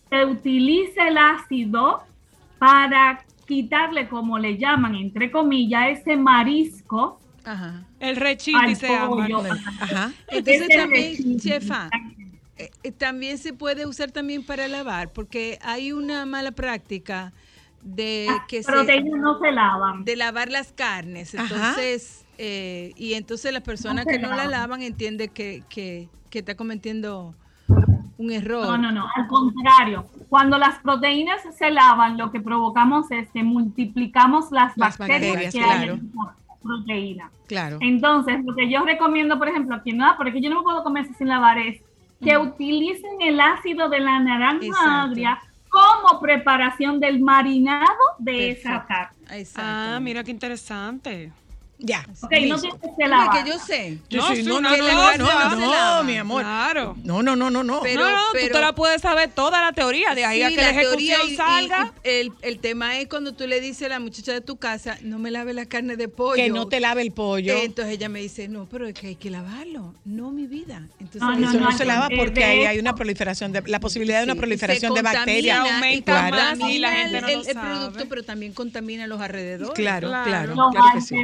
se 0.08 0.24
utiliza 0.24 1.06
el 1.08 1.16
ácido 1.16 2.02
para 2.58 3.24
quitarle, 3.46 4.08
como 4.08 4.38
le 4.38 4.58
llaman, 4.58 4.94
entre 4.96 5.30
comillas, 5.30 6.00
ese 6.00 6.16
marisco 6.16 7.20
Ajá. 7.44 7.84
El 8.00 8.16
dice 8.16 8.94
Ámbar. 8.96 9.08
pollo. 9.08 9.42
Ajá. 9.80 10.12
Entonces 10.28 10.62
Ese 10.62 10.76
también, 10.76 11.10
rechín. 11.16 11.40
chefa, 11.40 11.90
eh, 12.56 12.70
eh, 12.82 12.92
también 12.92 13.38
se 13.38 13.52
puede 13.52 13.86
usar 13.86 14.10
también 14.10 14.44
para 14.44 14.68
lavar, 14.68 15.12
porque 15.12 15.58
hay 15.62 15.92
una 15.92 16.26
mala 16.26 16.52
práctica 16.52 17.32
de 17.82 18.28
que 18.48 18.62
se, 18.62 18.70
proteínas 18.70 19.20
no 19.20 19.38
se 19.38 19.52
lavan. 19.52 20.04
de 20.04 20.16
lavar 20.16 20.50
las 20.50 20.72
carnes. 20.72 21.34
Ajá. 21.34 21.42
Entonces, 21.54 22.26
eh, 22.38 22.92
y 22.96 23.14
entonces 23.14 23.52
las 23.52 23.62
personas 23.62 24.04
No 24.06 24.12
se 24.12 24.18
que 24.18 24.22
no 24.22 24.34
la 24.34 24.46
lavan. 24.46 24.82
entienden 24.82 25.30
que, 25.30 25.62
que, 25.68 26.08
que 26.30 26.38
está 26.40 26.54
cometiendo 26.56 27.34
un 28.18 28.30
error. 28.30 28.66
No, 28.66 28.76
no, 28.76 28.92
no, 28.92 29.06
al 29.16 29.26
contrario. 29.28 30.06
Cuando 30.28 30.58
las 30.58 30.78
proteínas 30.80 31.40
se 31.56 31.70
lavan, 31.70 32.18
lo 32.18 32.30
que 32.30 32.40
provocamos 32.40 33.10
es 33.10 33.28
que 33.30 33.42
multiplicamos 33.42 34.50
las, 34.52 34.76
Las 34.76 34.98
bacterias, 34.98 35.32
bacterias, 35.34 35.54
que 35.54 35.58
claro. 35.60 35.92
hay 35.94 35.98
en 35.98 36.10
esa 36.10 36.56
proteína. 36.62 37.30
Claro. 37.48 37.78
Entonces, 37.80 38.44
lo 38.44 38.54
que 38.54 38.70
yo 38.70 38.84
recomiendo, 38.84 39.38
por 39.38 39.48
ejemplo, 39.48 39.74
a 39.74 39.82
quien 39.82 39.96
no, 39.96 40.14
porque 40.18 40.40
yo 40.40 40.50
no 40.50 40.56
me 40.58 40.62
puedo 40.62 40.84
comer 40.84 41.06
eso 41.06 41.14
sin 41.16 41.28
lavar, 41.28 41.58
es 41.58 41.80
que 42.22 42.36
utilicen 42.36 43.22
el 43.22 43.40
ácido 43.40 43.88
de 43.88 44.00
la 44.00 44.20
naranja 44.20 44.66
Exacto. 44.66 44.90
agria 44.90 45.38
como 45.70 46.20
preparación 46.20 47.00
del 47.00 47.20
marinado 47.20 47.96
de 48.18 48.50
esa 48.50 48.84
carne. 48.86 49.16
Exacto. 49.30 49.62
Ah, 49.62 49.98
mira 50.02 50.22
qué 50.24 50.30
interesante. 50.32 51.32
Ya. 51.82 52.06
Ok, 52.22 52.30
no 52.46 52.60
tienes 52.60 52.78
que 52.98 53.08
lavar. 53.08 53.42
que 53.44 53.50
yo 53.50 53.58
sé. 53.58 53.98
Yo 54.10 54.20
No, 54.20 54.34
sí, 54.34 54.42
no, 54.42 54.60
no, 54.60 54.70
no, 54.76 55.16
no, 55.16 55.50
se 55.50 55.56
no, 55.56 56.04
mi 56.04 56.16
amor. 56.16 56.42
Claro. 56.42 56.96
No, 57.04 57.22
no, 57.22 57.36
no, 57.36 57.50
no, 57.50 57.62
no. 57.62 57.80
Pero- 57.80 58.02
no, 58.02 58.10
no, 58.10 58.16
tú 58.32 58.38
pero- 58.40 58.54
te 58.54 58.60
la 58.60 58.74
puedes 58.74 59.00
saber 59.02 59.30
toda 59.30 59.60
la 59.62 59.72
teoría, 59.72 60.14
de 60.14 60.24
ahí 60.24 60.42
a 60.42 60.48
que 60.50 60.56
la, 60.56 60.72
teoría 60.72 61.16
ejecución 61.16 61.20
y- 61.30 61.36
salga. 61.36 61.92
y 62.04 62.08
el, 62.08 62.32
el 62.42 62.58
tema 62.58 62.98
es 62.98 63.08
cuando 63.08 63.32
tú 63.32 63.46
le 63.46 63.60
dices 63.60 63.86
a 63.86 63.88
la 63.90 64.00
muchacha 64.00 64.32
de 64.32 64.40
tu 64.40 64.56
casa, 64.56 64.98
no 65.02 65.18
me 65.18 65.30
lave 65.30 65.54
la 65.54 65.64
carne 65.66 65.96
de 65.96 66.08
pollo. 66.08 66.36
que 66.36 66.50
no 66.50 66.66
te 66.68 66.80
lave 66.80 67.02
el 67.02 67.12
pollo. 67.12 67.54
Entonces 67.56 67.94
ella 67.94 68.08
me 68.08 68.20
dice, 68.20 68.48
no, 68.48 68.66
pero 68.68 68.86
es 68.86 68.94
que 68.94 69.08
hay 69.08 69.16
que 69.16 69.30
lavarlo. 69.30 69.94
No, 70.04 70.30
mi 70.32 70.46
vida. 70.46 70.86
Entonces, 70.98 71.22
No, 71.22 71.32
Eso 71.48 71.58
no, 71.58 71.70
no, 71.70 71.72
se 71.76 71.84
lava 71.84 72.08
eh, 72.10 72.16
porque 72.16 72.44
ahí 72.44 72.64
hay 72.64 72.78
una 72.78 72.94
proliferación 72.94 73.52
de 73.52 73.62
la 73.66 73.80
posibilidad 73.80 74.18
de 74.18 74.24
una 74.24 74.34
proliferación 74.34 74.92
de 74.94 75.02
bacterias. 75.02 75.58
aumenta 75.58 76.28
Claro. 76.28 76.36
más 76.58 76.70
y 76.70 76.78
la 76.78 76.92
gente 76.92 77.20
no 77.20 77.28
el, 77.28 77.42
producto, 77.54 78.04
pero 78.08 78.22
también 78.22 78.52
contamina 78.52 79.06
los 79.06 79.20
alrededores. 79.20 79.74
Claro, 79.74 80.08
Claro. 80.08 80.54
claro 80.54 80.70
que 80.94 81.00
sí. 81.00 81.14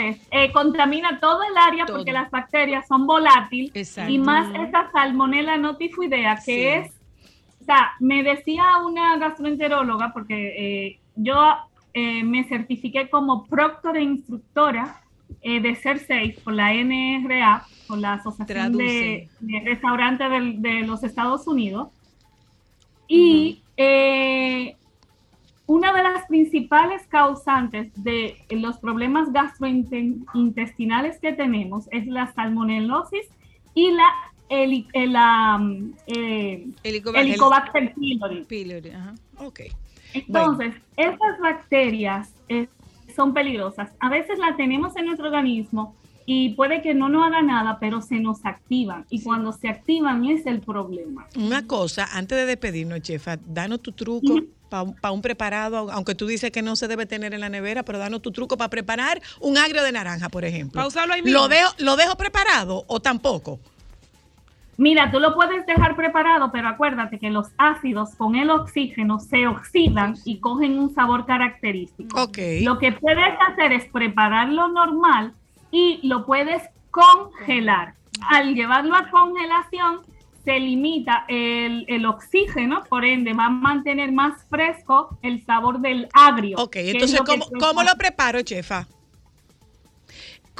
Eh, 0.00 0.52
contamina 0.52 1.18
todo 1.20 1.42
el 1.42 1.56
área 1.56 1.86
Todo. 1.86 1.96
porque 1.98 2.12
las 2.12 2.30
bacterias 2.30 2.86
son 2.86 3.06
volátiles 3.06 3.70
Exacto. 3.74 4.12
y 4.12 4.18
más 4.18 4.48
esa 4.54 4.90
salmonella 4.92 5.56
notifoidea 5.56 6.36
que 6.36 6.42
Sí. 6.42 6.64
es, 6.66 6.92
o 7.62 7.64
sea, 7.64 7.92
me 8.00 8.22
decía 8.22 8.64
una 8.84 9.16
gastroenteróloga 9.18 10.12
porque 10.12 10.36
eh, 10.86 11.00
yo 11.16 11.36
eh, 11.94 12.22
me 12.24 12.44
certifiqué 12.44 13.08
como 13.08 13.44
proctor 13.46 13.96
e 13.96 14.02
instructora 14.02 15.00
eh, 15.42 15.60
de 15.60 15.74
ser 15.74 15.98
safe 15.98 16.36
por 16.44 16.52
la 16.52 16.72
NRA, 16.74 17.64
por 17.88 17.98
la 17.98 18.12
Asociación 18.14 18.72
de, 18.76 19.28
de 19.40 19.60
Restaurantes 19.64 20.30
del- 20.30 20.60
de 20.62 20.82
los 20.82 21.02
Estados 21.02 21.46
Unidos. 21.48 21.88
Y 23.08 23.62
eh, 23.76 24.76
una 25.66 25.92
de 25.92 26.02
las 26.02 26.26
principales 26.26 27.02
causantes 27.08 27.88
de 28.02 28.36
los 28.50 28.78
problemas 28.78 29.32
gastrointestinales 29.32 31.18
que 31.18 31.32
tenemos 31.32 31.86
es 31.90 32.06
la 32.06 32.32
salmonelosis 32.32 33.26
y 33.74 33.90
la, 33.90 34.08
heli- 34.48 34.86
eh, 34.92 35.06
la 35.06 35.58
mm, 35.58 35.92
eh, 36.06 36.66
Helicobacter 36.82 37.26
Helicobacter 37.30 37.94
pylori. 37.94 38.44
pylori, 38.44 38.90
ajá. 38.90 39.14
Ok. 39.38 39.60
Entonces, 40.14 40.74
estas 40.96 41.38
bacterias 41.40 42.32
eh, 42.48 42.68
son 43.14 43.34
peligrosas. 43.34 43.90
A 44.00 44.08
veces 44.08 44.38
las 44.38 44.56
tenemos 44.56 44.96
en 44.96 45.06
nuestro 45.06 45.26
organismo 45.26 45.94
y 46.24 46.50
puede 46.54 46.80
que 46.82 46.94
no 46.94 47.08
nos 47.08 47.24
haga 47.26 47.42
nada, 47.42 47.78
pero 47.80 48.00
se 48.00 48.18
nos 48.18 48.44
activan. 48.46 49.04
Y 49.10 49.22
cuando 49.22 49.52
se 49.52 49.68
activan 49.68 50.24
es 50.24 50.46
el 50.46 50.60
problema. 50.60 51.26
Una 51.36 51.66
cosa, 51.66 52.06
antes 52.12 52.38
de 52.38 52.46
despedirnos, 52.46 53.00
chefa, 53.02 53.36
danos 53.46 53.80
tu 53.82 53.92
truco 53.92 54.40
para 54.68 55.12
un 55.12 55.22
preparado, 55.22 55.90
aunque 55.90 56.14
tú 56.14 56.26
dices 56.26 56.50
que 56.50 56.62
no 56.62 56.76
se 56.76 56.88
debe 56.88 57.06
tener 57.06 57.34
en 57.34 57.40
la 57.40 57.48
nevera, 57.48 57.84
pero 57.84 57.98
danos 57.98 58.22
tu 58.22 58.32
truco 58.32 58.56
para 58.56 58.70
preparar 58.70 59.20
un 59.40 59.58
agrio 59.58 59.82
de 59.82 59.92
naranja, 59.92 60.28
por 60.28 60.44
ejemplo. 60.44 60.80
Pa' 60.80 60.86
usarlo 60.86 61.14
ahí 61.14 61.22
mismo. 61.22 61.38
¿Lo 61.38 61.48
dejo, 61.48 61.72
¿Lo 61.78 61.96
dejo 61.96 62.16
preparado 62.16 62.84
o 62.86 63.00
tampoco? 63.00 63.60
Mira, 64.78 65.10
tú 65.10 65.20
lo 65.20 65.34
puedes 65.34 65.64
dejar 65.64 65.96
preparado, 65.96 66.50
pero 66.52 66.68
acuérdate 66.68 67.18
que 67.18 67.30
los 67.30 67.48
ácidos 67.56 68.14
con 68.16 68.36
el 68.36 68.50
oxígeno 68.50 69.18
se 69.18 69.46
oxidan 69.46 70.16
y 70.24 70.38
cogen 70.38 70.78
un 70.78 70.94
sabor 70.94 71.24
característico. 71.24 72.22
Ok. 72.22 72.38
Lo 72.62 72.78
que 72.78 72.92
puedes 72.92 73.34
hacer 73.48 73.72
es 73.72 73.86
prepararlo 73.86 74.68
normal 74.68 75.32
y 75.70 76.06
lo 76.06 76.26
puedes 76.26 76.62
congelar. 76.90 77.94
Al 78.30 78.54
llevarlo 78.54 78.94
a 78.96 79.10
congelación, 79.10 80.00
se 80.46 80.60
limita 80.60 81.24
el, 81.26 81.84
el 81.88 82.06
oxígeno, 82.06 82.84
por 82.88 83.04
ende 83.04 83.32
va 83.34 83.46
a 83.46 83.50
mantener 83.50 84.12
más 84.12 84.44
fresco 84.48 85.18
el 85.20 85.44
sabor 85.44 85.80
del 85.80 86.08
agrio. 86.12 86.56
Ok, 86.58 86.76
entonces, 86.76 87.18
lo 87.18 87.24
¿cómo, 87.58 87.82
lo 87.82 87.96
preparo, 87.98 88.40
chefa? 88.42 88.86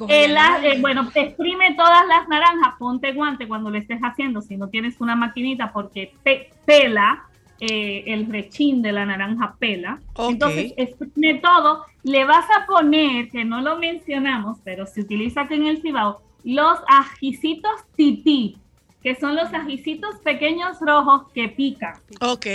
El 0.09 0.37
eh, 0.37 0.81
bueno, 0.81 1.09
exprime 1.15 1.75
todas 1.77 2.05
las 2.09 2.29
naranjas, 2.29 2.75
ponte 2.81 3.13
guante 3.13 3.47
cuando 3.47 3.71
lo 3.71 3.79
estés 3.79 4.01
haciendo, 4.01 4.43
si 4.43 4.57
no 4.57 4.69
tienes 4.69 5.01
una 5.01 5.15
maquinita, 5.15 5.73
porque 5.73 6.13
pe- 6.25 6.51
pela, 6.65 7.23
eh, 7.61 8.03
el 8.09 8.27
rechín 8.27 8.83
de 8.83 8.91
la 8.91 9.07
naranja 9.07 9.55
pela. 9.57 10.01
Entonces, 10.19 10.75
exprime 10.77 11.35
todo, 11.35 11.85
le 12.03 12.25
vas 12.25 12.45
a 12.61 12.67
poner, 12.67 13.31
que 13.31 13.45
no 13.45 13.61
lo 13.61 13.77
mencionamos, 13.77 14.59
pero 14.65 14.85
se 14.85 15.03
utiliza 15.03 15.43
aquí 15.43 15.55
en 15.55 15.67
el 15.67 15.81
Cibao, 15.81 16.21
los 16.43 16.79
ajicitos 16.89 17.85
tití, 17.97 18.59
que 19.07 19.15
son 19.15 19.37
los 19.37 19.55
ajicitos 19.55 20.17
pequeños 20.17 20.79
rojos 20.81 21.31
que 21.33 21.49
pican. 21.49 21.95
Ok. 22.21 22.47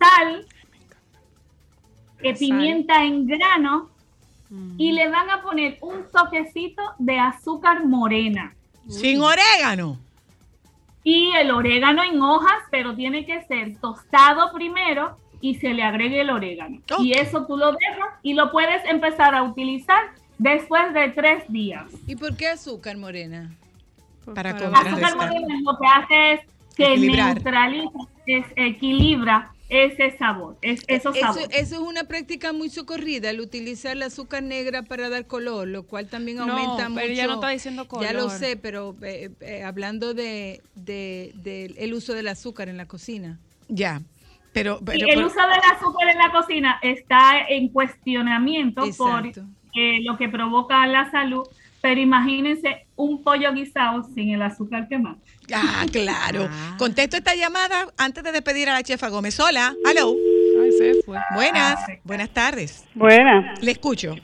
Sal, 0.00 0.44
eh, 2.22 2.34
pimienta 2.36 3.04
en 3.04 3.28
grano, 3.28 3.88
y 4.76 4.90
le 4.90 5.08
van 5.08 5.30
a 5.30 5.40
poner 5.40 5.78
un 5.80 6.10
toquecito 6.10 6.82
de 6.98 7.20
azúcar 7.20 7.86
morena. 7.86 8.52
Sin 8.88 9.20
orégano. 9.20 10.00
Y 11.04 11.30
el 11.36 11.52
orégano 11.52 12.02
en 12.02 12.20
hojas, 12.20 12.58
pero 12.72 12.96
tiene 12.96 13.24
que 13.24 13.44
ser 13.44 13.76
tostado 13.76 14.52
primero 14.52 15.16
y 15.40 15.54
se 15.54 15.68
le 15.68 15.84
agregue 15.84 16.22
el 16.22 16.30
orégano. 16.30 16.80
Y 16.98 17.12
eso 17.12 17.46
tú 17.46 17.56
lo 17.56 17.70
dejas 17.70 18.08
y 18.24 18.34
lo 18.34 18.50
puedes 18.50 18.84
empezar 18.86 19.36
a 19.36 19.44
utilizar 19.44 20.02
después 20.38 20.92
de 20.92 21.10
tres 21.10 21.44
días. 21.46 21.84
¿Y 22.08 22.16
por 22.16 22.36
qué 22.36 22.48
azúcar 22.48 22.96
morena? 22.96 23.56
Para 24.34 24.50
Azúcar 24.50 24.70
contrarrestar. 24.72 25.16
morena 25.16 25.60
lo 25.64 25.78
que 25.78 25.86
hace 25.86 26.32
es 26.34 26.40
que 26.76 26.84
Equilibrar. 26.92 27.34
neutraliza, 27.34 27.98
es, 28.26 28.46
equilibra 28.56 29.50
ese 29.68 30.16
sabor, 30.18 30.56
es, 30.60 30.82
esos 30.86 31.16
Eso, 31.16 31.24
sabores. 31.26 31.48
eso 31.52 31.74
es 31.76 31.80
una 31.80 32.04
práctica 32.04 32.52
muy 32.52 32.68
socorrida, 32.68 33.30
el 33.30 33.40
utilizar 33.40 33.92
el 33.92 34.02
azúcar 34.02 34.42
negra 34.42 34.82
para 34.82 35.08
dar 35.08 35.26
color, 35.26 35.66
lo 35.66 35.84
cual 35.84 36.08
también 36.08 36.36
No, 36.38 36.44
aumenta 36.44 36.76
pero 36.76 36.90
mucho. 36.90 37.00
ella 37.06 37.26
no 37.26 37.34
está 37.34 37.48
diciendo 37.48 37.86
Ya 38.02 38.12
lo 38.12 38.24
color. 38.24 38.30
sé, 38.38 38.56
pero 38.58 38.94
eh, 39.02 39.30
eh, 39.40 39.62
hablando 39.64 40.12
de, 40.12 40.60
el 40.86 41.94
uso 41.94 42.12
del 42.12 42.28
azúcar 42.28 42.68
en 42.68 42.76
la 42.76 42.86
cocina. 42.86 43.38
Ya. 43.68 44.02
Pero, 44.52 44.78
el 44.80 44.84
pero- 44.84 45.26
uso 45.26 45.40
del 45.40 45.74
azúcar 45.74 46.08
en 46.10 46.18
la 46.18 46.30
cocina 46.30 46.78
está 46.82 47.40
en 47.48 47.68
cuestionamiento 47.70 48.84
por 48.98 49.26
eh, 49.26 50.00
lo 50.04 50.18
que 50.18 50.28
provoca 50.28 50.86
la 50.86 51.10
salud, 51.10 51.46
pero 51.82 52.00
imagínense 52.00 52.86
un 52.94 53.22
pollo 53.22 53.52
guisado 53.52 54.04
sin 54.14 54.30
el 54.30 54.40
azúcar 54.40 54.88
quemado. 54.88 55.16
Ah, 55.52 55.84
claro. 55.90 56.48
Contesto 56.78 57.16
esta 57.16 57.34
llamada 57.34 57.88
antes 57.98 58.22
de 58.22 58.30
despedir 58.30 58.68
a 58.70 58.74
la 58.74 58.82
chefa 58.84 59.08
Gómez. 59.08 59.38
Hola, 59.40 59.74
hello. 59.84 60.14
Ay, 60.62 60.72
se 60.72 61.02
fue. 61.02 61.18
Buenas, 61.34 61.84
buenas 62.04 62.30
tardes. 62.30 62.86
Buenas. 62.94 63.60
Le 63.62 63.72
escucho. 63.72 64.14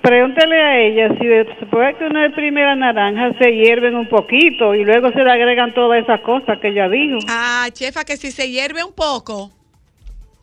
Pregúntale 0.00 0.56
a 0.56 0.80
ella 0.80 1.08
si 1.20 1.26
después 1.26 1.96
que 1.96 2.06
una 2.06 2.34
primera 2.34 2.74
naranja 2.74 3.38
se 3.38 3.52
hierven 3.52 3.94
un 3.94 4.08
poquito 4.08 4.74
y 4.74 4.82
luego 4.82 5.12
se 5.12 5.22
le 5.22 5.30
agregan 5.30 5.74
todas 5.74 6.02
esas 6.02 6.22
cosas 6.22 6.58
que 6.60 6.68
ella 6.68 6.88
dijo. 6.88 7.18
Ah, 7.28 7.68
chefa, 7.72 8.04
que 8.04 8.16
si 8.16 8.32
se 8.32 8.50
hierve 8.50 8.82
un 8.82 8.94
poco. 8.94 9.52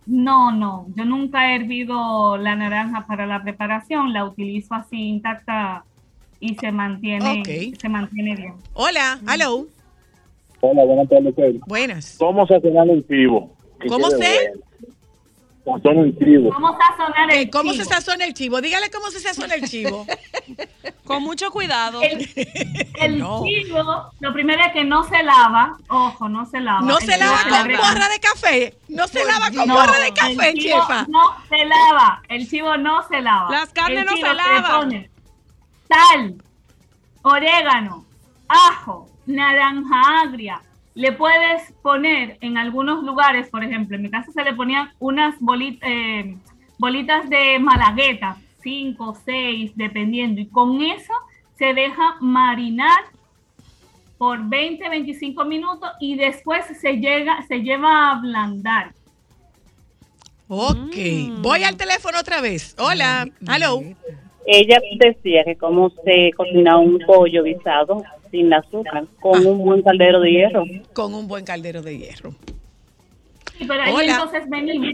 No, 0.05 0.51
no, 0.51 0.87
yo 0.95 1.05
nunca 1.05 1.51
he 1.51 1.55
hervido 1.57 2.37
la 2.37 2.55
naranja 2.55 3.05
para 3.05 3.27
la 3.27 3.43
preparación, 3.43 4.11
la 4.11 4.25
utilizo 4.25 4.73
así 4.73 4.97
intacta 4.97 5.83
y 6.39 6.55
se 6.55 6.71
mantiene, 6.71 7.43
se 7.79 7.89
mantiene 7.89 8.35
bien. 8.35 8.53
Hola, 8.73 9.19
hello. 9.31 9.65
Hola, 10.61 10.83
buenas 10.85 11.09
tardes. 11.09 11.33
Pedro. 11.35 11.59
Buenas. 11.67 12.15
¿Cómo 12.19 12.45
sazonar 12.47 12.89
el 12.89 13.05
chivo? 13.07 13.55
¿Cómo 13.87 14.09
se? 14.09 14.17
bueno. 14.17 14.59
Sazona 15.65 16.01
el 16.01 16.17
chivo. 16.17 16.49
¿Cómo 16.53 16.75
sazonar 16.77 17.31
el 17.33 17.49
¿Cómo 17.51 17.71
chivo? 17.73 17.83
se 17.83 17.89
sazona 17.89 18.25
el 18.25 18.33
chivo? 18.33 18.59
Dígale 18.61 18.89
cómo 18.89 19.11
se 19.11 19.19
sazona 19.19 19.53
el 19.55 19.69
chivo. 19.69 20.05
Con 21.03 21.21
mucho 21.23 21.51
cuidado. 21.51 22.01
El, 22.01 22.27
el 22.99 23.19
No. 23.19 23.43
chivo, 23.43 23.83
lo 24.19 24.33
primero 24.33 24.61
es 24.65 24.73
que 24.73 24.83
no 24.83 25.03
se 25.03 25.21
lava, 25.21 25.77
ojo, 25.89 26.27
no 26.29 26.45
se 26.45 26.59
lava. 26.59 26.81
No 26.81 26.97
El 26.97 27.05
se 27.05 27.17
lava 27.17 27.43
con 27.43 27.53
agrega- 27.53 27.77
borra 27.81 28.09
de 28.09 28.19
café. 28.19 28.73
No 28.87 29.07
se 29.07 29.23
lava 29.25 29.51
con 29.55 29.67
No, 29.67 29.73
borra 29.75 29.99
de 29.99 30.07
el 30.07 30.13
café, 30.13 30.53
chivo 30.53 30.79
chefa. 30.79 31.05
No 31.07 31.19
se 31.49 31.65
lava, 31.65 32.21
el 32.29 32.47
chivo 32.49 32.77
no 32.77 33.07
se 33.07 33.21
lava. 33.21 33.49
Las 33.51 33.69
carnes 33.69 33.99
El 33.99 34.05
no 34.05 34.15
se 34.15 34.33
lavan. 34.33 35.09
Sal, 35.89 36.35
orégano, 37.23 38.05
ajo, 38.47 39.09
naranja 39.25 40.21
agria. 40.21 40.61
Le 40.95 41.11
puedes 41.11 41.71
poner 41.81 42.37
en 42.41 42.57
algunos 42.57 43.03
lugares, 43.03 43.49
por 43.49 43.63
ejemplo, 43.63 43.95
en 43.95 44.03
mi 44.03 44.09
casa 44.09 44.31
se 44.31 44.43
le 44.43 44.53
ponían 44.53 44.91
unas 44.99 45.39
bolitas, 45.39 45.89
bolitas 46.77 47.29
de 47.29 47.59
malagueta, 47.59 48.37
5, 48.61 49.17
6, 49.25 49.71
dependiendo, 49.75 50.41
y 50.41 50.47
con 50.47 50.81
eso 50.81 51.13
se 51.57 51.73
deja 51.73 52.15
marinar 52.19 52.99
por 54.17 54.43
20, 54.49 54.89
25 54.89 55.45
minutos 55.45 55.89
y 56.01 56.15
después 56.15 56.65
se, 56.79 56.97
llega, 56.97 57.41
se 57.47 57.59
lleva 57.59 57.89
a 57.89 58.11
ablandar. 58.17 58.93
Ok, 60.49 60.95
voy 61.41 61.63
al 61.63 61.77
teléfono 61.77 62.19
otra 62.19 62.41
vez. 62.41 62.75
Hola, 62.79 63.27
hello. 63.47 63.81
Ella 64.51 64.79
decía 64.97 65.43
que 65.43 65.55
cómo 65.55 65.91
se 66.03 66.31
cocina 66.35 66.77
un 66.77 66.97
pollo 67.05 67.43
guisado 67.43 68.01
sin 68.31 68.51
azúcar, 68.51 69.03
con 69.21 69.45
un 69.45 69.59
buen 69.63 69.81
caldero 69.83 70.19
de 70.21 70.31
hierro. 70.31 70.63
Con 70.93 71.13
un 71.13 71.27
buen 71.27 71.45
caldero 71.45 71.81
de 71.83 71.97
hierro. 71.99 72.31
Sí, 73.57 73.65
pero 73.67 73.81
ahí 73.83 73.93
Hola. 73.93 74.13
entonces 74.13 74.49
venimos. 74.49 74.87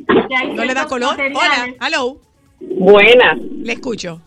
¿No 0.56 0.66
le 0.66 0.74
da 0.74 0.86
color? 0.88 1.16
Hola, 1.16 1.30
materiales- 1.30 1.76
hello. 1.88 2.18
Buenas. 2.60 3.38
Le 3.40 3.74
escucho. 3.74 4.20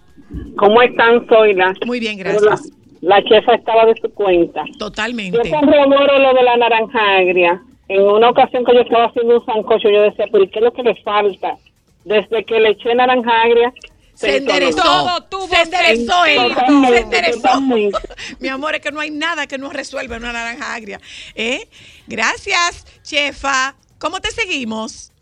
¿Cómo 0.57 0.81
están, 0.83 1.27
Zoila? 1.27 1.73
Muy 1.87 2.01
bien, 2.01 2.17
gracias. 2.19 2.71
La, 3.03 3.17
la 3.17 3.25
chefa 3.25 3.55
estaba 3.55 3.85
de 3.87 3.95
su 4.01 4.09
cuenta. 4.15 4.65
Yo 4.67 4.79
Totalmente. 4.79 5.39
corroboro 5.51 6.19
lo 6.19 6.35
de 6.35 6.43
la 6.43 6.57
naranja 6.57 7.17
agria. 7.19 7.63
En 7.89 8.03
una 8.03 8.31
ocasión 8.31 8.65
que 8.65 8.75
yo 8.75 8.81
estaba 8.81 9.07
haciendo 9.07 9.39
un 9.41 9.45
sancocho, 9.47 9.89
yo 9.91 10.03
decía, 10.03 10.27
pero 10.31 10.45
¿y 10.45 10.49
¿qué 10.49 10.59
es 10.59 10.65
lo 10.65 10.73
que 10.73 10.83
le 10.83 10.95
falta? 11.03 11.57
Desde 12.05 12.45
que 12.45 12.61
le 12.61 12.71
eché 12.71 12.95
naranja 12.95 13.43
agria, 13.43 13.73
Se 14.19 14.37
enderezó. 14.39 14.77
detonó. 14.77 15.47
se 15.49 15.63
enderezó 15.63 16.25
él. 16.25 16.55
Se 16.89 16.99
enderezó. 16.99 17.61
Mi 18.41 18.49
amor, 18.49 18.75
es 18.75 18.81
que 18.81 18.91
no 18.91 19.01
hay 19.01 19.11
nada 19.11 19.47
que 19.47 19.59
no 19.59 19.71
resuelva 19.71 20.17
una 20.17 20.33
naranja 20.33 20.75
agria. 20.75 21.01
¿Eh? 21.35 21.69
Gracias, 22.07 22.85
chefa. 23.03 23.75
¿Cómo 23.99 24.21
te 24.21 24.31
seguimos? 24.31 25.13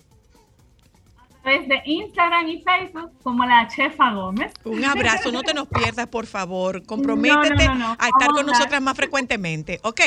a 1.28 1.48
través 1.48 1.68
de 1.68 1.80
Instagram 1.84 2.48
y 2.48 2.62
Facebook 2.62 3.12
como 3.22 3.44
la 3.46 3.68
Chefa 3.68 4.12
Gómez. 4.12 4.52
Un 4.64 4.84
abrazo, 4.84 5.30
no 5.30 5.42
te 5.44 5.54
nos 5.54 5.68
pierdas, 5.68 6.08
por 6.08 6.26
favor. 6.26 6.84
Comprométete 6.84 7.54
No, 7.68 7.74
no, 7.74 7.74
no, 7.74 7.88
no. 7.88 7.96
a 8.00 8.08
estar 8.08 8.28
Vamos 8.28 8.36
con 8.42 8.48
a- 8.48 8.52
nosotras 8.52 8.82
más 8.82 8.96
frecuentemente, 8.96 9.78
¿ok? 9.84 10.00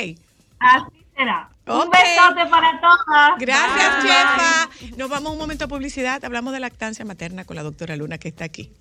Así 0.59 1.05
será. 1.15 1.49
Un 1.69 1.89
besote 1.89 2.49
para 2.49 2.81
todas. 2.81 3.37
Gracias, 3.37 4.03
Bye. 4.03 4.11
chefa. 4.11 4.69
Nos 4.97 5.09
vamos 5.09 5.29
a 5.29 5.33
un 5.33 5.37
momento 5.37 5.65
a 5.65 5.67
publicidad. 5.67 6.25
Hablamos 6.25 6.51
de 6.53 6.59
lactancia 6.59 7.05
materna 7.05 7.45
con 7.45 7.55
la 7.55 7.63
doctora 7.63 7.95
Luna, 7.95 8.17
que 8.17 8.29
está 8.29 8.45
aquí. 8.45 8.71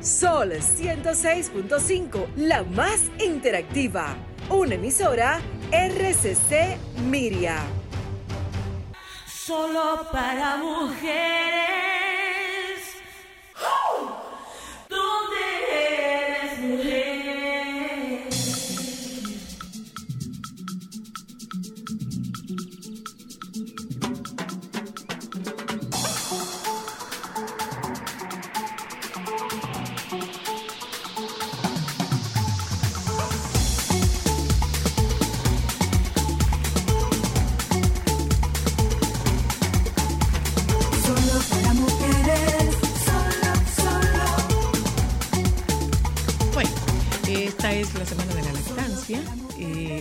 Sol 0.00 0.52
106.5, 0.52 2.34
la 2.36 2.62
más 2.62 3.00
interactiva. 3.18 4.16
Una 4.48 4.76
emisora 4.76 5.40
RCC 5.70 6.78
Miria. 7.02 7.58
Solo 9.26 10.06
para 10.12 10.56
mujeres. 10.56 11.06
¿Dónde 14.88 15.36
eres 15.76 16.58
mujer? 16.60 16.95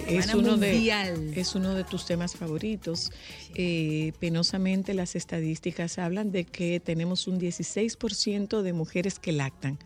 Es, 0.07 0.33
uno 0.33 0.57
de, 0.57 1.33
es 1.35 1.55
uno 1.55 1.73
de 1.73 1.83
tus 1.83 2.05
temas 2.05 2.35
favoritos. 2.35 3.11
Eh, 3.55 4.13
penosamente 4.19 4.93
las 4.93 5.15
estadísticas 5.15 5.97
hablan 5.97 6.31
de 6.31 6.45
que 6.45 6.79
tenemos 6.79 7.27
un 7.27 7.39
16% 7.39 8.61
de 8.61 8.73
mujeres 8.73 9.19
que 9.19 9.31
lactan. 9.31 9.79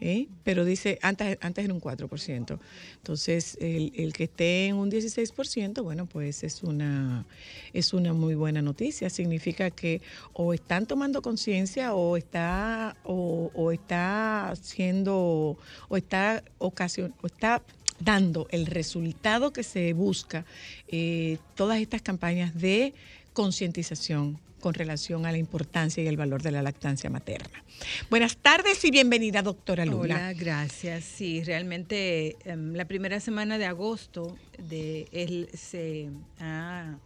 ¿eh? 0.00 0.28
Pero 0.44 0.64
dice, 0.64 0.98
antes, 1.02 1.38
antes 1.40 1.64
era 1.64 1.74
un 1.74 1.80
4%. 1.80 2.58
Entonces, 2.96 3.56
el, 3.60 3.92
el 3.96 4.12
que 4.12 4.24
esté 4.24 4.66
en 4.66 4.76
un 4.76 4.90
16%, 4.90 5.82
bueno, 5.82 6.06
pues 6.06 6.44
es 6.44 6.62
una, 6.62 7.26
es 7.72 7.92
una 7.92 8.12
muy 8.12 8.34
buena 8.34 8.62
noticia. 8.62 9.10
Significa 9.10 9.70
que 9.70 10.00
o 10.32 10.54
están 10.54 10.86
tomando 10.86 11.22
conciencia 11.22 11.94
o 11.94 12.16
está, 12.16 12.96
o, 13.04 13.50
o 13.54 13.72
está 13.72 14.54
siendo, 14.60 15.58
o 15.88 15.96
está 15.96 16.42
ocasión, 16.58 17.14
o 17.22 17.26
está 17.26 17.62
dando 18.00 18.46
el 18.50 18.66
resultado 18.66 19.52
que 19.52 19.62
se 19.62 19.92
busca 19.92 20.44
eh, 20.88 21.38
todas 21.54 21.80
estas 21.80 22.02
campañas 22.02 22.54
de 22.54 22.94
concientización 23.32 24.38
con 24.60 24.74
relación 24.74 25.26
a 25.26 25.32
la 25.32 25.38
importancia 25.38 26.02
y 26.02 26.06
el 26.08 26.16
valor 26.16 26.42
de 26.42 26.50
la 26.50 26.62
lactancia 26.62 27.10
materna. 27.10 27.62
Buenas 28.10 28.36
tardes 28.36 28.84
y 28.84 28.90
bienvenida, 28.90 29.42
doctora 29.42 29.84
Luna. 29.84 30.00
Hola, 30.00 30.32
gracias. 30.32 31.04
Sí, 31.04 31.44
realmente 31.44 32.36
em, 32.44 32.74
la 32.74 32.84
primera 32.86 33.20
semana 33.20 33.56
de 33.56 33.66
agosto 33.66 34.36
de 34.58 35.48
se 35.54 36.10
ha 36.40 36.98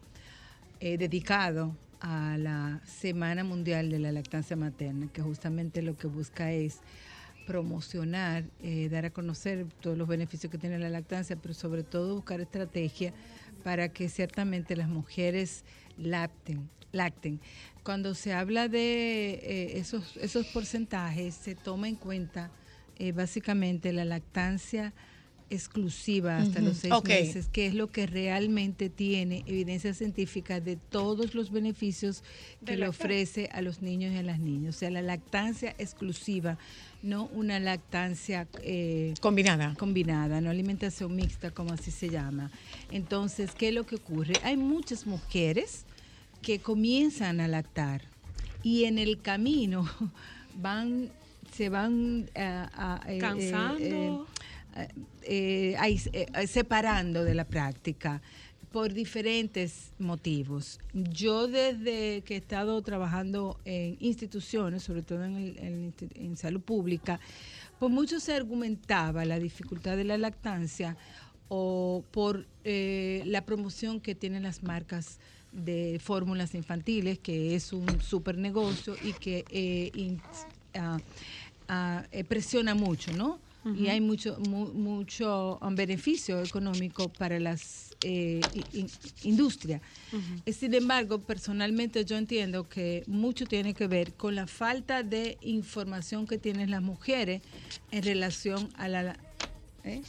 eh, 0.80 0.96
dedicado 0.96 1.76
a 2.00 2.36
la 2.38 2.80
Semana 2.84 3.44
Mundial 3.44 3.90
de 3.90 3.98
la 3.98 4.10
Lactancia 4.10 4.56
Materna, 4.56 5.08
que 5.12 5.22
justamente 5.22 5.82
lo 5.82 5.96
que 5.96 6.08
busca 6.08 6.50
es 6.50 6.78
promocionar, 7.46 8.44
eh, 8.62 8.88
dar 8.90 9.04
a 9.04 9.10
conocer 9.10 9.66
todos 9.80 9.96
los 9.96 10.08
beneficios 10.08 10.50
que 10.50 10.58
tiene 10.58 10.78
la 10.78 10.88
lactancia, 10.88 11.36
pero 11.36 11.54
sobre 11.54 11.82
todo 11.82 12.14
buscar 12.14 12.40
estrategia 12.40 13.12
para 13.62 13.88
que 13.90 14.08
ciertamente 14.08 14.76
las 14.76 14.88
mujeres 14.88 15.64
lacten. 15.96 16.68
lacten. 16.92 17.40
Cuando 17.82 18.14
se 18.14 18.32
habla 18.32 18.68
de 18.68 19.32
eh, 19.42 19.78
esos, 19.78 20.16
esos 20.16 20.46
porcentajes, 20.46 21.34
se 21.34 21.54
toma 21.54 21.88
en 21.88 21.96
cuenta 21.96 22.50
eh, 22.98 23.12
básicamente 23.12 23.92
la 23.92 24.04
lactancia 24.04 24.92
exclusiva 25.52 26.38
hasta 26.38 26.60
los 26.60 26.78
seis 26.78 26.94
meses, 27.04 27.48
que 27.48 27.66
es 27.66 27.74
lo 27.74 27.88
que 27.90 28.06
realmente 28.06 28.88
tiene 28.88 29.44
evidencia 29.46 29.92
científica 29.92 30.60
de 30.60 30.76
todos 30.76 31.34
los 31.34 31.50
beneficios 31.50 32.24
que 32.64 32.76
le 32.76 32.88
ofrece 32.88 33.50
a 33.52 33.60
los 33.60 33.82
niños 33.82 34.12
y 34.14 34.16
a 34.16 34.22
las 34.22 34.40
niñas. 34.40 34.76
O 34.76 34.78
sea, 34.78 34.90
la 34.90 35.02
lactancia 35.02 35.74
exclusiva, 35.78 36.58
no 37.02 37.24
una 37.32 37.58
lactancia 37.58 38.46
eh, 38.62 39.14
combinada. 39.20 39.74
Combinada, 39.78 40.40
no 40.40 40.50
alimentación 40.50 41.14
mixta, 41.16 41.50
como 41.50 41.72
así 41.72 41.90
se 41.90 42.10
llama. 42.10 42.50
Entonces, 42.90 43.50
¿qué 43.56 43.68
es 43.68 43.74
lo 43.74 43.84
que 43.84 43.96
ocurre? 43.96 44.34
Hay 44.44 44.56
muchas 44.56 45.06
mujeres 45.06 45.84
que 46.42 46.60
comienzan 46.60 47.40
a 47.40 47.48
lactar 47.48 48.02
y 48.62 48.84
en 48.84 48.98
el 48.98 49.20
camino 49.20 49.88
van, 50.56 51.10
se 51.56 51.68
van 51.68 52.28
a- 52.36 53.00
a- 53.04 53.10
eh, 53.10 53.16
eh, 53.16 53.18
Cansando. 53.18 54.26
eh, 54.76 54.88
eh, 55.24 55.76
ahí, 55.78 56.00
eh, 56.12 56.46
separando 56.46 57.24
de 57.24 57.34
la 57.34 57.44
práctica 57.44 58.22
por 58.72 58.92
diferentes 58.92 59.92
motivos. 59.98 60.78
Yo 60.92 61.46
desde 61.46 62.22
que 62.24 62.34
he 62.34 62.38
estado 62.38 62.80
trabajando 62.82 63.60
en 63.64 63.96
instituciones, 64.00 64.82
sobre 64.82 65.02
todo 65.02 65.24
en, 65.24 65.36
el- 65.36 65.58
en 65.58 65.94
en 66.14 66.36
salud 66.36 66.62
pública, 66.62 67.20
pues 67.78 67.92
mucho 67.92 68.18
se 68.18 68.34
argumentaba 68.34 69.24
la 69.24 69.38
dificultad 69.38 69.96
de 69.96 70.04
la 70.04 70.18
lactancia 70.18 70.96
o 71.48 72.04
por 72.10 72.48
eh, 72.64 73.22
la 73.26 73.44
promoción 73.44 74.00
que 74.00 74.14
tienen 74.14 74.42
las 74.44 74.62
marcas 74.62 75.18
de 75.52 75.98
fórmulas 76.02 76.54
infantiles, 76.54 77.18
que 77.18 77.54
es 77.54 77.72
un 77.74 78.00
super 78.00 78.38
negocio 78.38 78.96
y 78.98 79.14
que 79.14 79.44
eh, 79.50 79.90
in- 79.94 80.22
ah, 80.74 81.02
ah, 81.68 82.06
eh, 82.10 82.24
presiona 82.24 82.74
mucho, 82.74 83.12
¿no? 83.12 83.40
Y 83.76 83.86
hay 83.88 84.00
mucho 84.00 84.40
mu- 84.40 84.72
mucho 84.72 85.60
um, 85.62 85.76
beneficio 85.76 86.40
económico 86.42 87.12
para 87.12 87.38
las 87.38 87.91
eh, 88.02 88.46
in- 88.72 88.90
industria. 89.22 89.80
Eh, 90.44 90.52
Sin 90.52 90.74
embargo, 90.74 91.20
personalmente 91.20 92.04
yo 92.04 92.16
entiendo 92.16 92.68
que 92.68 93.04
mucho 93.06 93.46
tiene 93.46 93.74
que 93.74 93.86
ver 93.86 94.12
con 94.14 94.34
la 94.34 94.46
falta 94.46 95.02
de 95.02 95.38
información 95.40 96.26
que 96.26 96.38
tienen 96.38 96.70
las 96.70 96.82
mujeres 96.82 97.42
en 97.90 98.02
relación 98.02 98.68
a 98.76 98.88
la... 98.88 99.16
¿eh? 99.84 100.02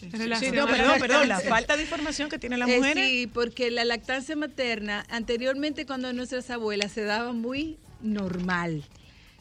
Sí, 0.00 0.50
no, 0.52 0.66
perdón, 0.66 0.98
perdón, 0.98 1.28
la 1.28 1.40
falta 1.40 1.76
de 1.76 1.82
información 1.82 2.30
que 2.30 2.38
tienen 2.38 2.58
las 2.60 2.68
Eh, 2.70 2.76
mujeres. 2.78 3.04
sí, 3.04 3.26
porque 3.26 3.70
la 3.70 3.84
lactancia 3.84 4.34
materna, 4.34 5.04
anteriormente 5.10 5.84
cuando 5.84 6.10
nuestras 6.14 6.48
abuelas 6.48 6.92
se 6.92 7.02
daba 7.02 7.32
muy 7.34 7.76
normal, 8.00 8.82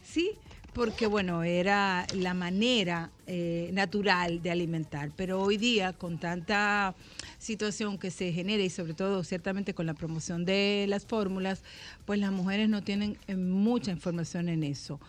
¿sí? 0.04 0.32
Porque 0.74 1.08
bueno, 1.08 1.44
era 1.44 2.06
la 2.14 2.34
manera 2.34 3.12
eh, 3.28 3.70
natural 3.74 4.42
de 4.42 4.52
alimentar. 4.52 5.12
Pero 5.16 5.42
hoy 5.42 5.58
día, 5.58 5.94
con 5.94 6.20
tanta 6.20 6.96
situación 7.38 7.98
que 7.98 8.12
se 8.12 8.32
genera 8.32 8.62
y 8.64 8.70
sobre 8.70 8.94
todo 8.94 9.24
ciertamente 9.24 9.74
con 9.74 9.86
la 9.86 9.94
promoción 9.94 10.46
de 10.46 10.86
las 10.88 11.06
fórmulas, 11.06 11.64
pues 12.06 12.20
las 12.20 12.32
mujeres 12.32 12.70
no 12.70 12.84
tienen 12.84 13.18
eh, 13.28 13.36
mucha 13.36 13.92
información 13.92 14.50
en 14.50 14.64
eso. 14.64 15.00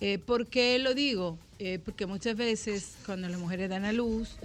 Eh, 0.00 0.18
¿Por 0.18 0.46
qué 0.46 0.78
lo 0.78 0.94
digo? 0.94 1.38
Eh, 1.58 1.78
porque 1.84 2.06
muchas 2.06 2.34
veces 2.36 2.96
cuando 3.04 3.28
las 3.28 3.38
mujeres 3.38 3.68
dan 3.68 3.84
a 3.84 3.92
luz, 3.92 4.36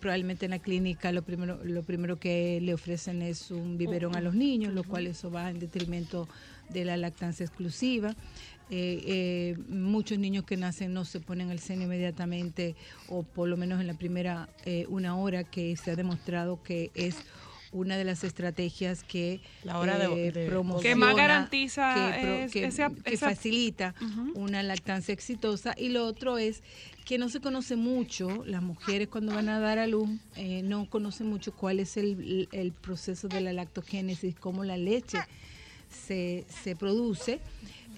probablemente 0.00 0.44
en 0.44 0.52
la 0.52 0.60
clínica 0.60 1.10
lo 1.10 1.22
primero, 1.22 1.58
lo 1.64 1.82
primero 1.82 2.20
que 2.20 2.60
le 2.62 2.72
ofrecen 2.72 3.20
es 3.20 3.50
un 3.50 3.76
biberón 3.76 4.14
a 4.14 4.20
los 4.20 4.36
niños, 4.36 4.72
lo 4.72 4.84
cual 4.84 5.08
eso 5.08 5.28
va 5.28 5.50
en 5.50 5.58
detrimento 5.58 6.28
de 6.68 6.84
la 6.84 6.96
lactancia 6.96 7.44
exclusiva. 7.44 8.14
Eh, 8.68 9.02
eh, 9.06 9.56
muchos 9.68 10.18
niños 10.18 10.44
que 10.44 10.56
nacen 10.56 10.92
no 10.92 11.04
se 11.04 11.20
ponen 11.20 11.50
el 11.50 11.60
seno 11.60 11.84
inmediatamente 11.84 12.74
o 13.08 13.22
por 13.22 13.48
lo 13.48 13.56
menos 13.56 13.80
en 13.80 13.86
la 13.86 13.94
primera 13.94 14.48
eh, 14.64 14.86
una 14.88 15.16
hora 15.16 15.44
que 15.44 15.76
se 15.76 15.92
ha 15.92 15.96
demostrado 15.96 16.60
que 16.64 16.90
es 16.94 17.14
una 17.70 17.96
de 17.96 18.04
las 18.04 18.24
estrategias 18.24 19.04
que 19.04 19.40
La 19.62 19.78
hora 19.78 19.98
de- 19.98 20.28
eh, 20.28 20.32
de- 20.32 20.46
promociona, 20.46 20.82
Que 20.82 20.94
más 20.96 21.14
garantiza 21.14 21.94
que, 21.94 22.20
pro- 22.22 22.34
es- 22.34 22.52
que- 22.52 22.64
esa- 22.64 22.90
que 23.04 23.14
esa- 23.14 23.28
facilita 23.28 23.94
una 24.34 24.62
lactancia 24.64 25.12
exitosa. 25.12 25.74
Y 25.76 25.90
lo 25.90 26.04
otro 26.06 26.38
es 26.38 26.62
que 27.04 27.18
no 27.18 27.28
se 27.28 27.40
conoce 27.40 27.76
mucho, 27.76 28.44
las 28.46 28.62
mujeres 28.62 29.08
cuando 29.08 29.32
van 29.34 29.48
a 29.48 29.60
dar 29.60 29.78
a 29.78 29.86
luz 29.86 30.08
eh, 30.36 30.62
no 30.64 30.88
conocen 30.90 31.28
mucho 31.28 31.52
cuál 31.54 31.78
es 31.78 31.96
el, 31.96 32.48
el 32.50 32.72
proceso 32.72 33.28
de 33.28 33.40
la 33.42 33.52
lactogénesis, 33.52 34.34
cómo 34.36 34.64
la 34.64 34.76
leche 34.76 35.18
se, 35.88 36.44
se 36.64 36.74
produce. 36.76 37.40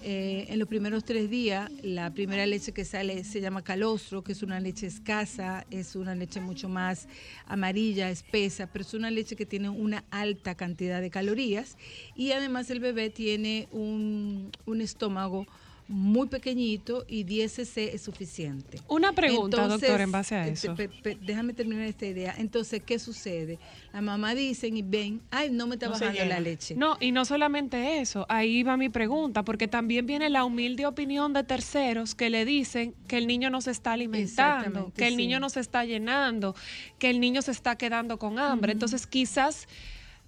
Eh, 0.02 0.46
en 0.48 0.58
los 0.60 0.68
primeros 0.68 1.04
tres 1.04 1.28
días, 1.28 1.70
la 1.82 2.12
primera 2.12 2.46
leche 2.46 2.72
que 2.72 2.84
sale 2.84 3.24
se 3.24 3.40
llama 3.40 3.62
calostro, 3.62 4.22
que 4.22 4.32
es 4.32 4.42
una 4.42 4.60
leche 4.60 4.86
escasa, 4.86 5.66
es 5.70 5.96
una 5.96 6.14
leche 6.14 6.40
mucho 6.40 6.68
más 6.68 7.08
amarilla, 7.46 8.08
espesa, 8.08 8.68
pero 8.72 8.84
es 8.84 8.94
una 8.94 9.10
leche 9.10 9.34
que 9.34 9.44
tiene 9.44 9.68
una 9.68 10.04
alta 10.10 10.54
cantidad 10.54 11.00
de 11.00 11.10
calorías. 11.10 11.76
Y 12.14 12.30
además 12.30 12.70
el 12.70 12.78
bebé 12.78 13.10
tiene 13.10 13.68
un, 13.72 14.52
un 14.66 14.80
estómago 14.80 15.46
muy 15.88 16.28
pequeñito 16.28 17.04
y 17.08 17.24
10 17.24 17.50
cc 17.50 17.94
es 17.94 18.02
suficiente. 18.02 18.78
Una 18.88 19.12
pregunta, 19.12 19.66
doctor, 19.66 20.00
en 20.02 20.12
base 20.12 20.34
a 20.34 20.46
eso. 20.46 20.74
pe- 20.74 20.88
pe- 20.90 21.16
déjame 21.22 21.54
terminar 21.54 21.84
esta 21.86 22.04
idea. 22.04 22.34
Entonces, 22.36 22.82
¿qué 22.84 22.98
sucede? 22.98 23.58
La 23.94 24.02
mamá 24.02 24.34
dicen 24.34 24.76
y 24.76 24.82
ven, 24.82 25.22
ay, 25.30 25.48
no 25.50 25.66
me 25.66 25.76
está 25.76 25.86
No 25.86 25.92
bajando 25.92 26.24
la 26.26 26.40
leche. 26.40 26.74
No, 26.74 26.98
y 27.00 27.10
no 27.10 27.24
solamente 27.24 28.00
eso, 28.00 28.26
ahí 28.28 28.62
va 28.62 28.76
mi 28.76 28.90
pregunta, 28.90 29.42
porque 29.44 29.66
también 29.66 30.04
viene 30.06 30.28
la 30.28 30.44
humilde 30.44 30.84
opinión 30.84 31.32
de 31.32 31.42
terceros 31.42 32.14
que 32.14 32.28
le 32.28 32.44
dicen 32.44 32.94
que 33.06 33.16
el 33.16 33.26
niño 33.26 33.48
no 33.48 33.62
se 33.62 33.70
está 33.70 33.92
alimentando, 33.94 34.92
que 34.94 35.06
el 35.06 35.12
sí. 35.14 35.16
niño 35.16 35.40
no 35.40 35.48
se 35.48 35.60
está 35.60 35.86
llenando, 35.86 36.54
que 36.98 37.08
el 37.08 37.18
niño 37.18 37.40
se 37.40 37.50
está 37.52 37.76
quedando 37.76 38.18
con 38.18 38.38
hambre. 38.38 38.72
Entonces, 38.72 39.06
quizás 39.06 39.66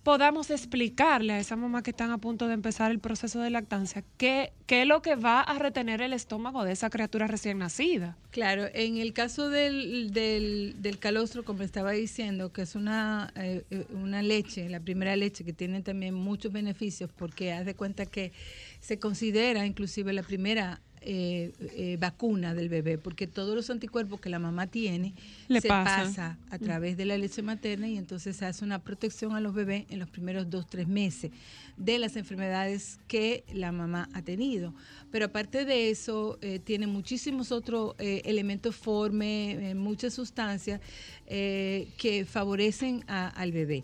podamos 0.02 0.50
explicarle 0.50 1.34
a 1.34 1.38
esa 1.38 1.56
mamá 1.56 1.82
que 1.82 1.90
están 1.90 2.10
a 2.10 2.18
punto 2.18 2.48
de 2.48 2.54
empezar 2.54 2.90
el 2.90 3.00
proceso 3.00 3.40
de 3.40 3.50
lactancia 3.50 4.02
qué, 4.16 4.52
qué 4.66 4.82
es 4.82 4.88
lo 4.88 5.02
que 5.02 5.14
va 5.14 5.40
a 5.40 5.58
retener 5.58 6.00
el 6.00 6.12
estómago 6.12 6.64
de 6.64 6.72
esa 6.72 6.88
criatura 6.88 7.26
recién 7.26 7.58
nacida. 7.58 8.16
Claro, 8.30 8.66
en 8.72 8.96
el 8.96 9.12
caso 9.12 9.50
del, 9.50 10.10
del, 10.12 10.76
del 10.78 10.98
calostro, 10.98 11.44
como 11.44 11.62
estaba 11.62 11.92
diciendo, 11.92 12.52
que 12.52 12.62
es 12.62 12.74
una, 12.74 13.32
eh, 13.36 13.64
eh, 13.70 13.86
una 13.92 14.22
leche, 14.22 14.68
la 14.68 14.80
primera 14.80 15.14
leche 15.16 15.44
que 15.44 15.52
tiene 15.52 15.82
también 15.82 16.14
muchos 16.14 16.52
beneficios, 16.52 17.10
porque 17.14 17.52
haz 17.52 17.66
de 17.66 17.74
cuenta 17.74 18.06
que 18.06 18.32
se 18.80 18.98
considera 18.98 19.66
inclusive 19.66 20.12
la 20.12 20.22
primera 20.22 20.80
eh, 21.02 21.52
eh, 21.76 21.96
vacuna 21.98 22.54
del 22.54 22.68
bebé, 22.68 22.98
porque 22.98 23.26
todos 23.26 23.54
los 23.54 23.70
anticuerpos 23.70 24.20
que 24.20 24.28
la 24.28 24.38
mamá 24.38 24.66
tiene 24.66 25.14
Le 25.48 25.60
se 25.60 25.68
pasa 25.68 26.36
a 26.50 26.58
través 26.58 26.96
de 26.96 27.04
la 27.06 27.16
leche 27.16 27.40
materna 27.42 27.88
y 27.88 27.96
entonces 27.96 28.36
se 28.36 28.44
hace 28.44 28.64
una 28.64 28.78
protección 28.80 29.34
a 29.34 29.40
los 29.40 29.54
bebés 29.54 29.86
en 29.88 29.98
los 29.98 30.10
primeros 30.10 30.50
dos, 30.50 30.66
tres 30.68 30.86
meses 30.88 31.30
de 31.78 31.98
las 31.98 32.16
enfermedades 32.16 32.98
que 33.08 33.44
la 33.54 33.72
mamá 33.72 34.08
ha 34.12 34.20
tenido. 34.22 34.74
Pero 35.10 35.24
aparte 35.26 35.64
de 35.64 35.90
eso, 35.90 36.38
eh, 36.42 36.58
tiene 36.58 36.86
muchísimos 36.86 37.50
otros 37.52 37.94
elementos 37.98 38.76
forme, 38.76 39.74
muchas 39.74 40.12
sustancias 40.14 40.80
que 41.26 42.26
favorecen 42.28 43.04
a- 43.08 43.28
al 43.28 43.52
bebé. 43.52 43.82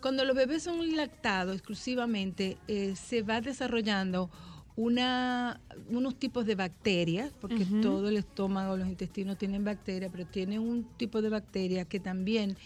Cuando 0.00 0.24
los 0.24 0.36
bebés 0.36 0.62
son 0.62 0.96
lactados 0.96 1.54
exclusivamente, 1.54 2.56
se 2.94 3.22
va 3.22 3.40
desarrollando 3.40 4.30
una, 4.76 5.60
unos 5.88 6.16
tipos 6.18 6.46
de 6.46 6.56
bacterias, 6.56 7.32
porque 7.40 7.64
todo 7.80 8.08
el 8.08 8.16
estómago, 8.16 8.76
los 8.76 8.88
intestinos 8.88 9.38
tienen 9.38 9.62
bacterias, 9.64 10.10
pero 10.12 10.26
tiene 10.26 10.58
un 10.58 10.84
tipo 10.96 11.22
de 11.22 11.28
bacteria 11.28 11.84
que 11.84 12.00
también 12.00 12.56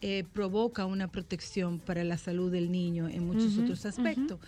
eh, 0.00 0.24
provoca 0.32 0.86
una 0.86 1.08
protección 1.08 1.78
para 1.78 2.02
la 2.04 2.16
salud 2.16 2.50
del 2.50 2.72
niño 2.72 3.08
en 3.08 3.26
muchos 3.26 3.58
otros 3.58 3.84
aspectos. 3.84 4.38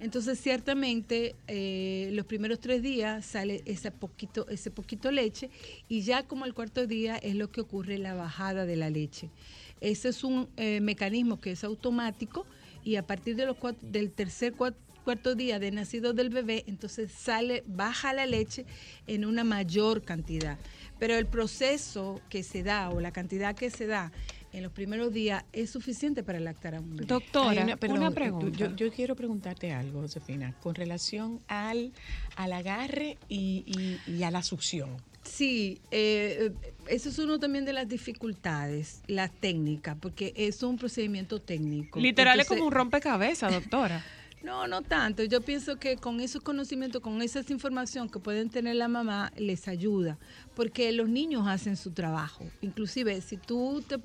Entonces, 0.00 0.40
ciertamente, 0.40 1.36
eh, 1.46 2.08
los 2.14 2.24
primeros 2.24 2.58
tres 2.58 2.80
días 2.82 3.24
sale 3.26 3.62
ese 3.66 3.90
poquito, 3.90 4.48
ese 4.48 4.70
poquito 4.70 5.10
leche 5.10 5.50
y 5.88 6.00
ya 6.00 6.26
como 6.26 6.46
el 6.46 6.54
cuarto 6.54 6.86
día 6.86 7.16
es 7.18 7.34
lo 7.34 7.50
que 7.52 7.60
ocurre 7.60 7.98
la 7.98 8.14
bajada 8.14 8.64
de 8.64 8.76
la 8.76 8.88
leche. 8.88 9.28
Ese 9.82 10.08
es 10.08 10.24
un 10.24 10.48
eh, 10.56 10.80
mecanismo 10.80 11.38
que 11.40 11.50
es 11.52 11.62
automático 11.64 12.46
y 12.82 12.96
a 12.96 13.06
partir 13.06 13.36
de 13.36 13.44
los 13.46 13.56
cuat- 13.58 13.78
del 13.82 14.10
tercer 14.10 14.54
cuat- 14.56 14.74
cuarto 15.02 15.34
día 15.34 15.58
de 15.58 15.70
nacido 15.70 16.12
del 16.12 16.30
bebé, 16.30 16.64
entonces 16.66 17.10
sale, 17.12 17.62
baja 17.66 18.12
la 18.12 18.26
leche 18.26 18.64
en 19.06 19.24
una 19.24 19.44
mayor 19.44 20.02
cantidad. 20.02 20.58
Pero 20.98 21.16
el 21.16 21.26
proceso 21.26 22.20
que 22.28 22.42
se 22.42 22.62
da 22.62 22.90
o 22.90 23.00
la 23.00 23.10
cantidad 23.12 23.54
que 23.56 23.70
se 23.70 23.86
da 23.86 24.12
en 24.52 24.62
los 24.62 24.72
primeros 24.72 25.12
días 25.12 25.44
es 25.52 25.70
suficiente 25.70 26.22
para 26.22 26.38
lactar 26.38 26.74
a 26.74 26.80
un 26.80 26.90
bebé. 26.90 27.06
Hay 27.48 27.58
una, 27.64 27.76
perdón, 27.76 27.98
una 27.98 28.08
tú- 28.10 28.14
pregunta. 28.14 28.56
Yo, 28.58 28.76
yo 28.76 28.92
quiero 28.92 29.16
preguntarte 29.16 29.72
algo, 29.72 30.00
Josefina, 30.02 30.54
con 30.62 30.74
relación 30.74 31.40
al, 31.48 31.92
al 32.36 32.52
agarre 32.52 33.18
y, 33.28 33.64
y- 34.06 34.10
y 34.12 34.22
a 34.22 34.30
la 34.30 34.42
succión. 34.42 34.90
Sí, 35.24 35.80
eh, 35.92 36.50
eh, 36.62 36.72
eso 36.88 37.08
es 37.08 37.18
uno 37.18 37.38
también 37.38 37.64
de 37.64 37.72
las 37.72 37.88
dificultades, 37.88 39.02
la 39.06 39.28
técnica, 39.28 39.94
porque 39.94 40.32
es 40.36 40.62
un 40.62 40.76
procedimiento 40.78 41.40
técnico. 41.40 42.00
Literal 42.00 42.38
es 42.40 42.48
como 42.48 42.66
un 42.66 42.72
rompecabezas, 42.72 43.52
doctora. 43.52 44.04
No, 44.42 44.66
no 44.66 44.82
tanto. 44.82 45.22
Yo 45.24 45.40
pienso 45.40 45.76
que 45.76 45.96
con 45.96 46.20
esos 46.20 46.42
conocimientos, 46.42 47.00
con 47.00 47.22
esa 47.22 47.42
información 47.48 48.08
que 48.08 48.18
pueden 48.18 48.50
tener 48.50 48.74
la 48.76 48.88
mamá, 48.88 49.32
les 49.36 49.68
ayuda, 49.68 50.18
porque 50.56 50.90
los 50.92 51.08
niños 51.08 51.46
hacen 51.46 51.76
su 51.76 51.92
trabajo. 51.92 52.44
Inclusive, 52.60 53.20
si 53.20 53.36
tú 53.36 53.82
te, 53.86 53.96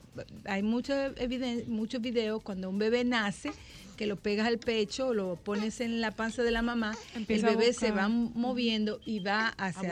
hay 0.45 0.61
eviden- 0.61 1.65
muchos 1.67 2.01
videos 2.01 2.41
cuando 2.43 2.69
un 2.69 2.77
bebé 2.77 3.03
nace 3.03 3.51
que 3.97 4.05
lo 4.05 4.15
pegas 4.15 4.45
al 4.45 4.59
pecho 4.59 5.07
o 5.07 5.13
lo 5.15 5.37
pones 5.37 5.81
en 5.81 6.01
la 6.01 6.11
panza 6.11 6.43
de 6.43 6.51
la 6.51 6.61
mamá, 6.61 6.95
Empieza 7.15 7.49
el 7.49 7.57
bebé 7.57 7.73
se 7.73 7.91
va 7.91 8.07
moviendo 8.07 8.99
y 9.05 9.19
va 9.21 9.47
hacia 9.57 9.91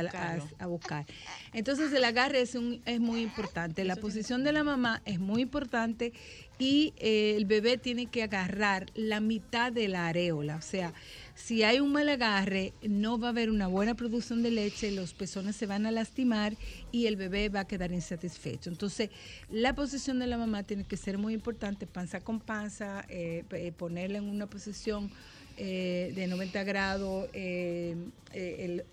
a 0.59 0.67
buscar. 0.67 1.05
Entonces 1.53 1.91
el 1.91 2.03
agarre 2.03 2.41
es, 2.41 2.53
un- 2.53 2.81
es 2.85 2.99
muy 2.99 3.21
importante. 3.21 3.83
La 3.83 3.95
posición 3.95 4.43
de 4.43 4.51
la 4.51 4.63
mamá 4.63 5.01
es 5.05 5.19
muy 5.19 5.41
importante 5.41 6.13
y 6.57 6.93
eh, 6.97 7.35
el 7.35 7.45
bebé 7.45 7.77
tiene 7.77 8.07
que 8.07 8.23
agarrar 8.23 8.87
la 8.95 9.19
mitad 9.19 9.71
de 9.71 9.87
la 9.87 10.07
areola. 10.07 10.55
O 10.55 10.61
sea, 10.61 10.93
si 11.35 11.63
hay 11.63 11.79
un 11.79 11.91
mal 11.91 12.07
agarre, 12.07 12.73
no 12.81 13.19
va 13.19 13.27
a 13.27 13.29
haber 13.31 13.49
una 13.49 13.67
buena 13.67 13.95
producción 13.95 14.41
de 14.41 14.51
leche, 14.51 14.91
los 14.91 15.13
pezones 15.13 15.55
se 15.55 15.65
van 15.65 15.85
a 15.85 15.91
lastimar 15.91 16.55
y 16.91 17.07
el 17.07 17.17
bebé 17.17 17.49
va 17.49 17.61
a 17.61 17.67
quedar 17.67 17.91
insatisfecho. 17.91 18.69
Entonces, 18.69 19.09
la 19.49 19.75
posición 19.75 20.19
de 20.19 20.27
la 20.27 20.37
mamá 20.37 20.63
tiene 20.63 20.85
que 20.85 20.97
ser 20.97 21.17
muy 21.17 21.33
importante, 21.33 21.87
panza 21.87 22.21
con 22.21 22.39
panza, 22.39 23.05
eh, 23.09 23.43
eh, 23.51 23.71
ponerla 23.71 24.19
en 24.19 24.25
una 24.25 24.47
posición 24.47 25.11
eh, 25.57 26.11
de 26.13 26.27
90 26.27 26.63
grados, 26.65 27.29
eh, 27.31 27.95
el, 28.33 28.83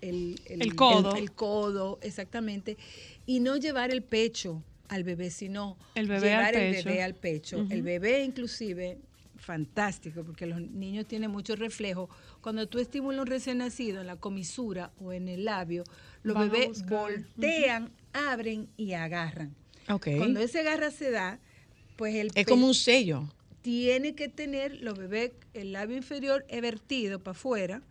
El 0.45 0.75
codo. 0.75 1.15
el 1.15 1.31
codo, 1.33 1.99
exactamente, 2.01 2.77
y 3.25 3.41
no 3.41 3.57
llevar 3.57 3.91
el 3.91 4.01
pecho 4.01 4.63
al 4.89 5.03
bebé, 5.03 5.29
sino 5.31 5.77
El 5.95 6.07
bebé 6.07 6.27
llevar 6.27 6.55
el 6.55 6.83
bebé 6.83 7.03
al 7.03 7.15
pecho. 7.15 7.65
El 7.69 7.81
bebé 7.81 8.23
inclusive, 8.23 8.97
fantástico, 9.37 10.23
porque 10.23 10.45
los 10.45 10.61
niños 10.61 11.07
tienen 11.07 11.31
mucho 11.31 11.55
reflejo. 11.55 12.09
Cuando 12.41 12.67
tú 12.67 12.79
estimulas 12.79 13.21
un 13.21 13.27
recién 13.27 13.57
nacido 13.59 14.01
en 14.01 14.07
la 14.07 14.15
comisura 14.17 14.91
o 15.01 15.13
en 15.13 15.27
el 15.27 15.45
labio, 15.45 15.83
los 16.23 16.35
Van 16.35 16.49
bebés 16.49 16.85
voltean, 16.85 17.91
abren 18.13 18.67
y 18.77 18.93
agarran. 18.93 19.55
Cuando 19.87 20.39
ese 20.39 20.59
agarra 20.59 20.91
se 20.91 21.11
da, 21.11 21.39
pues 21.97 22.15
el 22.15 22.31
Es 22.35 22.45
como 22.45 22.67
un 22.67 22.73
sello. 22.75 23.23
tiene 23.61 24.15
que 24.15 24.29
tener 24.29 24.81
los 24.81 24.97
bebés 24.97 25.31
el 25.53 25.73
labio 25.73 25.97
inferior 25.97 26.45
evertido 26.49 27.19
para 27.19 27.31
afuera 27.37 27.81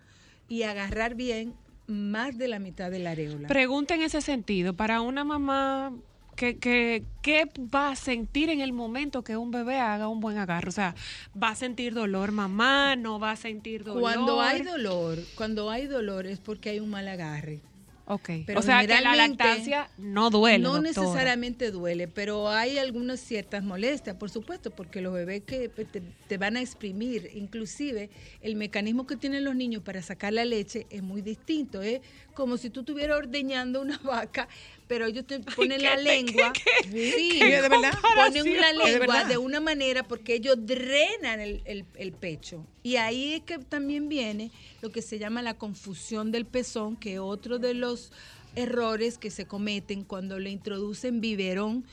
y 0.49 0.62
agarrar 0.62 1.14
bien 1.14 1.55
más 1.86 2.38
de 2.38 2.49
la 2.49 2.59
mitad 2.59 2.90
de 2.90 2.99
la 2.99 3.11
areola. 3.11 3.49
Pregunta 3.49 3.95
en 3.95 4.03
ese 4.03 4.20
sentido, 4.20 4.74
para 4.74 5.01
una 5.01 5.24
mamá, 5.24 5.95
¿qué, 6.36 6.58
qué, 6.58 7.04
qué 7.22 7.48
va 7.58 7.90
a 7.90 7.96
sentir 7.96 8.50
en 8.50 8.60
el 8.60 8.72
momento 8.72 9.22
que 9.22 9.36
un 9.36 9.50
bebé 9.50 9.78
haga 9.78 10.08
un 10.08 10.20
buen 10.20 10.38
agarro? 10.38 10.68
O 10.68 10.72
sea, 10.72 10.94
¿va 11.40 11.50
a 11.50 11.54
sentir 11.54 11.94
dolor 11.94 12.32
mamá? 12.32 12.96
¿No 12.96 13.18
va 13.18 13.32
a 13.32 13.36
sentir 13.36 13.84
dolor? 13.84 14.00
Cuando 14.00 14.40
hay 14.40 14.62
dolor, 14.62 15.18
cuando 15.34 15.70
hay 15.70 15.86
dolor 15.86 16.26
es 16.26 16.40
porque 16.40 16.70
hay 16.70 16.80
un 16.80 16.90
mal 16.90 17.08
agarre. 17.08 17.60
Ok. 18.06 18.30
Pero 18.46 18.58
o 18.58 18.62
sea 18.62 18.84
que 18.84 19.00
la 19.00 19.14
lactancia 19.14 19.88
no 19.96 20.28
duele. 20.30 20.58
No 20.58 20.74
doctora. 20.74 20.88
necesariamente 20.88 21.70
duele, 21.70 22.08
pero 22.08 22.48
hay 22.48 22.78
algunas 22.78 23.20
ciertas 23.20 23.62
molestias, 23.62 24.16
por 24.16 24.28
supuesto, 24.28 24.70
porque 24.70 25.00
los 25.00 25.12
bebés 25.12 25.44
que 25.44 25.68
te, 25.68 25.84
te 25.84 26.38
van 26.38 26.56
a 26.56 26.60
exprimir, 26.60 27.30
inclusive 27.34 28.10
el 28.40 28.56
mecanismo 28.56 29.06
que 29.06 29.16
tienen 29.16 29.44
los 29.44 29.54
niños 29.54 29.82
para 29.82 30.02
sacar 30.02 30.32
la 30.32 30.44
leche 30.44 30.86
es 30.90 31.02
muy 31.02 31.22
distinto. 31.22 31.80
Es 31.80 32.00
como 32.32 32.56
si 32.56 32.70
tú 32.70 32.80
estuvieras 32.80 33.18
ordeñando 33.18 33.80
una 33.80 33.98
vaca, 34.04 34.48
pero 34.88 35.06
ellos 35.06 35.26
te 35.26 35.40
ponen 35.40 35.78
¿qué 35.78 35.84
la 35.84 35.96
te- 35.96 36.02
lengua. 36.02 36.52
qué- 36.52 36.90
qué- 36.90 37.12
sí, 37.12 37.30
qué 37.38 37.44
de 37.46 37.60
verdad? 37.62 37.92
ponen 38.14 38.56
la 38.60 38.72
lengua 38.72 39.24
de 39.24 39.38
una 39.38 39.60
manera 39.60 40.02
porque 40.02 40.34
ellos 40.34 40.56
drenan 40.60 41.40
el, 41.40 41.62
el- 41.64 41.84
el 41.96 42.12
pecho. 42.12 42.66
Y 42.82 42.96
ahí 42.96 43.34
es 43.34 43.42
que 43.42 43.58
también 43.58 44.08
viene 44.08 44.50
lo 44.82 44.90
que 44.90 45.02
se 45.02 45.18
llama 45.18 45.42
la 45.42 45.54
confusión 45.54 46.30
del 46.32 46.44
pezón, 46.46 46.96
que 46.96 47.14
es 47.14 47.20
otro 47.20 47.58
de 47.58 47.74
los 47.74 48.12
errores 48.54 49.16
que 49.18 49.30
se 49.30 49.46
cometen 49.46 50.04
cuando 50.04 50.38
le 50.38 50.50
introducen 50.50 51.20
biberón 51.22 51.84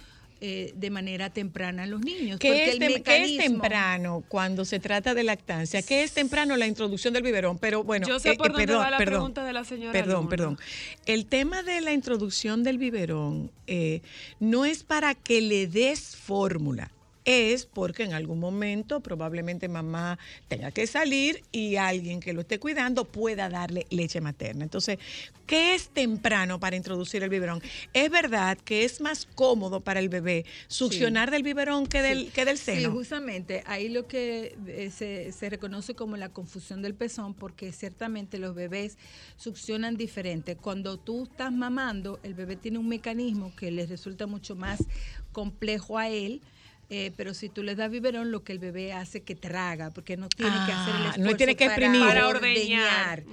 eh, 0.41 0.71
de 0.75 0.89
manera 0.89 1.29
temprana 1.29 1.83
a 1.83 1.85
los 1.85 2.01
niños. 2.01 2.39
¿Qué 2.39 2.47
porque 2.49 2.63
es, 2.69 2.73
el 2.75 2.79
tem- 2.79 3.03
qué 3.03 3.23
es 3.23 3.31
mecanismo- 3.31 3.41
temprano 3.61 4.23
cuando 4.27 4.65
se 4.65 4.79
trata 4.79 5.13
de 5.13 5.23
lactancia? 5.23 5.81
¿Qué 5.81 6.03
es 6.03 6.13
temprano 6.13 6.55
la 6.57 6.65
introducción 6.67 7.13
del 7.13 7.23
biberón? 7.23 7.57
Pero 7.57 7.83
bueno, 7.83 8.07
Yo 8.07 8.19
sé 8.19 8.31
eh, 8.31 8.35
por 8.35 8.47
eh, 8.47 8.49
dónde 8.51 8.65
perdón, 8.67 8.83
va 8.83 8.89
la 8.91 8.97
perdón, 8.97 9.13
pregunta 9.15 9.45
de 9.45 9.53
la 9.53 9.63
señora 9.65 9.91
Perdón, 9.91 10.15
Luna. 10.25 10.29
perdón. 10.29 10.59
El 11.05 11.25
tema 11.25 11.63
de 11.63 11.81
la 11.81 11.91
introducción 11.91 12.63
del 12.63 12.77
biberón 12.77 13.51
eh, 13.67 14.01
no 14.39 14.65
es 14.65 14.83
para 14.83 15.13
que 15.15 15.41
le 15.41 15.67
des 15.67 16.15
fórmula. 16.15 16.91
Es 17.31 17.67
porque 17.67 18.01
en 18.05 18.13
algún 18.13 18.39
momento 18.39 19.01
probablemente 19.01 19.67
mamá 19.67 20.17
tenga 20.47 20.71
que 20.71 20.87
salir 20.87 21.43
y 21.51 21.75
alguien 21.75 22.21
que 22.21 22.33
lo 22.33 22.41
esté 22.41 22.57
cuidando 22.57 23.05
pueda 23.05 23.49
darle 23.49 23.85
leche 23.91 24.19
materna. 24.19 24.63
Entonces, 24.63 24.97
¿qué 25.45 25.75
es 25.75 25.89
temprano 25.89 26.59
para 26.59 26.75
introducir 26.75 27.21
el 27.21 27.29
biberón? 27.29 27.61
Es 27.93 28.09
verdad 28.09 28.57
que 28.57 28.83
es 28.83 28.99
más 28.99 29.27
cómodo 29.35 29.81
para 29.81 29.99
el 29.99 30.09
bebé 30.09 30.43
succionar 30.67 31.29
del 31.29 31.43
biberón 31.43 31.85
que 31.85 32.01
del, 32.01 32.25
Sí. 32.25 32.31
que 32.33 32.45
del 32.45 32.57
Sí, 32.57 32.63
seno. 32.65 32.91
justamente 32.93 33.61
ahí 33.67 33.89
lo 33.89 34.07
que 34.07 34.57
eh, 34.65 34.89
se, 34.89 35.31
se 35.31 35.49
reconoce 35.51 35.93
como 35.93 36.17
la 36.17 36.29
confusión 36.29 36.81
del 36.81 36.95
pezón, 36.95 37.35
porque 37.35 37.71
ciertamente 37.71 38.39
los 38.39 38.55
bebés 38.55 38.97
succionan 39.37 39.97
diferente. 39.97 40.55
Cuando 40.55 40.97
tú 40.97 41.25
estás 41.25 41.51
mamando, 41.53 42.19
el 42.23 42.33
bebé 42.33 42.55
tiene 42.55 42.79
un 42.79 42.87
mecanismo 42.87 43.53
que 43.55 43.69
le 43.69 43.85
resulta 43.85 44.25
mucho 44.25 44.55
más 44.55 44.83
complejo 45.31 45.99
a 45.99 46.09
él. 46.09 46.41
Eh, 46.89 47.11
pero 47.15 47.33
si 47.33 47.49
tú 47.49 47.61
le 47.63 47.75
das 47.75 47.91
biberón, 47.91 48.31
lo 48.31 48.43
que 48.43 48.51
el 48.51 48.59
bebé 48.59 48.93
hace 48.93 49.21
que 49.21 49.35
traga, 49.35 49.91
porque 49.91 50.17
no 50.17 50.27
tiene 50.29 50.55
que 50.65 50.71
hacer 50.71 50.95
el 50.95 51.01
Ah, 51.01 51.09
esfuerzo 51.09 51.31
no 51.31 51.37
tiene 51.37 51.55
que 51.55 51.65
para, 51.65 51.75
exprimir. 51.85 52.07
Para 52.07 52.27
ordeñar. 52.27 53.23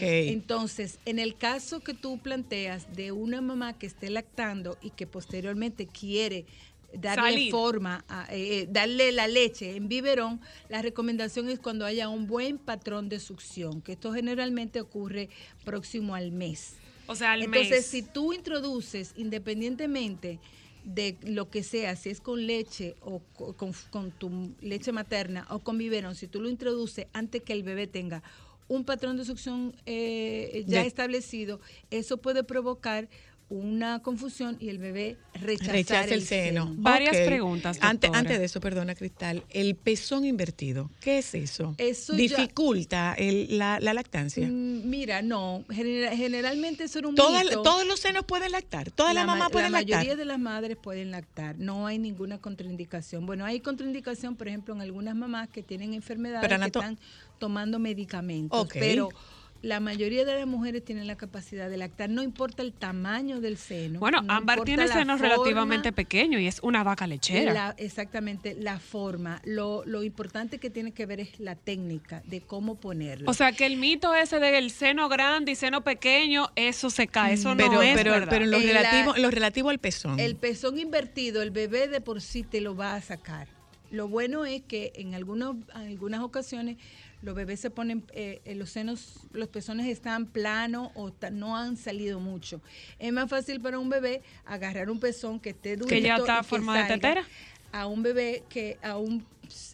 Entonces, 0.00 0.98
en 1.04 1.18
el 1.18 1.36
caso 1.36 1.80
que 1.80 1.94
tú 1.94 2.18
planteas 2.18 2.94
de 2.94 3.12
una 3.12 3.40
mamá 3.40 3.78
que 3.78 3.86
esté 3.86 4.10
lactando 4.10 4.76
y 4.82 4.90
que 4.90 5.06
posteriormente 5.06 5.86
quiere 5.86 6.46
darle 6.92 7.30
Salir. 7.32 7.50
forma, 7.50 8.04
a- 8.08 8.26
eh, 8.32 8.60
eh, 8.62 8.68
darle 8.70 9.10
la 9.12 9.26
leche 9.26 9.74
en 9.76 9.88
biberón, 9.88 10.40
la 10.68 10.80
recomendación 10.80 11.48
es 11.48 11.58
cuando 11.58 11.84
haya 11.84 12.08
un 12.08 12.26
buen 12.28 12.56
patrón 12.58 13.08
de 13.08 13.18
succión, 13.18 13.82
que 13.82 13.92
esto 13.92 14.12
generalmente 14.12 14.80
ocurre 14.80 15.28
próximo 15.64 16.14
al 16.14 16.30
mes. 16.30 16.74
O 17.06 17.16
sea, 17.16 17.32
al 17.32 17.42
Entonces, 17.42 17.70
mes. 17.70 17.86
si 17.86 18.02
tú 18.02 18.32
introduces, 18.32 19.12
independientemente 19.16 20.38
de 20.84 21.18
lo 21.22 21.48
que 21.50 21.62
sea, 21.62 21.96
si 21.96 22.10
es 22.10 22.20
con 22.20 22.46
leche 22.46 22.94
o 23.00 23.22
co- 23.32 23.56
con, 23.56 23.72
con 23.90 24.12
tu 24.12 24.54
leche 24.60 24.92
materna 24.92 25.46
o 25.50 25.60
con 25.60 25.78
biberón, 25.78 26.14
si 26.14 26.28
tú 26.28 26.40
lo 26.40 26.48
introduces 26.50 27.06
antes 27.12 27.42
que 27.42 27.52
el 27.54 27.62
bebé 27.62 27.86
tenga 27.86 28.22
un 28.68 28.84
patrón 28.84 29.16
de 29.16 29.24
succión 29.24 29.74
eh, 29.86 30.64
ya 30.66 30.80
De- 30.82 30.86
establecido, 30.86 31.60
eso 31.90 32.18
puede 32.18 32.44
provocar 32.44 33.08
una 33.50 34.00
confusión 34.00 34.56
y 34.58 34.70
el 34.70 34.78
bebé 34.78 35.16
rechazar 35.34 35.74
Rechaza 35.74 36.14
el 36.14 36.22
seno. 36.22 36.72
Varias 36.76 37.14
preguntas, 37.26 37.78
Antes, 37.80 38.10
antes 38.14 38.38
de 38.38 38.44
eso, 38.46 38.58
perdona, 38.60 38.94
Cristal, 38.94 39.44
el 39.50 39.74
pezón 39.74 40.24
invertido, 40.24 40.90
¿qué 41.00 41.18
es 41.18 41.34
eso? 41.34 41.74
Eso 41.78 42.14
ya- 42.14 42.18
Dificulta 42.18 43.14
el- 43.18 43.58
la, 43.58 43.78
la 43.80 43.92
lactancia. 43.94 44.46
Mm, 44.48 44.88
Mira, 44.88 45.20
no, 45.22 45.64
genera- 45.70 46.16
generalmente 46.16 46.84
eso 46.84 46.98
era 47.00 47.08
un 47.08 47.14
mito. 47.14 47.62
todos 47.62 47.86
los 47.86 48.00
senos 48.00 48.24
pueden 48.24 48.50
lactar, 48.52 48.90
todas 48.90 49.14
las 49.14 49.26
ma- 49.26 49.34
mamás 49.34 49.50
pueden 49.50 49.72
La 49.72 49.80
lactar. 49.80 49.98
mayoría 49.98 50.16
de 50.16 50.24
las 50.24 50.38
madres 50.38 50.76
pueden 50.76 51.10
lactar, 51.10 51.56
no 51.58 51.86
hay 51.86 51.98
ninguna 51.98 52.38
contraindicación. 52.38 53.26
Bueno, 53.26 53.44
hay 53.44 53.60
contraindicación, 53.60 54.36
por 54.36 54.48
ejemplo, 54.48 54.74
en 54.74 54.80
algunas 54.80 55.14
mamás 55.14 55.48
que 55.50 55.62
tienen 55.62 55.92
enfermedades 55.94 56.48
que 56.48 56.64
están 56.66 56.98
tomando 57.38 57.78
medicamentos, 57.78 58.58
Ok. 58.58 58.76
pero 58.78 59.10
la 59.64 59.80
mayoría 59.80 60.24
de 60.24 60.34
las 60.38 60.46
mujeres 60.46 60.84
tienen 60.84 61.06
la 61.06 61.16
capacidad 61.16 61.70
de 61.70 61.76
lactar, 61.78 62.10
no 62.10 62.22
importa 62.22 62.62
el 62.62 62.72
tamaño 62.72 63.40
del 63.40 63.56
seno. 63.56 63.98
Bueno, 63.98 64.20
no 64.22 64.32
Ámbar 64.32 64.62
tiene 64.62 64.86
la 64.86 64.92
senos 64.94 65.18
forma, 65.20 65.34
relativamente 65.34 65.90
pequeños 65.92 66.40
y 66.42 66.46
es 66.46 66.60
una 66.62 66.84
vaca 66.84 67.06
lechera. 67.06 67.52
la- 67.52 67.74
exactamente, 67.78 68.54
la 68.58 68.78
forma. 68.78 69.40
Lo, 69.44 69.82
lo 69.86 70.02
importante 70.02 70.58
que 70.58 70.68
tiene 70.70 70.92
que 70.92 71.06
ver 71.06 71.20
es 71.20 71.40
la 71.40 71.54
técnica 71.56 72.22
de 72.26 72.42
cómo 72.42 72.74
ponerlo. 72.74 73.30
O 73.30 73.34
sea, 73.34 73.52
que 73.52 73.64
el 73.66 73.76
mito 73.78 74.14
ese 74.14 74.38
del 74.38 74.70
seno 74.70 75.08
grande 75.08 75.52
y 75.52 75.54
seno 75.54 75.82
pequeño, 75.82 76.50
eso 76.56 76.90
se 76.90 77.06
cae, 77.06 77.34
eso 77.34 77.54
pero, 77.56 77.72
no 77.72 77.82
es 77.82 77.96
pero, 77.96 78.10
verdad. 78.12 78.28
pero 78.30 78.44
en 78.44 78.50
lo 78.50 78.58
la- 78.58 78.64
relativo, 78.66 79.16
en 79.16 79.22
lo 79.22 79.30
relativo 79.30 79.70
al 79.70 79.78
pezón. 79.78 80.20
El 80.20 80.36
pezón 80.36 80.78
invertido, 80.78 81.40
el 81.42 81.50
bebé 81.50 81.88
de 81.88 82.00
por 82.02 82.20
sí 82.20 82.42
te 82.42 82.60
lo 82.60 82.76
va 82.76 82.94
a 82.96 83.00
sacar. 83.00 83.48
Lo 83.90 84.08
bueno 84.08 84.44
es 84.44 84.60
que 84.62 84.92
en 84.96 85.14
algunos, 85.14 85.56
en 85.74 85.80
algunas 85.82 86.20
ocasiones 86.20 86.76
los 87.24 87.34
bebés 87.34 87.58
se 87.60 87.70
ponen, 87.70 88.04
eh, 88.12 88.40
los 88.54 88.70
senos, 88.70 89.20
los 89.32 89.48
pezones 89.48 89.86
están 89.86 90.26
planos 90.26 90.90
o 90.94 91.10
no 91.32 91.56
han 91.56 91.76
salido 91.76 92.20
mucho. 92.20 92.60
Es 92.98 93.12
más 93.12 93.30
fácil 93.30 93.60
para 93.60 93.78
un 93.78 93.88
bebé 93.88 94.22
agarrar 94.44 94.90
un 94.90 95.00
pezón 95.00 95.40
que 95.40 95.50
esté 95.50 95.76
duro 95.76 95.88
Que 95.88 96.02
ya 96.02 96.16
está 96.16 96.42
formado 96.42 96.82
de 96.82 96.94
tetera. 96.94 97.24
a 97.72 97.86
un 97.86 98.02
bebé 98.02 98.44
que 98.48 98.76
a 98.82 98.98
un 98.98 99.24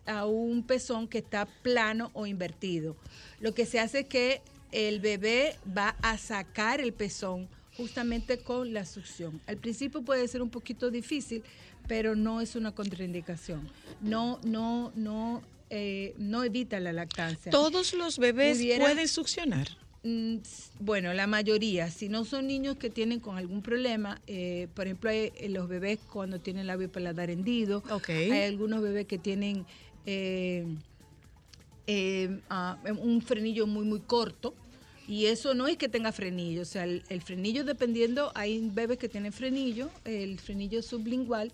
a 0.07 0.27
un 0.27 0.63
pezón 0.65 1.09
que 1.09 1.19
está 1.19 1.47
plano 1.47 2.11
o 2.15 2.27
invertido. 2.27 2.97
Lo 3.41 3.53
que 3.53 3.67
se 3.67 3.81
hace 3.81 4.01
es 4.01 4.07
que 4.07 4.43
el 4.73 5.01
bebé 5.01 5.57
va 5.77 5.97
a 6.03 6.19
sacar 6.19 6.81
el 6.81 6.93
pezón 6.93 7.49
justamente 7.77 8.39
con 8.39 8.73
la 8.73 8.85
succión. 8.85 9.41
Al 9.47 9.57
principio 9.57 10.03
puede 10.03 10.27
ser 10.29 10.43
un 10.43 10.51
poquito 10.51 10.91
difícil, 10.91 11.43
pero 11.89 12.15
no 12.15 12.41
es 12.41 12.55
una 12.55 12.73
contraindicación. 12.73 13.69
No, 14.01 14.39
no, 14.45 14.93
no, 14.95 15.43
eh, 15.71 16.15
no 16.19 16.43
evita 16.45 16.79
la 16.81 16.93
lactancia. 16.93 17.51
Todos 17.51 17.95
los 17.95 18.19
bebés 18.19 18.59
Pudiera- 18.59 18.85
pueden 18.85 19.09
succionar. 19.09 19.69
Mm, 20.03 20.37
Bueno, 20.81 21.13
la 21.13 21.27
mayoría, 21.27 21.91
si 21.91 22.09
no 22.09 22.25
son 22.25 22.47
niños 22.47 22.77
que 22.77 22.89
tienen 22.91 23.21
con 23.21 23.37
algún 23.37 23.61
problema, 23.63 24.21
eh, 24.27 24.67
por 24.75 24.87
ejemplo, 24.87 25.11
hay, 25.11 25.31
eh, 25.37 25.49
los 25.51 25.69
bebés 25.69 25.99
cuando 26.11 26.41
tienen 26.41 26.67
labio 26.67 26.91
paladar 26.91 27.29
hendido, 27.31 27.83
hay 28.09 28.31
algunos 28.45 28.81
bebés 28.83 29.07
que 29.07 29.19
tienen 29.19 29.67
eh, 30.07 30.65
eh, 31.87 32.41
ah, 32.49 32.79
un 32.99 33.21
frenillo 33.23 33.67
muy, 33.67 33.85
muy 33.85 34.01
corto, 34.01 34.55
y 35.09 35.27
eso 35.27 35.55
no 35.55 35.67
es 35.67 35.77
que 35.77 35.89
tenga 35.89 36.13
frenillo, 36.13 36.63
o 36.63 36.65
sea, 36.65 36.85
el, 36.85 37.03
el 37.09 37.21
frenillo 37.21 37.65
dependiendo, 37.65 38.31
hay 38.35 38.61
bebés 38.73 38.97
que 38.99 39.09
tienen 39.09 39.33
frenillo, 39.33 39.91
el 40.05 40.39
frenillo 40.39 40.83
sublingual, 40.83 41.51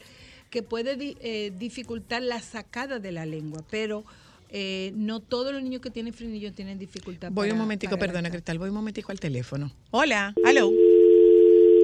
que 0.51 0.63
puede 0.63 0.97
di- 0.97 1.17
eh, 1.21 1.53
dificultar 1.59 2.23
la 2.23 2.41
sacada 2.41 2.99
de 2.99 3.13
la 3.13 3.27
lengua, 3.27 3.63
pero 3.71 4.05
eh, 4.51 4.93
no 4.95 5.21
todos 5.21 5.53
los 5.53 5.63
niños 5.63 5.81
que 5.83 5.91
tienen 5.91 6.13
frenillo 6.15 6.53
tienen 6.53 6.79
dificultad. 6.79 7.31
Voy 7.33 7.51
un 7.51 7.59
momentico, 7.59 7.97
para 7.99 8.13
perdona. 8.13 8.31
Cristal, 8.31 8.59
voy 8.59 8.69
un 8.69 8.75
momentico 8.77 9.11
al 9.13 9.19
teléfono. 9.21 9.71
Hola, 9.91 10.35
hello. 10.45 10.71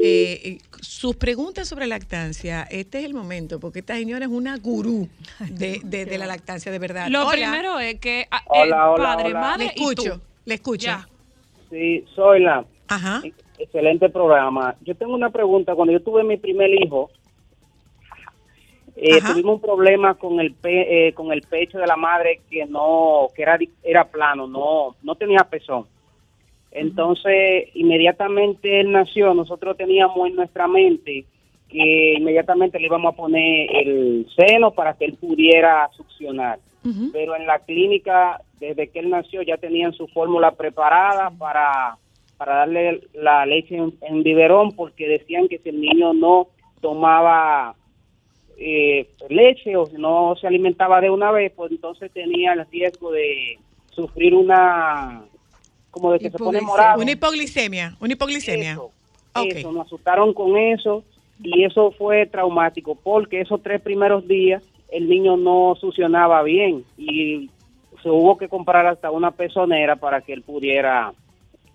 Eh, 0.05 0.41
eh, 0.45 0.59
sus 0.81 1.15
preguntas 1.15 1.69
sobre 1.69 1.87
lactancia, 1.87 2.63
este 2.65 2.99
es 2.99 3.05
el 3.05 3.15
momento, 3.15 3.61
porque 3.61 3.79
esta 3.81 3.95
señora 3.95 4.25
es 4.25 4.31
una 4.33 4.57
gurú 4.59 5.09
de, 5.49 5.81
de- 5.85 6.07
de 6.07 6.19
la 6.19 6.27
lactancia, 6.27 6.73
de 6.73 6.79
verdad. 6.81 7.07
Lo 7.09 7.23
Hola. 7.29 7.33
primero 7.33 7.79
es 7.79 8.01
que 8.01 8.27
ah, 8.31 8.43
Hola, 8.49 8.65
el 8.65 8.73
hola, 8.73 9.05
padre, 9.05 9.25
hola. 9.31 9.41
madre 9.41 9.65
Le 9.67 9.73
y 9.73 9.77
tú. 9.77 9.91
escucho, 9.91 10.21
le 10.45 10.55
escucho. 10.55 10.87
Ya. 10.87 11.09
Sí, 11.71 12.05
soy 12.17 12.41
la. 12.43 12.65
Ajá. 12.89 13.23
Excelente 13.59 14.09
programa. 14.09 14.75
Yo 14.85 14.97
tengo 14.97 15.15
una 15.15 15.31
pregunta. 15.31 15.75
Cuando 15.77 15.93
yo 15.93 16.01
tuve 16.03 16.25
mi 16.25 16.37
primer 16.37 16.71
hijo, 16.83 17.11
eh, 18.97 19.21
tuvimos 19.33 19.55
un 19.57 19.61
problema 19.61 20.15
con 20.15 20.39
el 20.41 20.53
pe- 20.55 21.09
eh, 21.09 21.13
con 21.15 21.33
el 21.33 21.43
pecho 21.43 21.79
de 21.79 21.87
la 21.87 21.97
madre 21.97 22.41
que 22.51 22.67
no 22.67 23.29
que 23.35 23.43
era 23.43 23.59
era 23.83 24.05
plano, 24.05 24.47
no 24.47 24.95
no 25.03 25.15
tenía 25.15 25.45
pezón. 25.45 25.87
Entonces, 26.71 27.69
inmediatamente 27.75 28.81
él 28.81 28.93
nació, 28.93 29.35
nosotros 29.35 29.77
teníamos 29.77 30.27
en 30.29 30.37
nuestra 30.37 30.67
mente 30.67 31.25
que 31.69 32.15
inmediatamente 32.19 32.79
le 32.79 32.87
íbamos 32.87 33.13
a 33.13 33.17
poner 33.17 33.69
el 33.77 34.27
seno 34.37 34.71
para 34.73 34.95
que 34.95 35.05
él 35.07 35.15
pudiera 35.21 35.89
succionar. 35.97 36.59
Pero 37.13 37.37
en 37.37 37.47
la 37.47 37.59
clínica, 37.61 38.41
desde 38.59 38.89
que 38.89 38.99
él 39.01 39.11
nació, 39.11 39.43
ya 39.43 39.57
tenían 39.57 39.93
su 39.93 40.07
fórmula 40.09 40.51
preparada 40.53 41.31
para, 41.31 41.97
para 42.37 42.57
darle 42.57 43.03
la 43.15 43.47
leche 43.47 43.77
en, 43.77 43.95
en 44.03 44.23
biberón, 44.23 44.73
porque 44.73 45.07
decían 45.09 45.49
que 45.49 45.59
si 45.59 45.69
el 45.69 45.81
niño 45.81 46.13
no 46.13 46.49
tomaba 46.81 47.75
eh, 48.59 49.09
leche 49.29 49.77
o 49.77 49.87
si 49.87 49.97
no 49.97 50.35
se 50.41 50.47
alimentaba 50.47 51.01
de 51.01 51.11
una 51.11 51.31
vez, 51.31 51.53
pues 51.55 51.73
entonces 51.73 52.11
tenía 52.13 52.53
el 52.53 52.67
riesgo 52.71 53.11
de 53.13 53.59
sufrir 53.91 54.35
una, 54.35 55.23
como 55.91 56.13
de 56.13 56.19
que 56.19 56.31
se 56.31 56.39
pone 56.39 56.61
morado. 56.61 57.01
Una 57.01 57.13
hipoglicemia, 57.13 57.97
una 58.01 58.13
hipoglicemia. 58.13 58.79
Eso, 59.35 59.73
nos 59.73 59.87
asustaron 59.87 60.35
con 60.35 60.57
eso 60.57 61.05
y 61.43 61.65
eso 61.65 61.91
fue 61.93 62.27
traumático 62.27 62.95
porque 62.95 63.41
esos 63.41 63.63
tres 63.63 63.81
primeros 63.81 64.29
días 64.29 64.63
el 64.91 65.09
niño 65.09 65.37
no 65.37 65.75
succionaba 65.81 66.43
bien 66.43 66.85
y 66.99 67.51
se 68.03 68.11
hubo 68.11 68.37
que 68.37 68.49
comprar 68.49 68.87
hasta 68.87 69.11
una 69.11 69.31
pezonera 69.31 69.97
para 69.97 70.21
que 70.21 70.35
él 70.35 70.43
pudiera 70.43 71.15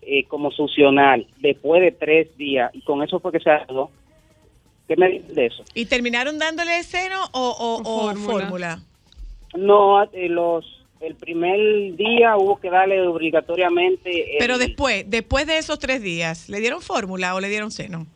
eh, 0.01 0.23
como 0.25 0.51
succionar 0.51 1.25
después 1.39 1.81
de 1.81 1.91
tres 1.91 2.37
días 2.37 2.73
y 2.73 2.81
con 2.81 3.01
eso 3.01 3.19
fue 3.19 3.31
que 3.31 3.39
se 3.39 3.49
ayudó. 3.49 3.89
¿Qué 4.87 4.95
me 4.95 5.09
dices 5.09 5.35
de 5.35 5.45
eso? 5.47 5.63
¿Y 5.73 5.85
terminaron 5.85 6.39
dándole 6.39 6.81
seno 6.83 7.21
o, 7.33 7.49
o- 7.49 7.81
o 7.83 8.15
fórmula? 8.15 8.79
No, 9.55 10.03
eh, 10.13 10.29
los 10.29 10.65
el 10.99 11.13
primer 11.15 11.95
día 11.95 12.35
hubo 12.37 12.59
que 12.59 12.71
darle 12.71 13.01
obligatoriamente 13.05 14.31
el- 14.33 14.37
Pero 14.39 14.57
después, 14.57 15.05
después 15.07 15.45
de 15.45 15.59
esos 15.59 15.77
tres 15.77 16.01
días, 16.01 16.49
¿le 16.49 16.59
dieron 16.59 16.81
fórmula 16.81 17.35
o 17.35 17.39
le 17.39 17.49
dieron 17.49 17.69
seno? 17.71 18.07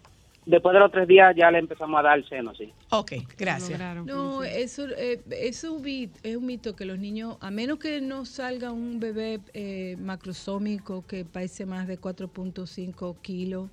después 0.43 0.73
de 0.73 0.79
los 0.79 0.91
tres 0.91 1.07
días 1.07 1.33
ya 1.37 1.51
le 1.51 1.59
empezamos 1.59 1.97
a 1.99 2.03
dar 2.03 2.17
el 2.17 2.27
seno, 2.27 2.53
sí. 2.55 2.73
Ok, 2.89 3.11
gracias. 3.37 3.79
No, 4.05 4.43
eso, 4.43 4.87
eh, 4.97 5.21
eso 5.29 5.67
es 5.67 5.71
un 5.71 5.83
mit- 5.83 6.09
es 6.23 6.35
un 6.35 6.45
mito 6.47 6.75
que 6.75 6.83
los 6.83 6.97
niños, 6.97 7.37
a 7.41 7.51
menos 7.51 7.77
que 7.77 8.01
no 8.01 8.25
salga 8.25 8.71
un 8.71 8.99
bebé 8.99 9.39
eh, 9.53 9.95
macrosómico 9.99 11.05
que 11.07 11.23
pese 11.25 11.65
más 11.67 11.87
de 11.87 11.99
4.5 11.99 13.15
kilos, 13.21 13.69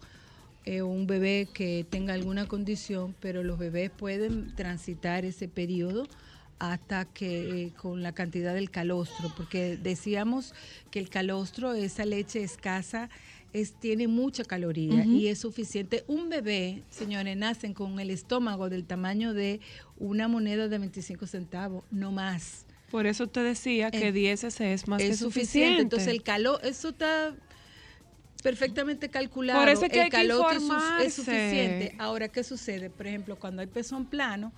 eh, 0.64 0.82
un 0.82 1.06
bebé 1.06 1.48
que 1.52 1.86
tenga 1.88 2.14
alguna 2.14 2.46
condición, 2.46 3.14
pero 3.20 3.42
los 3.42 3.58
bebés 3.58 3.90
pueden 3.90 4.54
transitar 4.54 5.24
ese 5.24 5.48
periodo 5.48 6.06
hasta 6.58 7.04
que 7.04 7.62
eh, 7.62 7.72
con 7.76 8.02
la 8.02 8.12
cantidad 8.12 8.54
del 8.54 8.70
calostro, 8.70 9.32
porque 9.36 9.76
decíamos 9.76 10.54
que 10.90 10.98
el 10.98 11.08
calostro, 11.08 11.72
esa 11.72 12.04
leche 12.04 12.42
escasa, 12.42 13.08
es, 13.52 13.72
tiene 13.74 14.08
mucha 14.08 14.44
caloría 14.44 15.04
y 15.06 15.28
es 15.28 15.38
suficiente. 15.38 16.04
Un 16.06 16.28
bebé, 16.28 16.82
señores, 16.90 17.36
nacen 17.36 17.72
con 17.72 17.98
el 17.98 18.10
estómago 18.10 18.68
del 18.68 18.84
tamaño 18.84 19.32
de 19.32 19.60
una 19.96 20.28
moneda 20.28 20.68
de 20.68 20.78
25 20.78 21.26
centavos, 21.26 21.84
no 21.90 22.12
más. 22.12 22.66
Por 22.90 23.06
eso 23.06 23.26
te 23.26 23.40
decía 23.40 23.90
que 23.90 24.08
Eh, 24.08 24.12
10 24.12 24.40
cc 24.40 24.72
es 24.72 24.88
más 24.88 25.00
es 25.00 25.10
que 25.10 25.16
suficiente. 25.16 25.82
Entonces 25.82 26.08
el 26.08 26.22
calor, 26.22 26.60
eso 26.62 26.90
está 26.90 27.34
perfectamente 28.42 29.08
calculado. 29.08 29.60
Por 29.60 29.68
eso 29.68 29.84
es 29.86 29.90
que 29.90 29.98
el 29.98 30.04
hay 30.04 30.10
que 30.10 30.16
calor 30.16 30.54
es 31.04 31.14
suficiente. 31.14 31.94
Ahora, 31.98 32.28
¿qué 32.28 32.44
sucede? 32.44 32.90
Por 32.90 33.06
ejemplo, 33.06 33.36
cuando 33.36 33.60
hay 33.62 33.66
pezón 33.68 34.06
plano, 34.06 34.52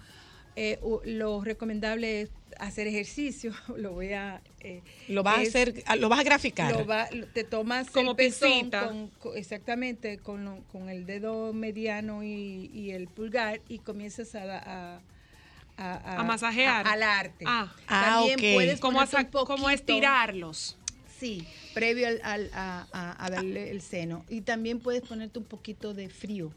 eh, 0.56 0.78
lo 1.04 1.42
recomendable 1.42 2.22
es 2.22 2.30
hacer 2.58 2.86
ejercicio. 2.88 3.52
Lo 3.76 3.92
voy 3.92 4.12
a... 4.12 4.42
eh, 4.60 4.82
Lo 5.08 5.22
vas 5.22 5.38
a 5.38 5.40
hacer, 5.42 5.82
ah, 5.86 5.96
lo 5.96 6.08
vas 6.08 6.18
a 6.20 6.22
graficar. 6.24 6.72
lo 6.72 6.84
va- 6.84 7.08
lo- 7.12 7.26
te 7.28 7.44
tomas 7.44 7.88
Como 7.90 8.10
el 8.10 8.16
pezón 8.16 8.70
con- 8.70 9.08
con- 9.20 9.36
exactamente 9.38 10.18
con, 10.18 10.62
con 10.72 10.88
el 10.90 11.06
dedo 11.06 11.52
mediano 11.52 12.22
y, 12.24 12.70
y 12.74 12.90
el 12.90 13.06
pulgar 13.06 13.60
y 13.68 13.78
comienzas 13.78 14.34
a, 14.34 14.58
a, 14.58 15.00
a, 15.78 16.20
A 16.20 16.24
masajear. 16.24 16.86
a- 16.86 16.92
alarte. 16.92 17.44
Ah. 17.48 17.72
Ah, 17.86 18.16
También 18.26 18.34
ok. 18.40 18.54
puedes 18.56 18.80
Como, 18.80 18.98
un 19.00 19.06
poquito- 19.06 19.46
como 19.46 19.70
estirarlos. 19.70 20.76
Sí, 21.18 21.46
previo 21.74 22.08
al, 22.08 22.20
al- 22.24 22.50
a, 22.54 22.86
a- 22.92 23.24
a 23.26 23.30
darle 23.30 23.70
el 23.70 23.80
seno. 23.80 24.24
Y 24.28 24.42
también 24.42 24.80
puedes 24.80 25.02
ponerte 25.02 25.38
un 25.38 25.44
poquito 25.44 25.94
de 25.94 26.08
frío. 26.08 26.50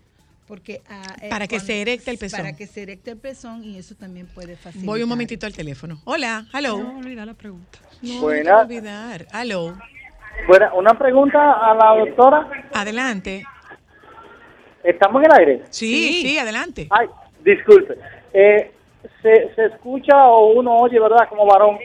Porque, 0.47 0.82
ah, 0.89 1.16
eh, 1.22 1.30
Para 1.30 1.47
que 1.47 1.59
se 1.61 1.82
erecte 1.82 2.11
el 2.11 2.18
pezón. 2.18 2.41
Para 2.41 2.55
que 2.55 2.68
se 2.68 2.84
erecte 2.84 3.11
el 3.11 3.18
pezón 3.18 3.64
y 3.64 3.78
eso 3.78 3.95
también 3.95 4.28
puede 4.28 4.55
facilitar. 4.57 4.86
Voy 4.86 5.01
un 5.01 5.07
momentito 5.09 5.45
al 5.45 5.53
teléfono. 5.53 6.01
Hola, 6.03 6.45
hello. 6.53 6.78
No, 6.80 6.97
olvida 6.99 7.26
la 7.26 7.34
pregunta. 7.34 7.80
No, 8.01 8.20
Buena. 8.22 8.51
no 8.51 8.59
olvidar. 8.59 9.26
Hello. 9.34 9.78
Bueno, 10.47 10.70
una 10.76 10.97
pregunta 10.97 11.39
a 11.53 11.74
la 11.76 11.99
doctora. 12.05 12.49
Adelante. 12.74 13.43
¿Estamos 14.84 15.24
en 15.24 15.32
el 15.32 15.39
aire? 15.39 15.64
Sí, 15.70 16.22
sí, 16.24 16.38
adelante. 16.38 16.88
Ay, 16.89 17.07
disculpe. 17.45 17.95
Eh, 18.34 18.72
se, 19.22 19.53
se 19.55 19.66
escucha 19.68 20.28
o 20.28 20.53
uno 20.53 20.76
oye, 20.76 20.99
¿verdad? 20.99 21.30
Como 21.30 21.45
varón, 21.45 21.78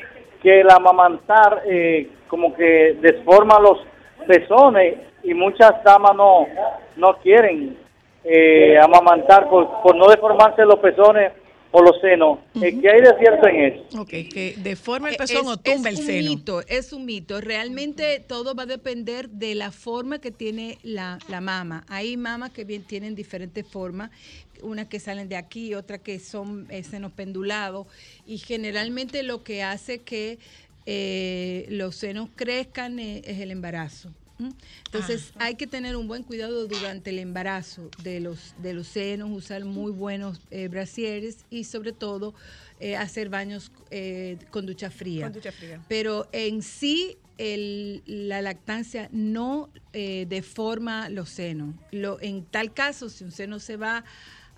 que 0.43 0.61
el 0.63 0.71
amamantar 0.71 1.63
eh, 1.71 2.11
como 2.29 2.55
que 2.55 2.97
desforma 3.01 3.59
los 3.61 3.79
pezones 4.27 4.97
y 5.23 5.35
muchas 5.35 5.73
damas 5.85 6.15
no, 6.15 6.47
no 6.97 7.19
quieren 7.19 7.77
eh, 8.25 8.79
amamantar 8.79 9.49
por, 9.49 9.83
por 9.83 9.97
no 9.97 10.07
deformarse 10.07 10.65
los 10.65 10.79
pezones 10.79 11.33
o 11.71 11.83
los 11.83 12.01
senos. 12.01 12.39
Eh, 12.63 12.81
¿Qué 12.81 12.91
hay 12.91 13.01
de 13.03 13.15
cierto 13.19 13.47
en 13.47 13.57
eso? 13.65 14.01
Ok, 14.01 14.09
que 14.09 14.55
deforma 14.59 15.11
el 15.11 15.17
pezón 15.17 15.45
es, 15.45 15.49
o 15.49 15.57
tumba 15.59 15.91
es 15.91 15.99
el 15.99 16.01
un 16.01 16.07
seno. 16.07 16.31
mito, 16.31 16.61
es 16.67 16.93
un 16.93 17.05
mito. 17.05 17.41
Realmente 17.41 18.25
todo 18.27 18.55
va 18.55 18.63
a 18.63 18.67
depender 18.67 19.29
de 19.29 19.55
la 19.55 19.71
forma 19.71 20.19
que 20.19 20.31
tiene 20.31 20.79
la, 20.83 21.19
la 21.29 21.41
mama. 21.41 21.85
Hay 21.89 22.17
mamas 22.17 22.51
que 22.51 22.65
bien 22.65 22.85
tienen 22.85 23.15
diferentes 23.15 23.67
formas, 23.67 24.11
unas 24.63 24.87
que 24.87 24.99
salen 24.99 25.29
de 25.29 25.37
aquí, 25.37 25.75
otras 25.75 26.01
que 26.01 26.19
son 26.19 26.67
eh, 26.71 26.83
senos 26.83 27.13
pendulados, 27.13 27.87
y 28.27 28.39
generalmente 28.39 29.23
lo 29.23 29.43
que 29.45 29.63
hace 29.63 29.99
que 29.99 30.39
eh, 30.91 31.67
los 31.69 31.97
senos 31.97 32.31
crezcan 32.35 32.99
eh, 32.99 33.21
es 33.27 33.39
el 33.41 33.51
embarazo. 33.51 34.15
Entonces 34.87 35.33
hay 35.39 35.57
que 35.57 35.67
tener 35.67 35.97
un 35.97 36.07
buen 36.09 36.23
cuidado 36.23 36.67
durante 36.67 37.11
el 37.11 37.19
embarazo 37.19 37.91
de 38.05 38.21
los, 38.21 38.55
de 38.63 38.73
los 38.73 38.87
senos, 38.87 39.31
usar 39.31 39.65
muy 39.67 39.91
buenos 39.93 40.41
eh, 40.51 40.69
brasieres 40.69 41.45
y 41.51 41.65
sobre 41.65 41.93
todo 41.93 42.35
eh, 42.81 42.97
hacer 42.97 43.29
baños 43.29 43.71
eh, 43.91 44.39
con 44.51 44.65
ducha 44.65 44.91
fría. 44.91 45.25
Con 45.27 45.33
ducha 45.35 45.53
fría. 45.53 45.83
Pero 45.89 46.29
en 46.33 46.63
sí 46.63 47.19
el- 47.37 48.03
la 48.07 48.41
lactancia 48.41 49.09
no 49.13 49.71
eh, 49.93 50.25
deforma 50.29 51.09
los 51.11 51.29
senos. 51.31 51.75
Lo, 51.91 52.21
en 52.21 52.45
tal 52.47 52.73
caso, 52.73 53.09
si 53.11 53.25
un 53.25 53.33
seno 53.33 53.59
se 53.59 53.77
va 53.77 54.05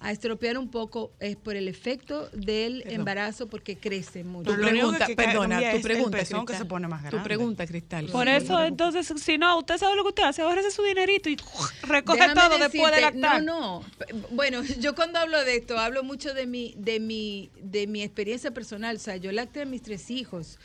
a 0.03 0.13
estropear 0.13 0.57
un 0.57 0.71
poco, 0.71 1.13
es 1.21 1.37
por 1.37 1.57
el 1.57 1.69
efecto 1.69 2.31
del 2.33 2.79
Perdón. 2.83 3.01
embarazo 3.01 3.49
porque 3.49 3.77
crece 3.77 4.25
mucho. 4.25 4.51
Tu 4.55 4.59
pregunta, 4.61 5.07
que 5.07 5.15
perdona, 5.15 5.73
tu 5.73 5.83
pregunta, 5.83 6.19
pezón 6.19 6.41
que 6.41 6.47
Cristal. 6.47 6.59
se 6.59 6.69
pone 6.69 6.89
más 6.89 7.03
Tu 7.03 7.09
grande. 7.11 7.25
pregunta, 7.25 7.67
Cristal. 7.67 8.07
Por 8.07 8.27
eso, 8.27 8.65
entonces, 8.65 9.13
si 9.23 9.37
no, 9.37 9.59
usted 9.59 9.77
sabe 9.77 9.97
lo 9.97 10.03
que 10.03 10.09
usted 10.09 10.23
hace, 10.23 10.41
ahorrese 10.41 10.71
su 10.71 10.83
dinerito 10.83 11.29
y 11.29 11.37
recoge 11.83 12.19
Déjame 12.19 12.41
todo 12.41 12.59
después 12.59 12.95
de 12.95 13.01
lactar. 13.03 13.43
No, 13.43 13.81
no. 13.83 13.85
Bueno, 14.31 14.63
yo 14.81 14.95
cuando 14.95 15.19
hablo 15.19 15.45
de 15.45 15.57
esto, 15.57 15.79
hablo 15.79 16.03
mucho 16.03 16.33
de 16.33 16.47
mi, 16.47 16.75
de 16.79 16.99
mi, 16.99 17.51
de 17.63 17.87
mi 17.87 18.03
experiencia 18.03 18.53
personal. 18.53 18.97
O 18.97 19.01
sea, 19.01 19.17
yo 19.19 19.31
lacté 19.33 19.61
a 19.63 19.67
mis 19.67 19.83
tres 19.83 20.11
hijos. 20.11 20.59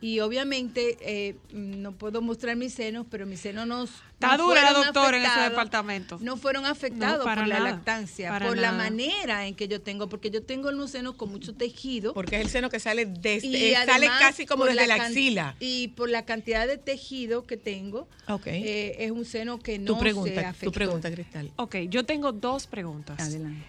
Y 0.00 0.20
obviamente 0.20 0.96
eh, 1.00 1.36
no 1.52 1.92
puedo 1.92 2.22
mostrar 2.22 2.56
mis 2.56 2.72
senos, 2.72 3.06
pero 3.10 3.26
mis 3.26 3.40
senos 3.40 3.66
no, 3.66 3.84
Está 3.84 4.36
no 4.36 4.44
dura 4.44 4.62
la 4.62 4.72
doctora 4.72 5.16
en 5.16 5.24
ese 5.24 5.40
departamento. 5.40 6.18
No 6.20 6.36
fueron 6.36 6.66
afectados 6.66 7.18
No, 7.18 7.24
para 7.24 7.42
por 7.42 7.48
la 7.48 7.60
lactancia, 7.60 8.30
para 8.30 8.46
por 8.46 8.58
la 8.58 8.72
manera 8.72 9.46
en 9.46 9.54
que 9.54 9.68
yo 9.68 9.80
tengo, 9.80 10.08
porque 10.08 10.30
yo 10.30 10.42
tengo 10.42 10.70
unos 10.70 10.90
senos 10.90 11.14
con 11.16 11.30
mucho 11.30 11.54
tejido. 11.54 12.14
Porque 12.14 12.36
es 12.36 12.42
el 12.42 12.50
seno 12.50 12.70
que 12.70 12.80
sale 12.80 13.06
desde, 13.06 13.46
Y 13.46 13.56
eh, 13.56 13.76
sale 13.86 14.06
casi 14.06 14.46
como 14.46 14.64
desde 14.64 14.86
la, 14.86 14.94
axila. 14.94 15.56
Y 15.60 15.88
por 15.88 16.08
la 16.08 16.24
cantidad 16.24 16.66
de 16.66 16.78
tejido 16.78 17.46
que 17.46 17.56
tengo, 17.56 18.08
eh, 18.46 18.96
es 18.98 19.10
un 19.10 19.24
seno 19.24 19.58
que 19.58 19.78
no 19.78 19.98
tu 19.98 20.24
se 20.24 20.38
afectó. 20.44 20.66
tu 20.66 20.72
pregunta, 20.72 21.10
Cristal. 21.10 21.50
Ok, 21.56 21.76
yo 21.88 22.04
tengo 22.04 22.32
dos 22.32 22.66
preguntas. 22.66 23.20
Adelante. 23.20 23.66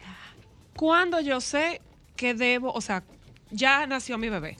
¿Cuándo 0.75 1.19
yo 1.19 1.41
sé 1.41 1.81
que 2.15 2.33
debo, 2.33 2.71
o 2.71 2.81
sea, 2.81 3.03
ya 3.51 3.85
nació 3.87 4.17
mi 4.17 4.29
bebé? 4.29 4.57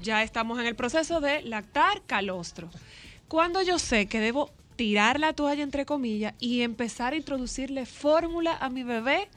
Ya 0.00 0.22
estamos 0.22 0.58
en 0.58 0.66
el 0.66 0.74
proceso 0.74 1.20
de 1.20 1.42
lactar 1.42 2.02
calostro. 2.06 2.70
¿Cuándo 3.28 3.62
yo 3.62 3.78
sé 3.78 4.06
que 4.06 4.20
debo 4.20 4.50
tirar 4.76 5.20
la 5.20 5.32
toalla, 5.32 5.62
entre 5.62 5.86
comillas, 5.86 6.34
y 6.38 6.62
empezar 6.62 7.12
a 7.12 7.16
introducirle 7.16 7.86
fórmula 7.86 8.56
a 8.60 8.68
mi 8.68 8.82
bebé? 8.82 9.28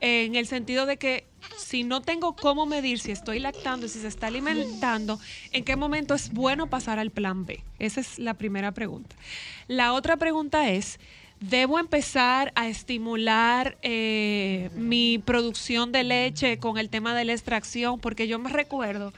En 0.00 0.34
el 0.34 0.46
sentido 0.48 0.84
de 0.84 0.96
que 0.96 1.26
si 1.56 1.84
no 1.84 2.02
tengo 2.02 2.34
cómo 2.34 2.66
medir 2.66 2.98
si 2.98 3.12
estoy 3.12 3.38
lactando, 3.38 3.86
si 3.88 4.00
se 4.00 4.08
está 4.08 4.26
alimentando, 4.26 5.20
¿en 5.52 5.64
qué 5.64 5.76
momento 5.76 6.14
es 6.14 6.32
bueno 6.32 6.66
pasar 6.68 6.98
al 6.98 7.10
plan 7.10 7.46
B? 7.46 7.62
Esa 7.78 8.00
es 8.00 8.18
la 8.18 8.34
primera 8.34 8.72
pregunta. 8.72 9.14
La 9.68 9.92
otra 9.92 10.16
pregunta 10.16 10.70
es, 10.70 10.98
¿debo 11.40 11.78
empezar 11.78 12.52
a 12.56 12.68
estimular 12.68 13.78
eh, 13.82 14.70
mi 14.74 15.18
producción 15.18 15.92
de 15.92 16.04
leche 16.04 16.58
con 16.58 16.78
el 16.78 16.88
tema 16.88 17.14
de 17.14 17.24
la 17.24 17.32
extracción? 17.32 18.00
Porque 18.00 18.28
yo 18.28 18.38
me 18.38 18.50
recuerdo 18.50 19.12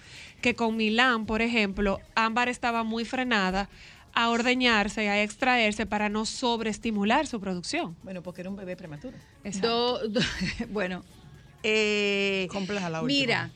que 0.45 0.55
con 0.55 0.76
Milán, 0.76 1.24
por 1.24 1.40
ejemplo, 1.40 2.01
Ámbar 2.14 2.51
estaba 2.51 2.82
muy 2.84 3.07
frenada 3.07 3.70
a 4.12 4.28
ordeñarse, 4.28 5.09
a 5.09 5.22
extraerse 5.22 5.86
para 5.86 6.11
no 6.11 6.26
sobreestimular 6.26 7.26
su 7.26 7.40
producción. 7.40 7.97
Bueno, 8.03 8.22
porque 8.22 8.42
era 8.42 8.51
un 8.51 8.57
bebé 8.57 8.76
prematuro. 8.76 9.16
Do- 9.62 10.07
do- 10.07 10.20
bueno, 10.68 11.03
eh, 11.62 12.47
Compleja 12.53 12.90
la 12.90 13.01
última. 13.01 13.18
mira, 13.18 13.51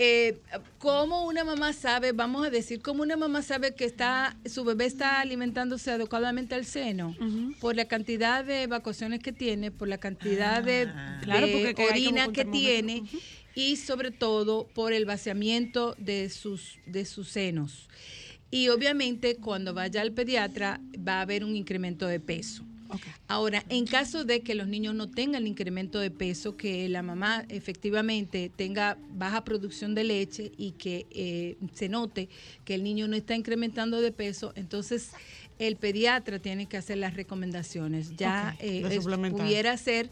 eh, 0.00 0.38
¿cómo 0.78 1.26
una 1.26 1.42
mamá 1.44 1.72
sabe, 1.72 2.12
vamos 2.12 2.46
a 2.46 2.50
decir, 2.50 2.80
cómo 2.80 3.02
una 3.02 3.16
mamá 3.16 3.42
sabe 3.42 3.74
que 3.74 3.84
está, 3.84 4.36
su 4.46 4.64
bebé 4.64 4.86
está 4.86 5.20
alimentándose 5.20 5.90
adecuadamente 5.90 6.54
al 6.54 6.64
seno? 6.64 7.14
Por 7.60 7.74
la 7.76 7.84
cantidad 7.86 8.44
de 8.44 8.62
evacuaciones 8.62 9.18
que 9.20 9.32
tiene, 9.32 9.72
por 9.72 9.88
la 9.88 9.98
cantidad 9.98 10.62
de, 10.62 10.88
Ah. 10.88 11.18
Claro, 11.22 11.46
de 11.48 11.52
porque 11.52 11.74
que 11.74 11.84
orina 11.86 12.22
como 12.22 12.34
y 13.58 13.74
sobre 13.74 14.12
todo 14.12 14.68
por 14.68 14.92
el 14.92 15.04
vaciamiento 15.04 15.96
de 15.98 16.30
sus, 16.30 16.78
de 16.86 17.04
sus 17.04 17.28
senos. 17.28 17.88
Y 18.52 18.68
obviamente 18.68 19.34
cuando 19.34 19.74
vaya 19.74 20.00
al 20.00 20.12
pediatra 20.12 20.80
va 20.96 21.14
a 21.14 21.22
haber 21.22 21.42
un 21.42 21.56
incremento 21.56 22.06
de 22.06 22.20
peso. 22.20 22.64
Ahora, 23.26 23.64
en 23.68 23.84
caso 23.84 24.24
de 24.24 24.40
que 24.40 24.54
los 24.54 24.68
niños 24.68 24.94
no 24.94 25.10
tengan 25.10 25.46
incremento 25.46 25.98
de 25.98 26.10
peso, 26.10 26.56
que 26.56 26.88
la 26.88 27.02
mamá 27.02 27.44
efectivamente 27.48 28.50
tenga 28.54 28.96
baja 29.10 29.44
producción 29.44 29.94
de 29.94 30.04
leche 30.04 30.52
y 30.56 30.70
que 30.70 31.06
eh, 31.10 31.58
se 31.74 31.88
note 31.88 32.28
que 32.64 32.76
el 32.76 32.84
niño 32.84 33.08
no 33.08 33.16
está 33.16 33.34
incrementando 33.34 34.00
de 34.00 34.12
peso, 34.12 34.52
entonces 34.54 35.10
el 35.58 35.76
pediatra 35.76 36.38
tiene 36.38 36.66
que 36.66 36.76
hacer 36.76 36.98
las 36.98 37.14
recomendaciones. 37.14 38.16
Ya 38.16 38.56
eh, 38.60 39.00
pudiera 39.30 39.76
ser 39.76 40.10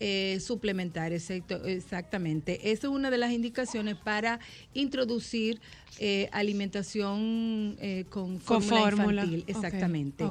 eh, 0.00 0.38
suplementar, 0.40 1.12
exacto- 1.12 1.64
exactamente. 1.64 2.70
Esa 2.72 2.86
es 2.88 2.92
una 2.92 3.10
de 3.10 3.18
las 3.18 3.32
indicaciones 3.32 3.96
para 3.96 4.40
introducir 4.74 5.60
eh, 5.98 6.28
alimentación 6.32 7.76
eh, 7.80 8.04
con, 8.10 8.38
Con 8.38 8.62
fórmula 8.62 9.24
infantil. 9.24 9.44
Exactamente. 9.46 10.24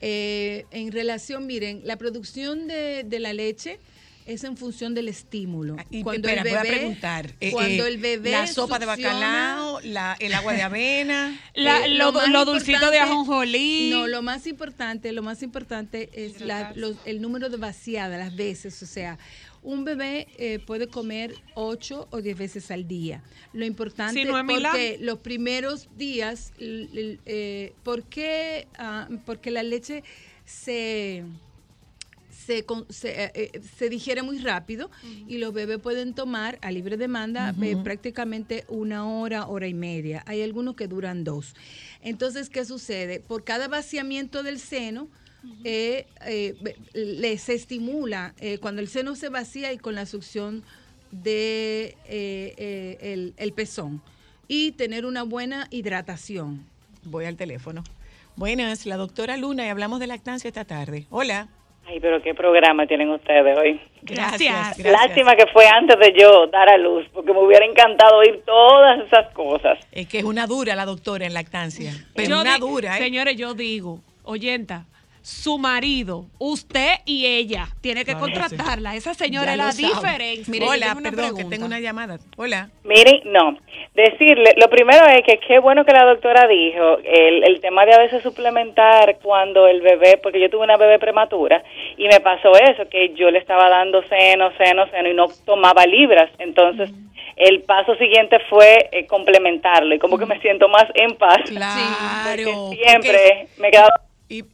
Eh, 0.00 0.64
en 0.70 0.92
relación, 0.92 1.46
miren, 1.46 1.82
la 1.84 1.96
producción 1.96 2.66
de, 2.68 3.04
de 3.04 3.18
la 3.20 3.32
leche 3.32 3.78
es 4.26 4.44
en 4.44 4.56
función 4.56 4.94
del 4.94 5.08
estímulo. 5.08 5.76
Y, 5.90 6.02
Cuando 6.02 6.28
espera, 6.28 6.42
el 6.42 6.48
voy 6.48 6.56
a 6.58 6.62
bebé- 6.62 6.76
preguntar. 6.78 7.34
eh, 7.40 7.52
cuando 7.52 7.84
eh, 7.84 7.88
el 7.88 7.98
bebé 7.98 8.30
La 8.32 8.46
sopa 8.46 8.78
de 8.78 8.86
bacalao, 8.86 9.80
la, 9.82 10.16
el 10.20 10.34
agua 10.34 10.52
de 10.52 10.62
avena. 10.62 11.40
La- 11.54 11.86
Eh, 11.86 11.88
lo, 11.90 12.12
dulcito 12.44 12.90
de 12.90 12.98
ajonjolí. 12.98 13.90
No, 13.90 14.06
lo 14.06 14.22
más 14.22 14.46
importante, 14.46 15.12
lo 15.12 15.22
más 15.22 15.42
importante 15.42 16.10
es 16.12 16.40
la- 16.40 16.72
los- 16.74 16.96
el 17.04 17.20
número 17.20 17.48
de 17.48 17.56
vaciadas, 17.56 18.18
las 18.18 18.34
veces. 18.34 18.82
O 18.82 18.86
sea, 18.86 19.18
un 19.62 19.84
bebé 19.84 20.28
eh, 20.38 20.58
puede 20.64 20.86
comer 20.88 21.34
8 21.54 22.08
o 22.10 22.20
10 22.22 22.36
veces 22.38 22.70
al 22.70 22.86
día. 22.86 23.22
Lo 23.52 23.64
importante 23.64 24.20
Si 24.20 24.24
no 24.24 24.38
es 24.38 24.44
Milán. 24.44 24.72
porque 24.72 24.98
los 25.00 25.18
primeros 25.18 25.88
días, 25.96 26.52
l- 26.58 26.88
l- 26.92 27.18
eh, 27.26 27.72
¿por 27.82 28.02
qué? 28.04 28.66
Ah, 28.78 29.08
porque 29.24 29.50
la 29.50 29.62
leche 29.62 30.02
se 30.44 31.24
se, 32.46 32.64
eh, 33.24 33.32
eh, 33.34 33.60
se 33.76 33.88
digiere 33.88 34.22
muy 34.22 34.38
rápido 34.38 34.90
y 35.26 35.38
los 35.38 35.52
bebés 35.52 35.78
pueden 35.78 36.14
tomar 36.14 36.58
a 36.62 36.70
libre 36.70 36.96
demanda 36.96 37.54
eh, 37.60 37.76
prácticamente 37.82 38.64
una 38.68 39.08
hora, 39.08 39.46
hora 39.46 39.66
y 39.66 39.74
media. 39.74 40.22
Hay 40.26 40.42
algunos 40.42 40.76
que 40.76 40.86
duran 40.88 41.24
dos. 41.24 41.54
Entonces, 42.02 42.48
¿qué 42.48 42.64
sucede? 42.64 43.20
Por 43.20 43.44
cada 43.44 43.68
vaciamiento 43.68 44.42
del 44.42 44.58
seno, 44.58 45.08
eh, 45.64 46.06
eh, 46.24 47.38
se 47.38 47.54
estimula 47.54 48.34
eh, 48.38 48.58
cuando 48.58 48.80
el 48.80 48.88
seno 48.88 49.14
se 49.14 49.28
vacía 49.28 49.72
y 49.72 49.78
con 49.78 49.94
la 49.94 50.06
succión 50.06 50.62
de 51.12 51.96
eh, 52.06 52.54
eh, 52.58 52.98
el, 53.00 53.34
el 53.36 53.52
pezón 53.52 54.02
y 54.48 54.72
tener 54.72 55.06
una 55.06 55.22
buena 55.22 55.68
hidratación. 55.70 56.64
Voy 57.04 57.24
al 57.26 57.36
teléfono. 57.36 57.84
Buenas, 58.36 58.86
la 58.86 58.96
doctora 58.96 59.36
Luna 59.36 59.64
y 59.66 59.68
hablamos 59.68 59.98
de 60.00 60.08
lactancia 60.08 60.48
esta 60.48 60.64
tarde. 60.64 61.06
Hola. 61.10 61.48
Ay, 61.88 62.00
pero 62.00 62.20
qué 62.20 62.34
programa 62.34 62.86
tienen 62.86 63.10
ustedes 63.10 63.56
hoy. 63.56 63.80
Gracias. 64.02 64.76
gracias. 64.78 64.92
Lástima 64.92 65.36
que 65.36 65.46
fue 65.52 65.66
antes 65.68 65.98
de 65.98 66.20
yo 66.20 66.46
dar 66.48 66.68
a 66.68 66.76
luz, 66.76 67.06
porque 67.12 67.32
me 67.32 67.38
hubiera 67.38 67.64
encantado 67.64 68.18
oír 68.18 68.42
todas 68.44 69.06
esas 69.06 69.32
cosas. 69.32 69.78
Es 69.92 70.08
que 70.08 70.18
es 70.18 70.24
una 70.24 70.46
dura 70.46 70.74
la 70.74 70.84
doctora 70.84 71.26
en 71.26 71.34
lactancia. 71.34 71.92
Pero 72.14 72.30
Yo 72.30 72.40
una 72.40 72.58
dura, 72.58 72.96
¿eh? 72.96 73.02
Señores, 73.02 73.36
yo 73.36 73.54
digo, 73.54 74.00
oyenta, 74.24 74.86
su 75.26 75.58
marido, 75.58 76.26
usted 76.38 77.00
y 77.04 77.26
ella, 77.26 77.66
tiene 77.80 78.04
que 78.04 78.12
Claro 78.12 78.26
sí. 78.26 78.32
contratarla. 78.32 78.94
Esa 78.94 79.12
señora 79.12 79.52
es 79.52 79.58
la 79.58 79.72
sabe. 79.72 79.88
diferencia. 79.88 80.52
Mire, 80.52 80.66
Hola, 80.68 80.96
perdón, 81.02 81.36
que 81.36 81.44
tengo 81.46 81.66
una 81.66 81.80
llamada. 81.80 82.18
Hola. 82.36 82.70
Miren, 82.84 83.22
no, 83.24 83.58
decirle, 83.92 84.54
lo 84.56 84.70
primero 84.70 85.04
es 85.06 85.24
que 85.24 85.40
qué 85.40 85.58
bueno 85.58 85.84
que 85.84 85.92
la 85.92 86.04
doctora 86.04 86.46
dijo, 86.46 86.98
el, 87.02 87.42
el 87.42 87.60
tema 87.60 87.84
de 87.84 87.94
a 87.94 87.98
veces 87.98 88.22
suplementar 88.22 89.18
cuando 89.20 89.66
el 89.66 89.80
bebé, 89.80 90.16
porque 90.22 90.40
yo 90.40 90.48
tuve 90.48 90.62
una 90.62 90.76
bebé 90.76 91.00
prematura 91.00 91.60
y 91.96 92.06
me 92.06 92.20
pasó 92.20 92.52
eso, 92.52 92.88
que 92.88 93.12
yo 93.14 93.28
le 93.32 93.40
estaba 93.40 93.68
dando 93.68 94.04
seno, 94.04 94.52
seno, 94.56 94.88
seno 94.92 95.08
y 95.08 95.14
no 95.14 95.26
tomaba 95.44 95.86
libras, 95.86 96.30
entonces 96.38 96.88
el 97.34 97.62
paso 97.62 97.96
siguiente 97.96 98.38
fue 98.48 98.88
eh, 98.92 99.06
complementarlo 99.06 99.92
y 99.92 99.98
como 99.98 100.18
que 100.18 100.26
me 100.26 100.38
siento 100.40 100.68
más 100.68 100.84
en 100.94 101.16
paz. 101.16 101.40
Claro. 101.48 102.44
Porque 102.68 102.76
siempre 102.76 103.48
me 103.58 103.70
quedaba 103.72 103.90
Y 104.28 104.44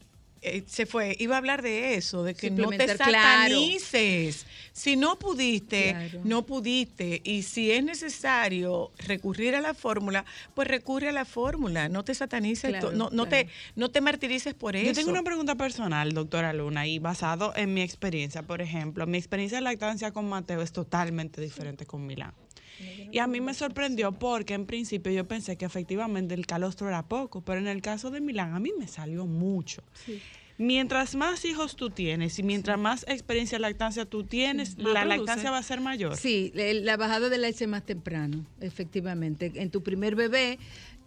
eh, 0.43 0.65
se 0.67 0.87
fue. 0.87 1.17
Iba 1.21 1.37
a 1.37 1.39
hablar 1.39 1.63
de 1.63 1.95
eso, 1.95 2.25
de 2.25 2.35
que 2.35 2.51
no 2.51 2.69
te 2.71 2.85
claro. 2.85 2.99
satanices. 2.99 4.45
Si 4.73 4.97
no 4.97 5.19
pudiste, 5.19 6.11
no 6.25 6.45
pudiste. 6.45 7.21
Y 7.25 7.43
si 7.43 7.71
es 7.71 7.85
necesario 7.85 8.91
recurrir 9.07 9.55
a 9.55 9.61
la 9.61 9.73
fórmula, 9.73 10.25
pues 10.55 10.67
recurre 10.67 11.11
a 11.11 11.13
la 11.13 11.25
fórmula. 11.25 11.89
No 11.89 12.05
te 12.05 12.15
satanices, 12.15 12.71
Claro, 12.71 12.91
no, 12.91 13.09
no 13.11 13.27
te, 13.27 13.49
no 13.77 13.91
te 13.91 14.01
martirices 14.01 14.55
por 14.55 14.75
eso. 14.75 14.87
Yo 14.87 14.95
tengo 14.95 15.11
una 15.11 15.23
pregunta 15.23 15.55
personal, 15.55 16.13
doctora 16.13 16.53
Luna, 16.53 16.87
y 16.87 16.99
basado 16.99 17.53
en 17.55 17.73
mi 17.73 17.83
experiencia. 17.83 18.43
Por 18.43 18.63
ejemplo, 18.63 19.07
mi 19.07 19.19
experiencia 19.19 19.59
de 19.59 19.63
lactancia 19.63 20.11
con 20.11 20.29
Mateo 20.29 20.63
es 20.63 20.73
totalmente 20.73 21.41
diferente 21.41 21.87
con 21.87 22.05
Milán. 22.05 22.35
Y 23.11 23.19
a 23.19 23.27
mí 23.27 23.41
me 23.41 23.55
sorprendió 23.55 24.13
porque 24.13 24.55
en 24.55 24.67
principio 24.67 25.13
yo 25.13 25.27
pensé 25.27 25.57
que 25.57 25.65
efectivamente 25.65 26.35
el 26.35 26.47
calostro 26.47 26.89
era 26.89 27.03
poco, 27.07 27.43
pero 27.43 27.59
en 27.61 27.67
el 27.69 27.83
caso 27.83 28.11
de 28.11 28.21
Milán 28.21 28.55
a 28.55 28.61
mí 28.61 28.71
me 28.79 28.89
salió 28.89 29.27
mucho. 29.27 29.83
Mientras 30.59 31.15
más 31.15 31.45
hijos 31.45 31.77
tú 31.77 31.91
tienes 31.91 32.39
y 32.39 32.43
mientras 32.43 32.79
más 32.79 33.05
experiencia 33.09 33.57
de 33.59 33.63
lactancia 33.63 34.05
tú 34.05 34.25
tienes, 34.25 34.77
Más 34.77 34.93
la 34.93 35.01
produce. 35.01 35.19
lactancia 35.19 35.51
va 35.51 35.59
a 35.59 35.63
ser 35.63 35.81
mayor. 35.81 36.17
Sí, 36.17 36.53
la 36.55 36.97
bajada 36.97 37.29
de 37.29 37.39
leche 37.39 37.67
más 37.67 37.85
temprano, 37.85 38.45
efectivamente. 38.61 39.51
En 39.57 39.71
tu 39.71 39.83
primer 39.83 40.15
bebé, 40.15 40.59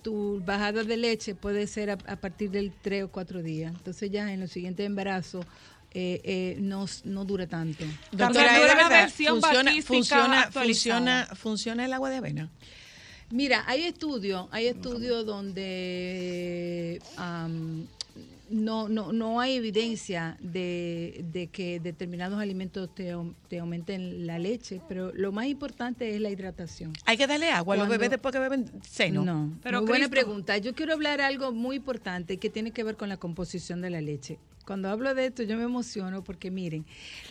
tu 0.01 0.41
bajada 0.45 0.83
de 0.83 0.97
leche 0.97 1.35
puede 1.35 1.67
ser 1.67 1.91
a, 1.91 1.93
a 2.07 2.15
partir 2.17 2.49
del 2.51 2.71
3 2.81 3.05
o 3.05 3.07
4 3.11 3.43
días. 3.43 3.73
Entonces 3.75 4.11
ya 4.11 4.31
en 4.33 4.39
los 4.41 4.51
siguientes 4.51 4.85
embarazos 4.85 5.45
eh, 5.97 6.21
eh, 6.23 6.57
no, 6.59 6.85
no 7.05 7.23
dura 7.25 7.47
tanto. 7.47 7.85
Doctora, 8.11 8.57
¿es 8.57 8.67
verdad? 8.75 9.09
funciona, 9.15 9.71
funciona, 9.81 10.51
funciona, 10.51 11.27
funciona 11.35 11.85
el 11.85 11.93
agua 11.93 12.09
de 12.09 12.17
avena. 12.17 12.49
Mira, 13.31 13.63
hay 13.65 13.83
estudios, 13.83 14.47
hay 14.51 14.67
estudios 14.67 15.25
donde 15.25 17.01
am, 17.17 17.87
no, 18.49 18.87
no, 18.87 19.11
no 19.11 19.39
hay 19.39 19.55
evidencia 19.55 20.37
de, 20.39 21.25
de 21.33 21.47
que 21.47 21.79
determinados 21.79 22.39
alimentos 22.39 22.93
te, 22.93 23.13
au- 23.15 23.33
te 23.49 23.57
aumenten 23.59 24.27
la 24.27 24.37
leche, 24.37 24.79
pero 24.87 25.11
lo 25.13 25.31
más 25.31 25.47
importante 25.47 26.13
es 26.15 26.21
la 26.21 26.29
hidratación. 26.29 26.93
Hay 27.05 27.17
que 27.17 27.25
darle 27.25 27.49
agua 27.49 27.73
a 27.73 27.77
los 27.77 27.87
bebés 27.89 28.11
después 28.11 28.31
que 28.33 28.39
beben 28.39 28.69
seno. 28.87 29.23
No, 29.25 29.51
Pero 29.63 29.81
muy 29.81 29.87
buena 29.89 30.09
pregunta. 30.09 30.57
Yo 30.59 30.75
quiero 30.75 30.93
hablar 30.93 31.21
algo 31.21 31.51
muy 31.51 31.77
importante 31.77 32.37
que 32.37 32.49
tiene 32.51 32.69
que 32.71 32.83
ver 32.83 32.95
con 32.95 33.09
la 33.09 33.17
composición 33.17 33.81
de 33.81 33.89
la 33.89 34.01
leche. 34.01 34.37
Cuando 34.65 34.89
hablo 34.89 35.13
de 35.13 35.27
esto 35.27 35.43
yo 35.43 35.57
me 35.57 35.63
emociono 35.63 36.23
porque 36.23 36.51
miren, 36.51 36.85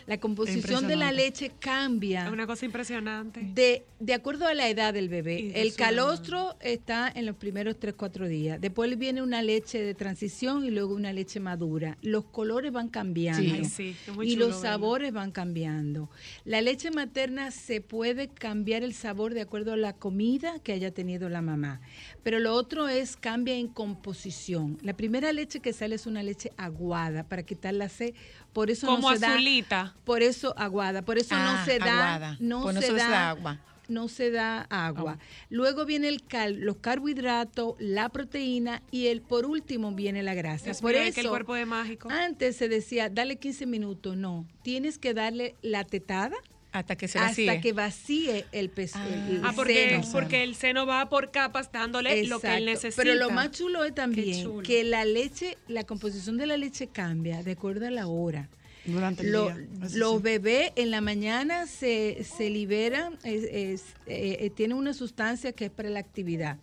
la 0.07 0.19
composición 0.19 0.87
de 0.87 0.95
la 0.95 1.11
leche 1.11 1.51
cambia 1.59 2.25
Es 2.25 2.31
una 2.31 2.47
cosa 2.47 2.65
impresionante. 2.65 3.41
de, 3.53 3.85
de 3.99 4.13
acuerdo 4.13 4.47
a 4.47 4.53
la 4.53 4.69
edad 4.69 4.93
del 4.93 5.09
bebé. 5.09 5.51
El 5.61 5.73
calostro 5.75 6.55
está 6.61 7.11
en 7.13 7.25
los 7.25 7.35
primeros 7.35 7.77
3, 7.79 7.93
4 7.97 8.27
días. 8.27 8.61
Después 8.61 8.97
viene 8.97 9.21
una 9.21 9.41
leche 9.41 9.79
de 9.81 9.93
transición 9.93 10.65
y 10.65 10.69
luego 10.71 10.95
una 10.95 11.11
leche 11.11 11.39
madura. 11.39 11.97
Los 12.01 12.25
colores 12.25 12.71
van 12.71 12.87
cambiando. 12.89 13.41
Sí. 13.43 13.51
Ay, 13.51 13.65
sí, 13.65 13.95
es 14.07 14.15
muy 14.15 14.27
y 14.29 14.33
chulo 14.33 14.47
los 14.47 14.61
sabores 14.61 15.11
van 15.11 15.31
cambiando. 15.31 16.09
La 16.45 16.61
leche 16.61 16.91
materna 16.91 17.51
se 17.51 17.81
puede 17.81 18.27
cambiar 18.29 18.83
el 18.83 18.93
sabor 18.93 19.33
de 19.33 19.41
acuerdo 19.41 19.73
a 19.73 19.77
la 19.77 19.93
comida 19.93 20.59
que 20.59 20.71
haya 20.71 20.91
tenido 20.91 21.29
la 21.29 21.41
mamá. 21.41 21.81
Pero 22.23 22.39
lo 22.39 22.53
otro 22.53 22.87
es 22.87 23.17
cambia 23.17 23.55
en 23.55 23.67
composición. 23.67 24.77
La 24.81 24.95
primera 24.95 25.33
leche 25.33 25.59
que 25.59 25.73
sale 25.73 25.95
es 25.95 26.05
una 26.05 26.23
leche 26.23 26.51
aguada 26.57 27.24
para 27.25 27.43
quitar 27.43 27.73
la 27.73 27.89
sed. 27.89 28.13
Por 28.53 28.69
eso 28.71 28.87
Como 28.87 29.09
no 29.09 29.15
se 29.15 29.19
da- 29.19 29.33
azulita. 29.33 29.95
por 30.05 30.21
eso 30.23 30.53
aguada. 30.57 31.01
Por 31.03 31.17
eso 31.17 31.35
Ah, 31.35 31.57
no 31.59 31.65
se 31.65 31.79
da. 31.79 32.15
aguada. 32.15 32.37
No 32.39 32.71
se 32.81 32.93
da 32.93 33.09
da 33.09 33.29
agua. 33.29 33.59
no 33.87 34.07
se 34.07 34.31
da 34.31 34.61
agua. 34.71 35.19
Luego 35.51 35.85
viene 35.85 36.07
el 36.07 36.23
cal, 36.23 36.59
los 36.61 36.77
carbohidratos, 36.77 37.75
la 37.79 38.09
proteína 38.09 38.81
y 38.89 39.07
el 39.07 39.21
por 39.21 39.45
último 39.45 39.91
viene 39.91 40.23
la 40.23 40.33
grasa. 40.33 40.65
Dios 40.65 40.81
por 40.81 40.95
eso 40.95 41.13
que 41.13 41.21
el 41.21 41.29
cuerpo 41.29 41.55
es 41.55 41.67
mágico. 41.67 42.09
Antes 42.09 42.55
se 42.55 42.67
decía, 42.67 43.09
dale 43.09 43.35
15 43.37 43.65
minutos, 43.67 44.17
no, 44.17 44.47
tienes 44.63 44.97
que 44.97 45.13
darle 45.13 45.55
la 45.61 45.83
tetada 45.83 46.35
hasta 46.75 46.95
que 46.95 47.07
se 47.07 47.17
hasta 47.17 47.29
vacíe. 47.29 47.61
que 47.61 47.73
vacíe 47.73 48.45
el 48.51 48.69
peso. 48.69 48.99
el 49.29 49.41
Ah, 49.43 49.53
porque, 49.55 49.89
seno. 49.89 50.03
porque 50.11 50.43
el 50.43 50.55
seno 50.55 50.85
va 50.85 51.07
por 51.09 51.31
capas 51.31 51.71
dándole 51.71 52.25
lo 52.27 52.39
que 52.39 52.57
él 52.57 52.65
necesita. 52.65 53.01
Pero 53.01 53.15
lo 53.15 53.29
más 53.29 53.51
chulo 53.51 53.83
es 53.85 53.95
también 53.95 54.43
chulo. 54.43 54.61
que 54.63 54.83
la 54.83 55.05
leche, 55.05 55.57
la 55.67 55.83
composición 55.85 56.37
de 56.37 56.47
la 56.47 56.57
leche 56.57 56.87
cambia 56.87 57.41
de 57.43 57.51
acuerdo 57.53 57.87
a 57.87 57.91
la 57.91 58.07
hora. 58.07 58.49
Durante 58.85 59.23
el 59.23 59.31
Lo- 59.31 59.45
día. 59.49 59.65
Los 59.95 60.17
sí. 60.17 60.21
bebés 60.21 60.71
en 60.75 60.91
la 60.91 61.01
mañana 61.01 61.65
se, 61.65 62.23
se 62.23 62.49
liberan, 62.51 63.17
es- 63.23 63.43
es- 63.51 63.83
eh, 64.05 64.37
eh, 64.41 64.51
tienen 64.55 64.77
una 64.77 64.93
sustancia 64.93 65.53
que 65.53 65.65
es 65.65 65.71
para 65.71 65.89
la 65.89 65.99
actividad. 65.99 66.57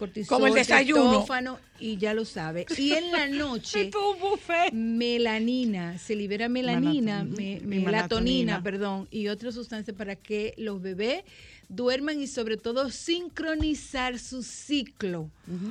Cortisol, 0.00 0.34
Como 0.36 0.46
el 0.48 0.54
desayuno. 0.54 1.26
y 1.78 1.96
ya 1.98 2.14
lo 2.14 2.24
sabe. 2.24 2.66
Y 2.76 2.92
en 2.92 3.12
la 3.12 3.26
noche, 3.44 3.90
melanina, 4.72 5.98
se 5.98 6.16
libera 6.16 6.48
melanina, 6.48 7.22
Melatonina. 7.22 7.60
me- 7.66 7.80
melatonina. 7.80 8.62
perdón, 8.62 9.08
y 9.10 9.28
otras 9.28 9.54
sustancias 9.54 9.96
para 9.96 10.16
que 10.16 10.54
los 10.56 10.80
bebés 10.80 11.22
duerman 11.72 12.20
y 12.20 12.26
sobre 12.26 12.56
todo 12.56 12.90
sincronizar 12.90 14.18
su 14.18 14.42
ciclo. 14.42 15.30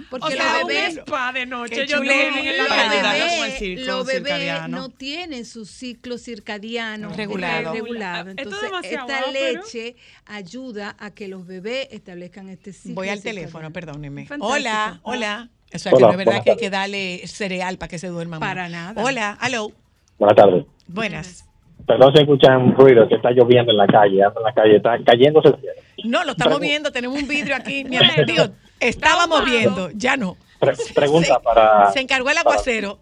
Porque 0.09 0.27
O 0.27 0.31
sea, 0.31 0.53
los 0.53 0.61
un 0.63 0.67
bebés, 0.69 0.97
spa 0.97 1.33
de 1.33 1.45
noche, 1.45 1.85
yo 1.87 1.97
en 2.01 2.07
la 2.07 3.75
los 3.85 4.07
bebés- 4.07 4.67
no 4.69 4.89
tienen 4.89 5.45
su 5.45 5.65
ciclo 5.65 6.17
circadiano 6.17 7.13
Regulado. 7.13 7.73
regulado. 7.73 8.31
Es 8.31 8.37
Entonces, 8.37 8.69
esta 8.83 9.03
guau, 9.05 9.33
pero- 9.33 9.61
leche 9.61 9.95
ayuda 10.25 10.95
a 10.99 11.11
que 11.11 11.27
los 11.27 11.45
bebés 11.45 11.89
establezcan 11.91 12.49
este 12.49 12.71
ciclo. 12.73 12.95
Voy 12.95 13.09
al 13.09 13.17
circadiano. 13.19 13.41
teléfono, 13.41 13.73
perdóneme. 13.73 14.25
Fantástico. 14.25 14.53
Hola, 14.53 14.99
hola. 15.03 15.49
O 15.73 15.77
sea, 15.77 15.91
Hola, 15.93 15.99
que 15.99 16.15
no 16.15 16.19
es 16.21 16.25
verdad 16.25 16.43
que 16.43 16.51
hay 16.51 16.57
que 16.57 16.69
darle 16.69 17.21
cereal 17.27 17.77
para 17.77 17.89
que 17.89 17.99
se 17.99 18.07
duerman 18.07 18.39
más. 18.39 18.49
Para 18.49 18.69
nada. 18.69 19.03
Hola, 19.03 19.37
hello. 19.41 19.71
Buenas 20.17 20.35
tardes. 20.35 20.65
Buenas. 20.87 21.45
Perdón 21.89 22.13
si 22.13 22.21
escuchan 22.21 22.75
ruido, 22.75 23.07
que 23.07 23.15
está 23.15 23.31
lloviendo 23.31 23.71
en 23.71 23.77
la 23.79 23.87
calle, 23.87 24.19
en 24.21 24.43
la 24.43 24.53
calle, 24.53 24.75
está 24.75 24.95
cayéndose. 25.03 25.55
No, 26.03 26.23
lo 26.23 26.33
estamos 26.33 26.59
viendo, 26.59 26.91
tenemos 26.91 27.19
un 27.19 27.27
vidrio 27.27 27.55
aquí. 27.55 27.83
Mi 27.83 27.97
amor, 27.97 28.27
digo, 28.27 28.43
estábamos 28.79 29.43
viendo, 29.43 29.89
ya 29.95 30.15
no. 30.15 30.37
Pre- 30.59 30.75
pregunta 30.93 31.39
para... 31.39 31.91
Se 31.91 31.99
encargó 31.99 32.29
el 32.29 32.37
aguacero. 32.37 32.99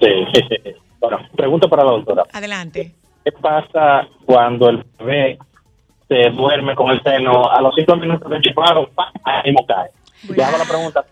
Sí. 0.00 0.06
Bueno, 1.00 1.18
pregunta 1.34 1.66
para 1.66 1.82
la 1.82 1.92
doctora. 1.92 2.24
Adelante. 2.30 2.94
¿Qué 3.24 3.32
pasa 3.32 4.06
cuando 4.26 4.68
el 4.68 4.84
bebé 4.98 5.38
se 6.06 6.28
duerme 6.28 6.74
con 6.74 6.90
el 6.90 7.02
seno 7.02 7.50
a 7.50 7.58
los 7.62 7.74
cinco 7.74 7.96
minutos 7.96 8.30
de 8.30 8.38
chupado? 8.42 8.86
¡pa! 8.94 9.10
Ahí 9.24 9.54
cae. 9.66 9.90
Ya 10.36 10.48
hago 10.48 10.58
la 10.58 10.66
pregunta. 10.66 11.02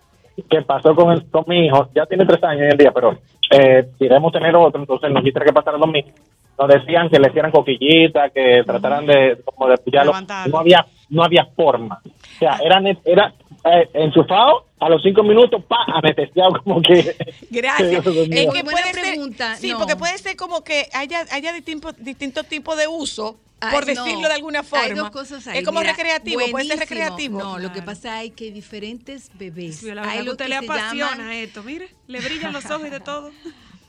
¿Qué 0.50 0.60
pasó 0.60 0.94
con, 0.94 1.12
el, 1.12 1.24
con 1.30 1.44
mi 1.46 1.66
hijo? 1.66 1.88
Ya 1.94 2.04
tiene 2.04 2.26
tres 2.26 2.44
años 2.44 2.64
hoy 2.64 2.68
en 2.72 2.76
día, 2.76 2.92
pero 2.92 3.18
eh, 3.50 3.88
queremos 3.98 4.30
tener 4.30 4.54
otro, 4.54 4.78
entonces 4.78 5.10
nos 5.10 5.22
quisiera 5.24 5.46
que 5.46 5.54
pasara 5.54 5.78
lo 5.78 5.86
mismo. 5.86 6.12
Nos 6.58 6.68
decían 6.68 7.08
que 7.08 7.18
le 7.20 7.28
hicieran 7.28 7.52
coquillita, 7.52 8.30
que 8.30 8.62
trataran 8.66 9.06
de 9.06 9.40
como 9.44 9.68
de 9.68 9.78
pillarlo. 9.78 10.12
No 10.50 10.58
había, 10.58 10.84
no 11.08 11.22
había 11.22 11.44
forma. 11.56 12.00
O 12.04 12.38
sea, 12.38 12.58
era, 12.64 12.80
ne- 12.80 12.98
era 13.04 13.32
eh, 13.64 13.88
enchufado 13.94 14.64
a 14.80 14.88
los 14.88 15.02
cinco 15.02 15.22
minutos, 15.22 15.62
pa, 15.64 15.84
anestesiado 15.94 16.60
como 16.64 16.80
que... 16.82 17.16
Gracias. 17.50 18.02
que. 18.02 18.22
Es 18.22 18.28
que 18.30 18.62
buena 18.62 18.70
puede 18.70 18.92
ser, 18.92 19.02
pregunta, 19.02 19.54
sí, 19.56 19.70
no. 19.70 19.78
porque 19.78 19.96
puede 19.96 20.18
ser 20.18 20.36
como 20.36 20.62
que 20.64 20.88
haya, 20.94 21.24
haya 21.30 21.52
distinto, 21.52 21.92
distintos 21.92 22.46
tipos 22.46 22.76
de 22.76 22.86
uso, 22.88 23.36
Ay, 23.60 23.72
por 23.74 23.86
no. 23.86 24.04
decirlo 24.04 24.28
de 24.28 24.34
alguna 24.34 24.62
forma. 24.64 24.84
Hay 24.86 24.94
dos 24.94 25.10
cosas 25.10 25.46
ahí. 25.48 25.58
Es 25.58 25.64
como 25.64 25.80
mira, 25.80 25.92
recreativo, 25.92 26.36
puede 26.38 26.46
ser 26.46 26.52
buenísimo. 26.78 26.80
recreativo. 26.80 27.38
No, 27.40 27.58
lo 27.58 27.72
que 27.72 27.82
pasa 27.82 28.22
es 28.22 28.32
que 28.32 28.44
hay 28.46 28.50
diferentes 28.50 29.30
bebés. 29.34 29.76
Sí, 29.78 29.92
la 29.94 30.02
hay 30.02 30.18
que 30.18 30.24
lo 30.24 30.32
usted 30.32 30.44
que 30.46 30.48
le 30.50 30.56
apasiona 30.56 31.16
llaman- 31.16 31.32
esto, 31.32 31.62
mire, 31.62 31.88
le 32.08 32.20
brillan 32.20 32.52
los 32.52 32.64
ojos 32.70 32.86
y 32.86 32.90
de 32.90 32.98
todo. 33.00 33.30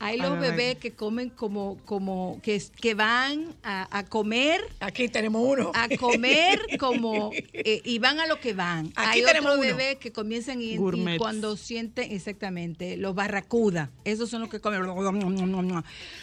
Hay 0.02 0.18
A 0.18 0.22
los 0.30 0.40
bebés 0.40 0.76
que 0.78 0.92
comen 0.92 1.28
como, 1.28 1.76
como 1.84 2.40
que, 2.42 2.54
es- 2.56 2.70
que 2.70 2.94
van 2.94 3.54
a, 3.62 3.86
a 3.98 4.04
comer. 4.06 4.62
Aquí 4.80 5.08
tenemos 5.08 5.42
uno. 5.46 5.72
A 5.74 5.88
comer 5.96 6.58
como, 6.80 7.30
eh, 7.52 7.82
y 7.84 7.98
van 7.98 8.18
a 8.18 8.26
lo 8.26 8.40
que 8.40 8.54
van. 8.54 8.86
Aquí 8.96 9.20
Hay 9.20 9.22
otros 9.24 9.60
bebés 9.60 9.96
que 9.98 10.10
comienzan 10.10 10.62
y, 10.62 10.72
y 10.72 11.18
cuando 11.18 11.56
sienten, 11.56 12.12
exactamente, 12.12 12.96
los 12.96 13.14
barracuda. 13.14 13.90
Esos 14.04 14.30
son 14.30 14.40
los 14.40 14.48
que 14.50 14.58
comen. 14.58 14.80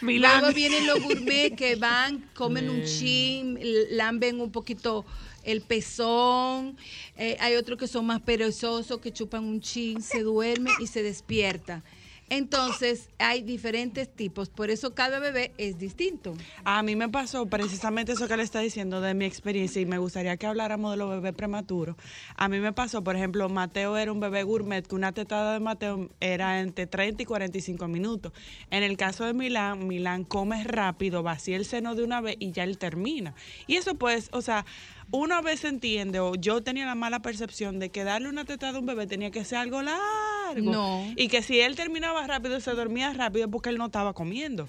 Milán. 0.01 0.41
Luego 0.41 0.55
vienen 0.55 0.87
los 0.87 0.99
gourmet 1.03 1.55
que 1.55 1.75
van, 1.75 2.27
comen 2.33 2.69
un 2.71 2.83
chin, 2.83 3.59
lamben 3.91 4.41
un 4.41 4.51
poquito 4.51 5.05
el 5.43 5.61
pezón. 5.61 6.77
Eh, 7.15 7.37
hay 7.39 7.55
otros 7.55 7.77
que 7.77 7.87
son 7.87 8.07
más 8.07 8.21
perezosos, 8.21 8.99
que 8.99 9.13
chupan 9.13 9.43
un 9.43 9.61
chin, 9.61 10.01
se 10.01 10.23
duermen 10.23 10.73
y 10.79 10.87
se 10.87 11.03
despierta. 11.03 11.83
Entonces, 12.29 13.09
hay 13.19 13.41
diferentes 13.41 14.13
tipos, 14.13 14.49
por 14.49 14.69
eso 14.69 14.93
cada 14.93 15.19
bebé 15.19 15.53
es 15.57 15.77
distinto. 15.77 16.33
A 16.65 16.83
mí 16.83 16.95
me 16.95 17.07
pasó 17.07 17.45
precisamente 17.45 18.11
eso 18.11 18.27
que 18.27 18.35
le 18.35 18.43
está 18.43 18.59
diciendo 18.59 18.99
de 18.99 19.13
mi 19.13 19.25
experiencia 19.25 19.81
y 19.81 19.85
me 19.85 19.97
gustaría 19.97 20.35
que 20.35 20.45
habláramos 20.45 20.91
de 20.91 20.97
los 20.97 21.09
bebés 21.09 21.33
prematuros. 21.33 21.95
A 22.35 22.49
mí 22.49 22.59
me 22.59 22.73
pasó, 22.73 23.03
por 23.03 23.15
ejemplo, 23.15 23.47
Mateo 23.47 23.97
era 23.97 24.11
un 24.11 24.19
bebé 24.19 24.43
gourmet, 24.43 24.85
que 24.85 24.95
una 24.95 25.13
tetada 25.13 25.53
de 25.53 25.59
Mateo 25.59 26.09
era 26.19 26.59
entre 26.59 26.85
30 26.85 27.23
y 27.23 27.25
45 27.25 27.87
minutos. 27.87 28.33
En 28.71 28.83
el 28.83 28.97
caso 28.97 29.25
de 29.25 29.33
Milán, 29.33 29.87
Milán 29.87 30.23
come 30.25 30.63
rápido, 30.63 31.23
vacía 31.23 31.55
el 31.55 31.65
seno 31.65 31.95
de 31.95 32.03
una 32.03 32.19
vez 32.19 32.35
y 32.39 32.51
ya 32.51 32.63
él 32.63 32.77
termina. 32.77 33.35
Y 33.67 33.75
eso 33.75 33.95
pues, 33.95 34.29
o 34.33 34.41
sea, 34.41 34.65
una 35.11 35.41
vez 35.41 35.63
entiende, 35.63 36.19
o 36.19 36.35
yo 36.35 36.61
tenía 36.63 36.85
la 36.85 36.95
mala 36.95 37.21
percepción 37.21 37.79
de 37.79 37.89
que 37.89 38.03
darle 38.03 38.29
una 38.29 38.45
tetada 38.45 38.77
a 38.77 38.79
un 38.79 38.85
bebé 38.85 39.07
tenía 39.07 39.31
que 39.31 39.45
ser 39.45 39.59
algo 39.59 39.81
largo. 39.81 40.71
No. 40.71 41.05
Y 41.15 41.27
que 41.27 41.41
si 41.41 41.59
él 41.59 41.75
terminaba 41.75 42.25
rápido, 42.27 42.59
se 42.59 42.71
dormía 42.71 43.13
rápido 43.13 43.49
porque 43.49 43.69
él 43.69 43.77
no 43.77 43.85
estaba 43.87 44.13
comiendo. 44.13 44.67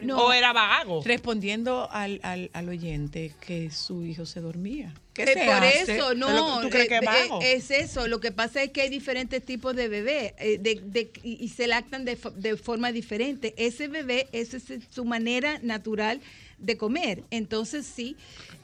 No. 0.00 0.18
O 0.26 0.32
era 0.32 0.52
vago. 0.52 1.02
Respondiendo 1.04 1.88
al, 1.90 2.20
al, 2.22 2.50
al 2.52 2.68
oyente 2.68 3.32
que 3.40 3.70
su 3.70 4.04
hijo 4.04 4.26
se 4.26 4.40
dormía. 4.40 4.92
¿Qué 5.14 5.22
Eh, 5.22 5.26
se 5.34 5.44
por 5.46 5.54
hace? 5.54 5.96
eso, 5.96 6.14
no, 6.14 6.60
¿Tú 6.60 6.68
crees 6.68 6.88
que 6.88 6.96
es 6.96 7.02
eh, 7.02 7.06
vago? 7.06 7.40
eh, 7.42 7.54
es 7.54 7.70
eso. 7.70 8.06
Lo 8.06 8.20
que 8.20 8.30
pasa 8.30 8.62
es 8.62 8.70
que 8.72 8.82
hay 8.82 8.88
diferentes 8.90 9.42
tipos 9.44 9.74
de 9.74 9.88
bebé 9.88 10.34
eh, 10.38 10.58
de, 10.58 10.80
de- 10.84 11.10
y, 11.24 11.42
y 11.42 11.48
se 11.48 11.66
lactan 11.66 12.04
de, 12.04 12.18
de 12.36 12.56
forma 12.56 12.92
diferente. 12.92 13.54
Ese 13.56 13.88
bebé, 13.88 14.28
esa 14.32 14.58
es 14.58 14.64
su 14.90 15.04
manera 15.04 15.58
natural 15.62 16.20
de 16.60 16.76
comer. 16.76 17.24
Entonces 17.30 17.86
sí, 17.86 18.16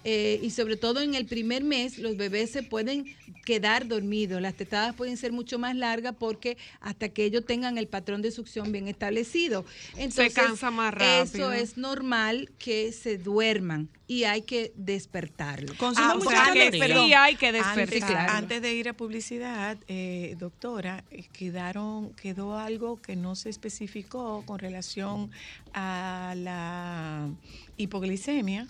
eh, 0.04 0.38
y 0.42 0.50
sobre 0.50 0.76
todo 0.76 1.00
en 1.00 1.14
el 1.14 1.26
primer 1.26 1.64
mes, 1.64 1.98
los 1.98 2.16
bebés 2.16 2.50
se 2.50 2.62
pueden 2.62 3.06
quedar 3.44 3.88
dormidos. 3.88 4.40
Las 4.40 4.54
tetadas 4.54 4.94
pueden 4.94 5.16
ser 5.16 5.32
mucho 5.32 5.58
más 5.58 5.74
largas 5.74 6.14
porque 6.18 6.56
hasta 6.80 7.08
que 7.08 7.24
ellos 7.24 7.44
tengan 7.44 7.78
el 7.78 7.88
patrón 7.88 8.22
de 8.22 8.30
succión 8.30 8.70
bien 8.70 8.88
establecido. 8.88 9.64
Entonces, 9.96 10.34
cansa 10.34 10.70
más 10.70 10.94
rápido. 10.94 11.50
Eso 11.50 11.52
es 11.52 11.76
normal 11.76 12.50
que 12.58 12.92
se 12.92 13.18
duerman 13.18 13.88
y 14.08 14.24
hay 14.24 14.42
que 14.42 14.72
despertarlo. 14.76 15.74
Consume 15.76 16.06
Ah, 16.06 16.14
o 16.14 16.18
mucha 16.18 16.30
sea 16.30 16.52
que, 16.52 16.58
caloría. 16.60 16.80
perdón, 16.80 17.06
Sí, 17.06 17.14
hay 17.14 17.34
que 17.36 17.46
antes, 17.48 17.90
despertar. 17.90 18.30
antes 18.30 18.62
de 18.62 18.74
ir 18.74 18.88
a 18.88 18.92
publicidad, 18.92 19.78
eh, 19.88 20.36
doctora, 20.38 21.04
eh, 21.10 21.24
quedaron, 21.32 22.14
quedó 22.14 22.56
algo 22.56 23.02
que 23.02 23.16
no 23.16 23.34
se 23.34 23.50
especificó 23.50 24.44
con 24.46 24.58
relación 24.60 25.30
a 25.72 26.34
la 26.36 27.28
hipoglicemia. 27.76 28.68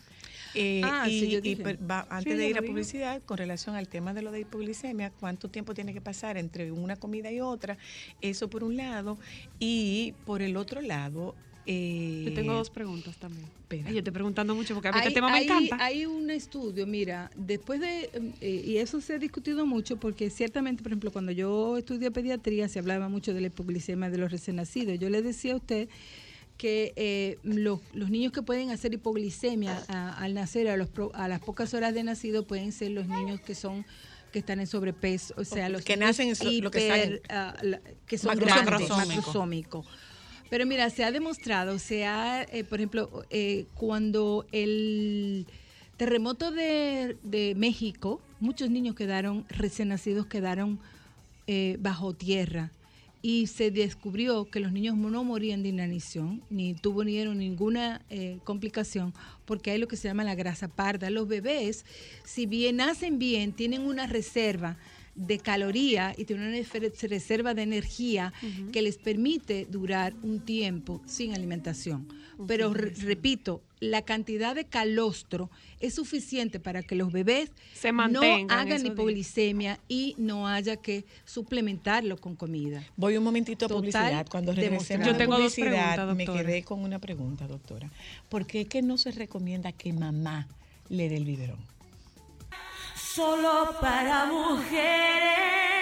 eh, 0.58 0.80
Ah, 0.84 1.06
y, 1.06 1.20
sí, 1.20 1.40
y 1.42 1.54
va- 1.56 2.06
antes 2.08 2.32
Sí, 2.32 2.38
de 2.38 2.48
ir 2.48 2.56
a 2.56 2.62
publicidad, 2.62 3.22
con 3.24 3.36
relación 3.36 3.76
al 3.76 3.88
tema 3.88 4.14
de 4.14 4.22
lo 4.22 4.30
de 4.32 4.40
hipoglicemia, 4.40 5.10
cuánto 5.10 5.50
tiempo 5.50 5.74
tiene 5.74 5.92
que 5.92 6.00
pasar 6.00 6.38
entre 6.38 6.72
una 6.72 6.96
comida 6.96 7.30
y 7.30 7.40
otra, 7.42 7.76
eso 8.22 8.48
por 8.48 8.64
un 8.64 8.74
lado, 8.76 9.18
y 9.58 10.14
por 10.24 10.40
el 10.40 10.56
otro 10.56 10.80
lado... 10.80 11.34
eh, 11.66 12.22
Yo 12.26 12.34
tengo 12.34 12.52
dos 12.54 12.70
preguntas 12.70 13.16
también. 13.16 13.46
Ay, 13.70 13.92
yo 13.94 13.98
estoy 13.98 14.12
preguntando 14.12 14.54
mucho 14.54 14.74
porque 14.74 14.88
a 14.88 14.92
mí 14.92 14.98
Hay, 15.00 15.08
este 15.08 15.14
tema 15.14 15.30
me 15.30 15.42
encanta. 15.42 15.76
hay 15.84 16.06
un 16.06 16.30
estudio, 16.30 16.86
mira, 16.86 17.30
después 17.36 17.80
de, 17.80 18.08
eh, 18.40 18.62
y 18.64 18.76
eso 18.76 19.00
se 19.00 19.14
ha 19.14 19.18
discutido 19.18 19.66
mucho 19.66 19.96
porque 19.98 20.30
ciertamente, 20.30 20.82
por 20.82 20.92
ejemplo, 20.92 21.10
cuando 21.10 21.32
yo 21.32 21.76
estudié 21.76 22.10
pediatría 22.12 22.68
se 22.68 22.78
hablaba 22.78 23.08
mucho 23.08 23.34
de 23.34 23.40
la 23.40 23.48
hipoglicemia 23.48 24.08
de 24.08 24.18
los 24.18 24.30
recién 24.30 24.56
nacidos. 24.56 24.98
Yo 25.00 25.10
le 25.10 25.20
decía 25.22 25.54
a 25.54 25.56
usted 25.56 25.88
que 26.56 26.92
eh, 26.96 27.38
los, 27.42 27.80
los 27.92 28.08
niños 28.10 28.32
que 28.32 28.40
pueden 28.42 28.70
hacer 28.70 28.94
hipoglicemia 28.94 29.82
a- 29.88 30.16
al 30.18 30.32
nacer, 30.34 30.68
a, 30.68 30.76
los 30.76 30.88
a 31.14 31.28
las 31.28 31.40
pocas 31.40 31.74
horas 31.74 31.92
de 31.92 32.02
nacido, 32.04 32.46
pueden 32.46 32.72
ser 32.72 32.92
los 32.92 33.06
niños 33.08 33.40
que 33.40 33.54
son 33.54 33.84
que 34.32 34.40
están 34.40 34.60
en 34.60 34.66
sobrepeso, 34.66 35.32
o 35.38 35.44
sea, 35.44 35.68
los 35.68 35.82
Que 35.82 35.96
nacen 35.96 36.28
en 36.28 36.36
so- 36.36 36.50
lo 36.50 36.70
que 36.70 36.86
salen. 36.88 37.20
ah, 37.30 37.54
la- 37.62 37.80
que 38.06 38.18
son 38.18 38.28
Macrosómico. 38.36 38.66
grandes, 38.66 38.90
Macrosómico. 39.16 39.84
Pero 40.50 40.66
mira, 40.66 40.90
se 40.90 41.04
ha 41.04 41.12
demostrado, 41.12 41.78
se 41.78 42.04
ha, 42.04 42.42
eh, 42.44 42.64
por 42.64 42.78
ejemplo, 42.78 43.24
eh, 43.30 43.66
cuando 43.74 44.46
el 44.52 45.46
terremoto 45.96 46.50
de, 46.50 47.16
de 47.22 47.54
México, 47.56 48.20
muchos 48.38 48.70
niños 48.70 48.94
quedaron, 48.94 49.44
recién 49.48 49.88
nacidos 49.88 50.26
quedaron 50.26 50.78
eh, 51.48 51.76
bajo 51.80 52.12
tierra 52.12 52.72
y 53.22 53.46
se 53.46 53.70
descubrió 53.70 54.50
que 54.50 54.60
los 54.60 54.72
niños 54.72 54.96
no 54.96 55.24
morían 55.24 55.62
de 55.62 55.70
inanición, 55.70 56.42
ni 56.50 56.74
tuvieron 56.74 57.38
ninguna 57.38 58.02
eh, 58.10 58.38
complicación, 58.44 59.14
porque 59.44 59.70
hay 59.70 59.78
lo 59.78 59.88
que 59.88 59.96
se 59.96 60.06
llama 60.06 60.22
la 60.22 60.34
grasa 60.34 60.68
parda. 60.68 61.10
Los 61.10 61.26
bebés, 61.26 61.84
si 62.24 62.46
bien 62.46 62.76
nacen 62.76 63.18
bien, 63.18 63.52
tienen 63.52 63.82
una 63.82 64.06
reserva 64.06 64.76
de 65.16 65.38
caloría 65.38 66.14
y 66.16 66.24
tienen 66.26 66.48
una 66.48 66.58
reserva 67.08 67.54
de 67.54 67.62
energía 67.62 68.32
que 68.72 68.82
les 68.82 68.98
permite 68.98 69.66
durar 69.68 70.14
un 70.22 70.40
tiempo 70.40 71.00
sin 71.06 71.34
alimentación. 71.34 72.06
Pero 72.46 72.74
re- 72.74 72.90
repito, 72.90 73.62
la 73.80 74.02
cantidad 74.02 74.54
de 74.54 74.66
calostro 74.66 75.50
es 75.80 75.94
suficiente 75.94 76.60
para 76.60 76.82
que 76.82 76.94
los 76.94 77.10
bebés 77.10 77.50
Se 77.72 77.92
no 77.92 78.20
hagan 78.50 78.82
días. 78.82 78.84
hipoglicemia 78.84 79.78
y 79.88 80.14
no 80.18 80.46
haya 80.46 80.76
que 80.76 81.06
suplementarlo 81.24 82.18
con 82.18 82.36
comida. 82.36 82.84
Voy 82.96 83.16
un 83.16 83.24
momentito 83.24 83.64
a 83.64 83.68
Total 83.68 83.80
publicidad. 83.80 84.26
Cuando 84.30 84.52
regresemos 84.52 85.06
Yo 85.06 85.16
tengo 85.16 85.38
dos 85.38 85.54
publicidad, 85.54 85.94
preguntas, 85.94 86.16
me 86.16 86.26
quedé 86.26 86.62
con 86.62 86.80
una 86.80 86.98
pregunta, 86.98 87.46
doctora. 87.46 87.90
¿Por 88.28 88.46
qué 88.46 88.62
es 88.62 88.68
que 88.68 88.82
no 88.82 88.98
se 88.98 89.12
recomienda 89.12 89.72
que 89.72 89.94
mamá 89.94 90.46
le 90.90 91.08
dé 91.08 91.16
el 91.16 91.24
biberón? 91.24 91.58
Solo 93.16 93.72
para 93.80 94.26
mujeres. 94.26 95.75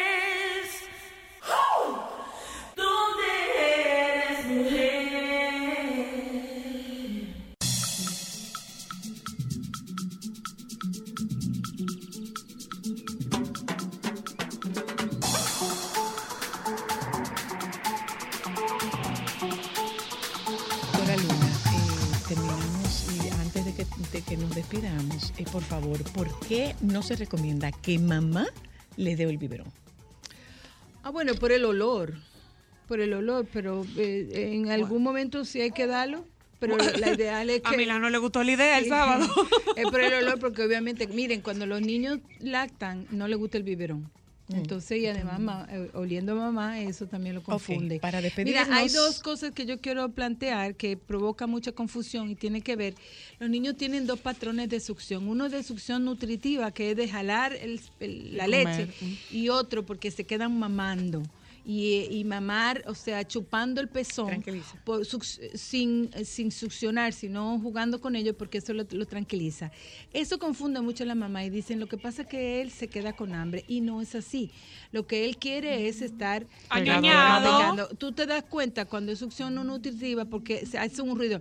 Que 24.28 24.36
nos 24.36 24.54
despidamos, 24.54 25.32
eh, 25.38 25.44
por 25.50 25.62
favor, 25.62 26.02
¿por 26.12 26.38
qué 26.40 26.74
no 26.80 27.02
se 27.02 27.16
recomienda 27.16 27.72
que 27.72 27.98
mamá 27.98 28.46
le 28.96 29.16
dé 29.16 29.24
el 29.24 29.38
biberón? 29.38 29.68
Ah, 31.02 31.10
bueno, 31.10 31.34
por 31.34 31.52
el 31.52 31.64
olor. 31.64 32.14
Por 32.88 33.00
el 33.00 33.12
olor, 33.12 33.46
pero 33.52 33.84
eh, 33.96 34.52
en 34.52 34.70
algún 34.70 35.02
momento 35.02 35.44
sí 35.44 35.60
hay 35.60 35.70
que 35.70 35.86
darlo. 35.86 36.24
Pero 36.58 36.76
la 36.76 37.12
ideal 37.14 37.50
es 37.50 37.60
que. 37.62 37.74
A 37.74 37.76
Milán 37.76 38.00
no 38.00 38.10
le 38.10 38.18
gustó 38.18 38.42
la 38.42 38.52
idea 38.52 38.78
el 38.78 38.88
sábado. 38.88 39.26
es 39.76 39.84
por 39.84 40.00
el 40.00 40.14
olor, 40.14 40.38
porque 40.38 40.62
obviamente, 40.62 41.06
miren, 41.06 41.40
cuando 41.40 41.66
los 41.66 41.80
niños 41.80 42.20
lactan, 42.40 43.06
no 43.10 43.28
les 43.28 43.38
gusta 43.38 43.58
el 43.58 43.64
biberón. 43.64 44.10
Entonces, 44.52 45.00
y 45.00 45.06
además, 45.06 45.40
ma- 45.40 45.66
eh, 45.70 45.88
oliendo 45.94 46.32
a 46.32 46.34
mamá, 46.34 46.78
eso 46.80 47.06
también 47.06 47.34
lo 47.34 47.42
confunde. 47.42 47.98
para 47.98 48.18
Mira, 48.20 48.28
despedirnos- 48.30 48.68
hay 48.72 48.88
dos 48.90 49.20
cosas 49.20 49.52
que 49.52 49.64
yo 49.64 49.80
quiero 49.80 50.10
plantear 50.10 50.74
que 50.74 50.98
provoca 50.98 51.46
mucha 51.46 51.72
confusión 51.72 52.28
y 52.30 52.34
tiene 52.34 52.60
que 52.60 52.76
ver. 52.76 52.94
Los 53.38 53.48
niños 53.48 53.76
tienen 53.78 54.06
dos 54.06 54.20
patrones 54.20 54.68
de 54.68 54.80
succión. 54.80 55.28
Uno 55.28 55.48
de 55.48 55.62
succión 55.62 56.04
nutritiva, 56.04 56.72
que 56.72 56.90
es 56.90 56.96
de 56.96 57.08
jalar 57.08 57.54
el- 57.54 57.80
el- 58.00 58.36
la 58.36 58.46
leche, 58.46 58.86
mm. 59.00 59.12
y 59.34 59.48
otro 59.48 59.84
porque 59.86 60.10
se 60.10 60.24
quedan 60.24 60.58
mamando. 60.58 61.22
Y, 61.66 62.08
y 62.10 62.24
mamar, 62.24 62.82
o 62.86 62.94
sea, 62.94 63.26
chupando 63.26 63.80
el 63.80 63.88
pezón 63.88 64.42
por 64.84 65.00
suc- 65.06 65.56
sin, 65.56 66.10
sin 66.24 66.52
succionar, 66.52 67.14
sino 67.14 67.58
jugando 67.58 68.02
con 68.02 68.16
ellos 68.16 68.34
porque 68.38 68.58
eso 68.58 68.74
lo, 68.74 68.84
lo 68.90 69.06
tranquiliza. 69.06 69.70
Eso 70.12 70.38
confunde 70.38 70.82
mucho 70.82 71.04
a 71.04 71.06
la 71.06 71.14
mamá 71.14 71.42
y 71.42 71.48
dicen, 71.48 71.80
lo 71.80 71.86
que 71.86 71.96
pasa 71.96 72.22
es 72.22 72.28
que 72.28 72.60
él 72.60 72.70
se 72.70 72.88
queda 72.88 73.14
con 73.14 73.34
hambre 73.34 73.64
y 73.66 73.80
no 73.80 74.02
es 74.02 74.14
así. 74.14 74.50
Lo 74.92 75.06
que 75.06 75.24
él 75.24 75.38
quiere 75.38 75.88
es 75.88 76.02
estar 76.02 76.46
Añoñado. 76.68 77.50
masticando. 77.50 77.88
Tú 77.96 78.12
te 78.12 78.26
das 78.26 78.42
cuenta 78.44 78.84
cuando 78.84 79.10
es 79.12 79.18
succión 79.18 79.54
no 79.54 79.64
nutritiva 79.64 80.26
porque 80.26 80.66
se 80.66 80.76
hace 80.78 81.00
un 81.00 81.16
ruido. 81.16 81.40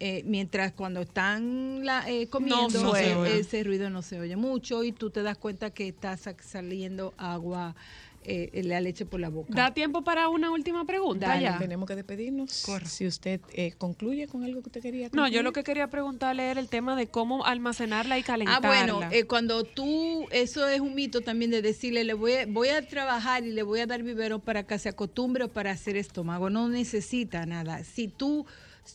Eh, 0.00 0.22
mientras 0.24 0.72
cuando 0.74 1.00
están 1.00 1.84
la- 1.84 2.08
eh, 2.08 2.28
comiendo, 2.28 2.80
No 2.84 2.96
eh, 2.96 3.40
ese 3.40 3.64
ruido 3.64 3.90
no 3.90 4.00
se 4.02 4.20
oye 4.20 4.36
mucho 4.36 4.84
y 4.84 4.92
tú 4.92 5.10
te 5.10 5.24
das 5.24 5.36
cuenta 5.36 5.70
que 5.70 5.88
está 5.88 6.16
sa- 6.16 6.36
saliendo 6.40 7.14
agua, 7.16 7.74
eh, 8.24 8.62
la 8.64 8.80
leche 8.80 9.06
por 9.06 9.20
la 9.20 9.28
boca. 9.28 9.52
Da 9.54 9.72
tiempo 9.72 10.02
para 10.02 10.28
una 10.28 10.50
última 10.50 10.84
pregunta 10.84 11.28
Dale, 11.28 11.42
ya. 11.42 11.58
tenemos 11.58 11.86
que 11.88 11.96
despedirnos. 11.96 12.50
Si 12.84 13.06
usted 13.06 13.40
eh, 13.52 13.72
concluye 13.78 14.26
con 14.26 14.44
algo 14.44 14.60
que 14.62 14.68
usted 14.68 14.82
quería 14.82 15.04
No, 15.06 15.10
concluir. 15.10 15.32
yo 15.34 15.42
lo 15.42 15.52
que 15.52 15.62
quería 15.64 15.88
preguntarle 15.88 16.50
era 16.50 16.60
el 16.60 16.68
tema 16.68 16.96
de 16.96 17.06
cómo 17.06 17.44
almacenarla 17.46 18.18
y 18.18 18.22
Ah, 18.22 18.24
calentarla. 18.24 18.68
bueno, 18.68 19.00
eh, 19.12 19.24
cuando 19.24 19.64
tú, 19.64 20.26
eso 20.30 20.68
es 20.68 20.80
un 20.80 20.94
mito 20.94 21.20
también 21.20 21.50
de 21.50 21.62
decirle, 21.62 22.04
le 22.04 22.14
voy 22.14 22.32
a, 22.34 22.46
voy 22.46 22.68
a 22.68 22.86
trabajar 22.86 23.44
y 23.44 23.52
le 23.52 23.62
voy 23.62 23.80
a 23.80 23.86
dar 23.86 24.02
vivero 24.02 24.38
para 24.40 24.64
que 24.66 24.78
se 24.78 24.88
acostumbre 24.90 25.44
o 25.44 25.48
para 25.48 25.70
hacer 25.70 25.96
estómago. 25.96 26.50
No 26.50 26.68
necesita 26.68 27.46
nada. 27.46 27.84
Si 27.84 28.08
tú 28.08 28.46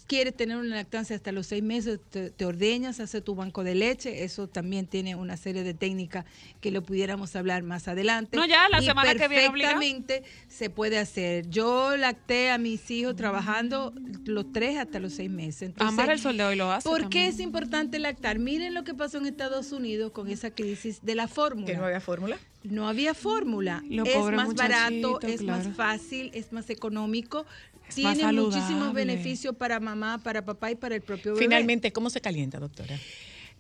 quieres 0.08 0.36
tener 0.36 0.58
una 0.58 0.76
lactancia 0.76 1.16
hasta 1.16 1.32
los 1.32 1.48
seis 1.48 1.64
meses, 1.64 2.00
te, 2.10 2.30
te 2.30 2.46
ordeñas, 2.46 3.00
haces 3.00 3.24
tu 3.24 3.36
banco 3.36 3.64
de 3.64 3.76
leche. 3.76 4.24
Eso 4.24 4.48
también 4.48 4.88
tiene 4.88 5.16
una 5.16 5.38
serie 5.38 5.64
de 5.64 5.74
técnicas 5.74 6.26
que 6.62 6.72
lo 6.72 6.84
pudiéramos 6.84 7.36
hablar 7.36 7.64
más 7.64 7.88
adelante. 7.88 8.38
No, 8.38 8.46
ya, 8.46 8.70
la 8.70 8.82
Y 8.82 8.86
semana 8.86 9.16
que 9.16 9.28
viene. 9.28 9.50
Perfectamente 9.50 10.24
se 10.48 10.70
puede 10.70 10.98
hacer. 10.98 11.50
Yo 11.50 11.96
lacté 11.98 12.52
a 12.52 12.58
mis 12.58 12.90
hijos 12.92 13.16
trabajando 13.16 13.94
los 14.26 14.52
tres 14.52 14.78
hasta 14.78 15.00
los 15.00 15.14
seis 15.14 15.30
meses. 15.30 15.64
Entonces, 15.64 15.94
Amar 15.94 16.10
el 16.12 16.20
sol 16.20 16.38
de 16.38 16.44
hoy 16.44 16.56
lo 16.56 16.72
hace 16.72 16.88
¿Por 16.88 17.02
también. 17.02 17.24
qué 17.24 17.28
es 17.28 17.40
importante 17.40 18.00
lactar? 18.00 18.40
Miren 18.40 18.74
lo 18.74 18.84
que 18.84 18.94
pasó 18.94 19.18
en 19.18 19.26
Estados 19.26 19.72
Unidos 19.72 20.12
con 20.12 20.30
esa 20.30 20.52
crisis 20.52 21.00
de 21.04 21.16
la 21.16 21.28
fórmula. 21.28 21.68
¿Que 21.68 21.78
no 21.78 21.86
había 21.86 22.02
fórmula? 22.02 22.38
No 22.64 22.88
había 22.88 23.14
fórmula. 23.14 23.84
Los 23.90 24.08
es 24.08 24.16
más 24.32 24.54
barato, 24.56 25.20
es 25.22 25.42
claro. 25.42 25.66
más 25.66 25.76
fácil, 25.76 26.32
es 26.34 26.54
más 26.54 26.70
económico. 26.70 27.46
Tiene 27.96 28.32
muchísimos 28.34 28.94
beneficios 28.94 29.56
para 29.56 29.80
mamá, 29.80 30.22
para 30.24 30.44
papá 30.46 30.72
y 30.72 30.76
para 30.76 30.96
el 30.96 31.02
propio 31.02 31.34
bebé. 31.34 31.46
Finalmente, 31.46 31.92
¿cómo 31.92 32.10
se 32.10 32.22
calienta, 32.22 32.60
doctora? 32.60 32.98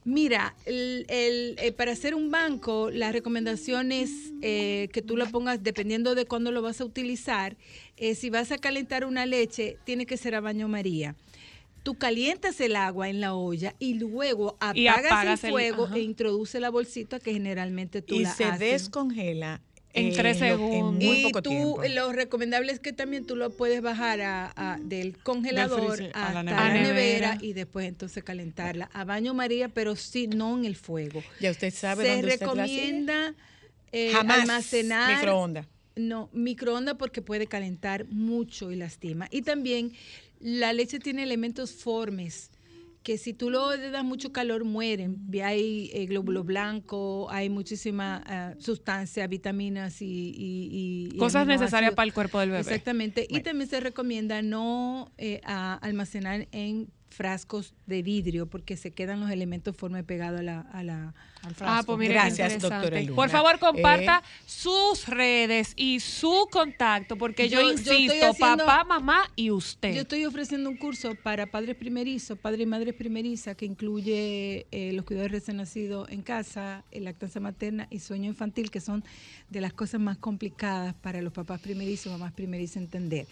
Mira, 0.05 0.53
el- 0.65 1.05
el, 1.07 1.55
eh, 1.59 1.71
para 1.71 1.93
hacer 1.93 2.13
un 2.13 2.29
banco, 2.29 2.89
la 2.91 3.11
recomendación 3.13 3.93
es 3.93 4.11
eh, 4.41 4.89
que 4.91 5.01
tú 5.01 5.15
lo 5.15 5.27
pongas, 5.27 5.63
dependiendo 5.63 6.13
de 6.15 6.25
cuándo 6.25 6.51
lo 6.51 6.61
vas 6.61 6.81
a 6.81 6.85
utilizar, 6.85 7.55
eh, 7.95 8.13
si 8.13 8.29
vas 8.29 8.51
a 8.51 8.57
calentar 8.57 9.05
una 9.05 9.25
leche, 9.25 9.77
tiene 9.85 10.05
que 10.05 10.17
ser 10.17 10.35
a 10.35 10.41
baño 10.41 10.67
María. 10.67 11.15
Tú 11.83 11.95
calientas 11.95 12.59
el 12.59 12.75
agua 12.75 13.09
en 13.09 13.21
la 13.21 13.33
olla 13.33 13.75
y 13.79 13.93
luego 13.93 14.57
apagas, 14.59 14.75
Y 14.77 14.87
apagas 14.87 15.43
el 15.43 15.51
fuego 15.51 15.87
e 15.95 15.99
introduce 16.01 16.59
la 16.59 16.69
bolsita 16.69 17.19
que 17.19 17.31
generalmente 17.33 18.01
tú 18.01 18.15
Y 18.15 18.23
la 18.23 18.33
se 18.33 18.43
haces. 18.45 18.69
descongela 18.83 19.61
En 19.95 20.07
eh, 20.07 20.13
tres 20.15 20.39
segundos. 20.39 21.01
En 21.03 21.07
muy 21.07 21.19
y 21.19 21.23
poco 21.23 21.41
tú, 21.43 21.49
tiempo. 21.51 21.83
lo 21.89 22.11
recomendable 22.11 22.71
es 22.71 22.79
que 22.79 22.93
también 22.93 23.25
tú 23.25 23.35
lo 23.35 23.51
puedes 23.51 23.81
bajar 23.81 24.21
a, 24.21 24.51
a- 24.55 24.79
del 24.79 25.17
congelador 25.19 25.97
freezer 25.97 26.11
a 26.15 26.27
hasta 26.27 26.43
la 26.43 26.51
la 26.51 26.73
nevera. 26.73 27.37
y 27.41 27.53
después 27.53 27.87
entonces 27.87 28.23
calentarla 28.23 28.89
a 28.93 29.03
baño 29.05 29.33
María, 29.33 29.69
pero 29.69 29.95
sí 29.95 30.27
no 30.27 30.57
en 30.57 30.65
el 30.65 30.75
fuego. 30.75 31.23
Ya 31.39 31.51
usted 31.51 31.71
sabe 31.73 32.03
Se 32.05 32.09
dónde 32.11 32.27
usted 32.33 32.39
la 32.47 32.53
recomienda 32.53 33.35
eh, 33.91 34.11
Jamás 34.11 34.39
almacenar 34.41 35.15
microondas. 35.15 35.67
No, 35.95 36.27
microondas 36.33 36.95
porque 36.97 37.21
puede 37.21 37.45
calentar 37.45 38.05
mucho 38.09 38.71
y 38.71 38.75
lastima. 38.75 39.27
Y 39.29 39.43
también 39.43 39.93
la 40.39 40.73
leche 40.73 40.97
tiene 40.97 41.21
elementos 41.21 41.71
formes 41.71 42.49
que 43.03 43.17
si 43.17 43.33
tú 43.33 43.49
lo 43.49 43.75
le 43.75 43.89
das 43.91 44.03
mucho 44.05 44.31
calor 44.31 44.63
mueren. 44.63 45.17
Hay 45.43 45.91
eh, 45.93 46.05
glóbulo 46.05 46.43
blanco, 46.43 47.27
hay 47.29 47.49
muchísima 47.49 48.23
ah, 48.25 48.53
sustancia, 48.59 49.27
vitaminas 49.27 50.01
y, 50.01 50.05
y- 50.05 51.09
y- 51.13 51.17
Cosas 51.17 51.45
necesarias 51.45 51.93
para 51.93 52.07
el 52.07 52.13
cuerpo 52.13 52.39
del 52.39 52.49
bebé. 52.51 52.61
Exactamente. 52.61 53.27
Y 53.29 53.41
también 53.41 53.69
se 53.69 53.79
recomienda 53.81 54.41
no 54.41 55.11
eh, 55.17 55.41
a- 55.43 55.75
almacenar 55.75 56.47
en 56.51 56.87
frascos 57.13 57.73
de 57.85 58.01
vidrio 58.01 58.47
porque 58.47 58.75
se 58.75 58.91
quedan 58.91 59.19
los 59.19 59.29
elementos 59.29 59.75
formes 59.77 60.03
pegados 60.03 60.39
a 60.39 60.43
la, 60.43 60.59
a 60.61 60.83
la, 60.83 61.13
al 61.43 61.55
frasco. 61.55 61.65
Ah, 61.79 61.83
pues 61.85 61.97
mire, 61.99 62.13
Gracias, 62.13 62.59
doctora 62.61 63.01
Luna. 63.01 63.15
Por 63.15 63.29
favor, 63.29 63.59
comparta 63.59 64.21
Eh, 64.25 64.41
sus 64.45 65.07
redes 65.07 65.73
y 65.75 65.99
su 65.99 66.47
contacto, 66.51 67.17
porque 67.17 67.49
yo, 67.49 67.61
Yo- 67.61 67.67
yo 67.69 67.73
estoy 67.75 68.03
insisto, 68.05 68.25
haciendo- 68.31 68.65
papá, 68.65 68.83
mamá 68.83 69.29
y 69.35 69.51
usted. 69.51 69.93
Yo 69.93 70.01
estoy 70.01 70.25
ofreciendo 70.25 70.69
un 70.69 70.77
curso 70.77 71.13
para 71.15 71.45
padres 71.47 71.75
primerizos, 71.75 72.37
padres 72.39 72.61
y 72.61 72.65
madres 72.65 72.93
primerizas, 72.95 73.55
que 73.55 73.65
incluye 73.65 74.67
eh, 74.71 74.91
los 74.93 75.05
cuidados 75.05 75.31
recién 75.31 75.57
nacidos 75.57 76.09
en 76.09 76.21
casa, 76.23 76.83
eh, 76.91 76.99
lactancia 76.99 77.39
materna 77.41 77.87
y 77.89 77.99
sueño 77.99 78.29
infantil, 78.29 78.71
que 78.71 78.79
son 78.81 79.03
de 79.49 79.61
las 79.61 79.73
cosas 79.73 80.01
más 80.01 80.17
complicadas 80.17 80.93
para 80.95 81.21
los 81.21 81.31
papás 81.33 81.59
primerizos, 81.61 82.11
mamás 82.11 82.33
primerizas 82.33 82.77
entender. 82.77 83.27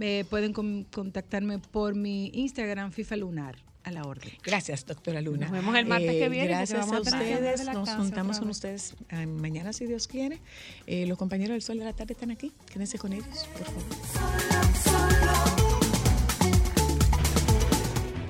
Eh, 0.00 0.24
pueden 0.30 0.52
con- 0.52 0.84
contactarme 0.84 1.58
por 1.58 1.94
mi 1.94 2.30
Instagram, 2.34 2.92
FIFA 2.92 3.16
Lunar, 3.16 3.56
a 3.84 3.90
la 3.90 4.02
orden. 4.04 4.30
Gracias, 4.42 4.86
doctora 4.86 5.20
Luna. 5.20 5.46
Nos 5.46 5.50
vemos 5.52 5.76
el 5.76 5.86
martes 5.86 6.10
que 6.12 6.28
viene, 6.28 6.48
porque 6.54 6.72
Gracias 6.72 6.90
a 6.92 7.00
ustedes. 7.00 7.64
Nos 7.74 7.90
juntamos 7.90 8.38
con 8.38 8.48
ustedes 8.50 8.94
eh, 9.10 9.26
mañana, 9.26 9.72
si 9.72 9.86
Dios 9.86 10.06
quiere. 10.06 10.40
Eh, 10.86 11.06
los 11.06 11.18
compañeros 11.18 11.52
del 11.54 11.62
Sol 11.62 11.78
de 11.78 11.84
la 11.84 11.92
Tarde 11.92 12.14
están 12.14 12.30
aquí. 12.30 12.52
Quédense 12.72 12.98
con 12.98 13.12
ellos, 13.12 13.48
por 13.52 13.64
favor. 13.64 13.82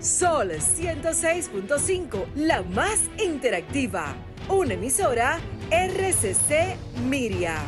Sol 0.01 0.51
106.5, 0.51 2.27
la 2.35 2.63
más 2.63 2.99
interactiva. 3.25 4.17
Una 4.49 4.75
emisora 4.75 5.39
RCC 5.71 6.77
Miria. 7.09 7.59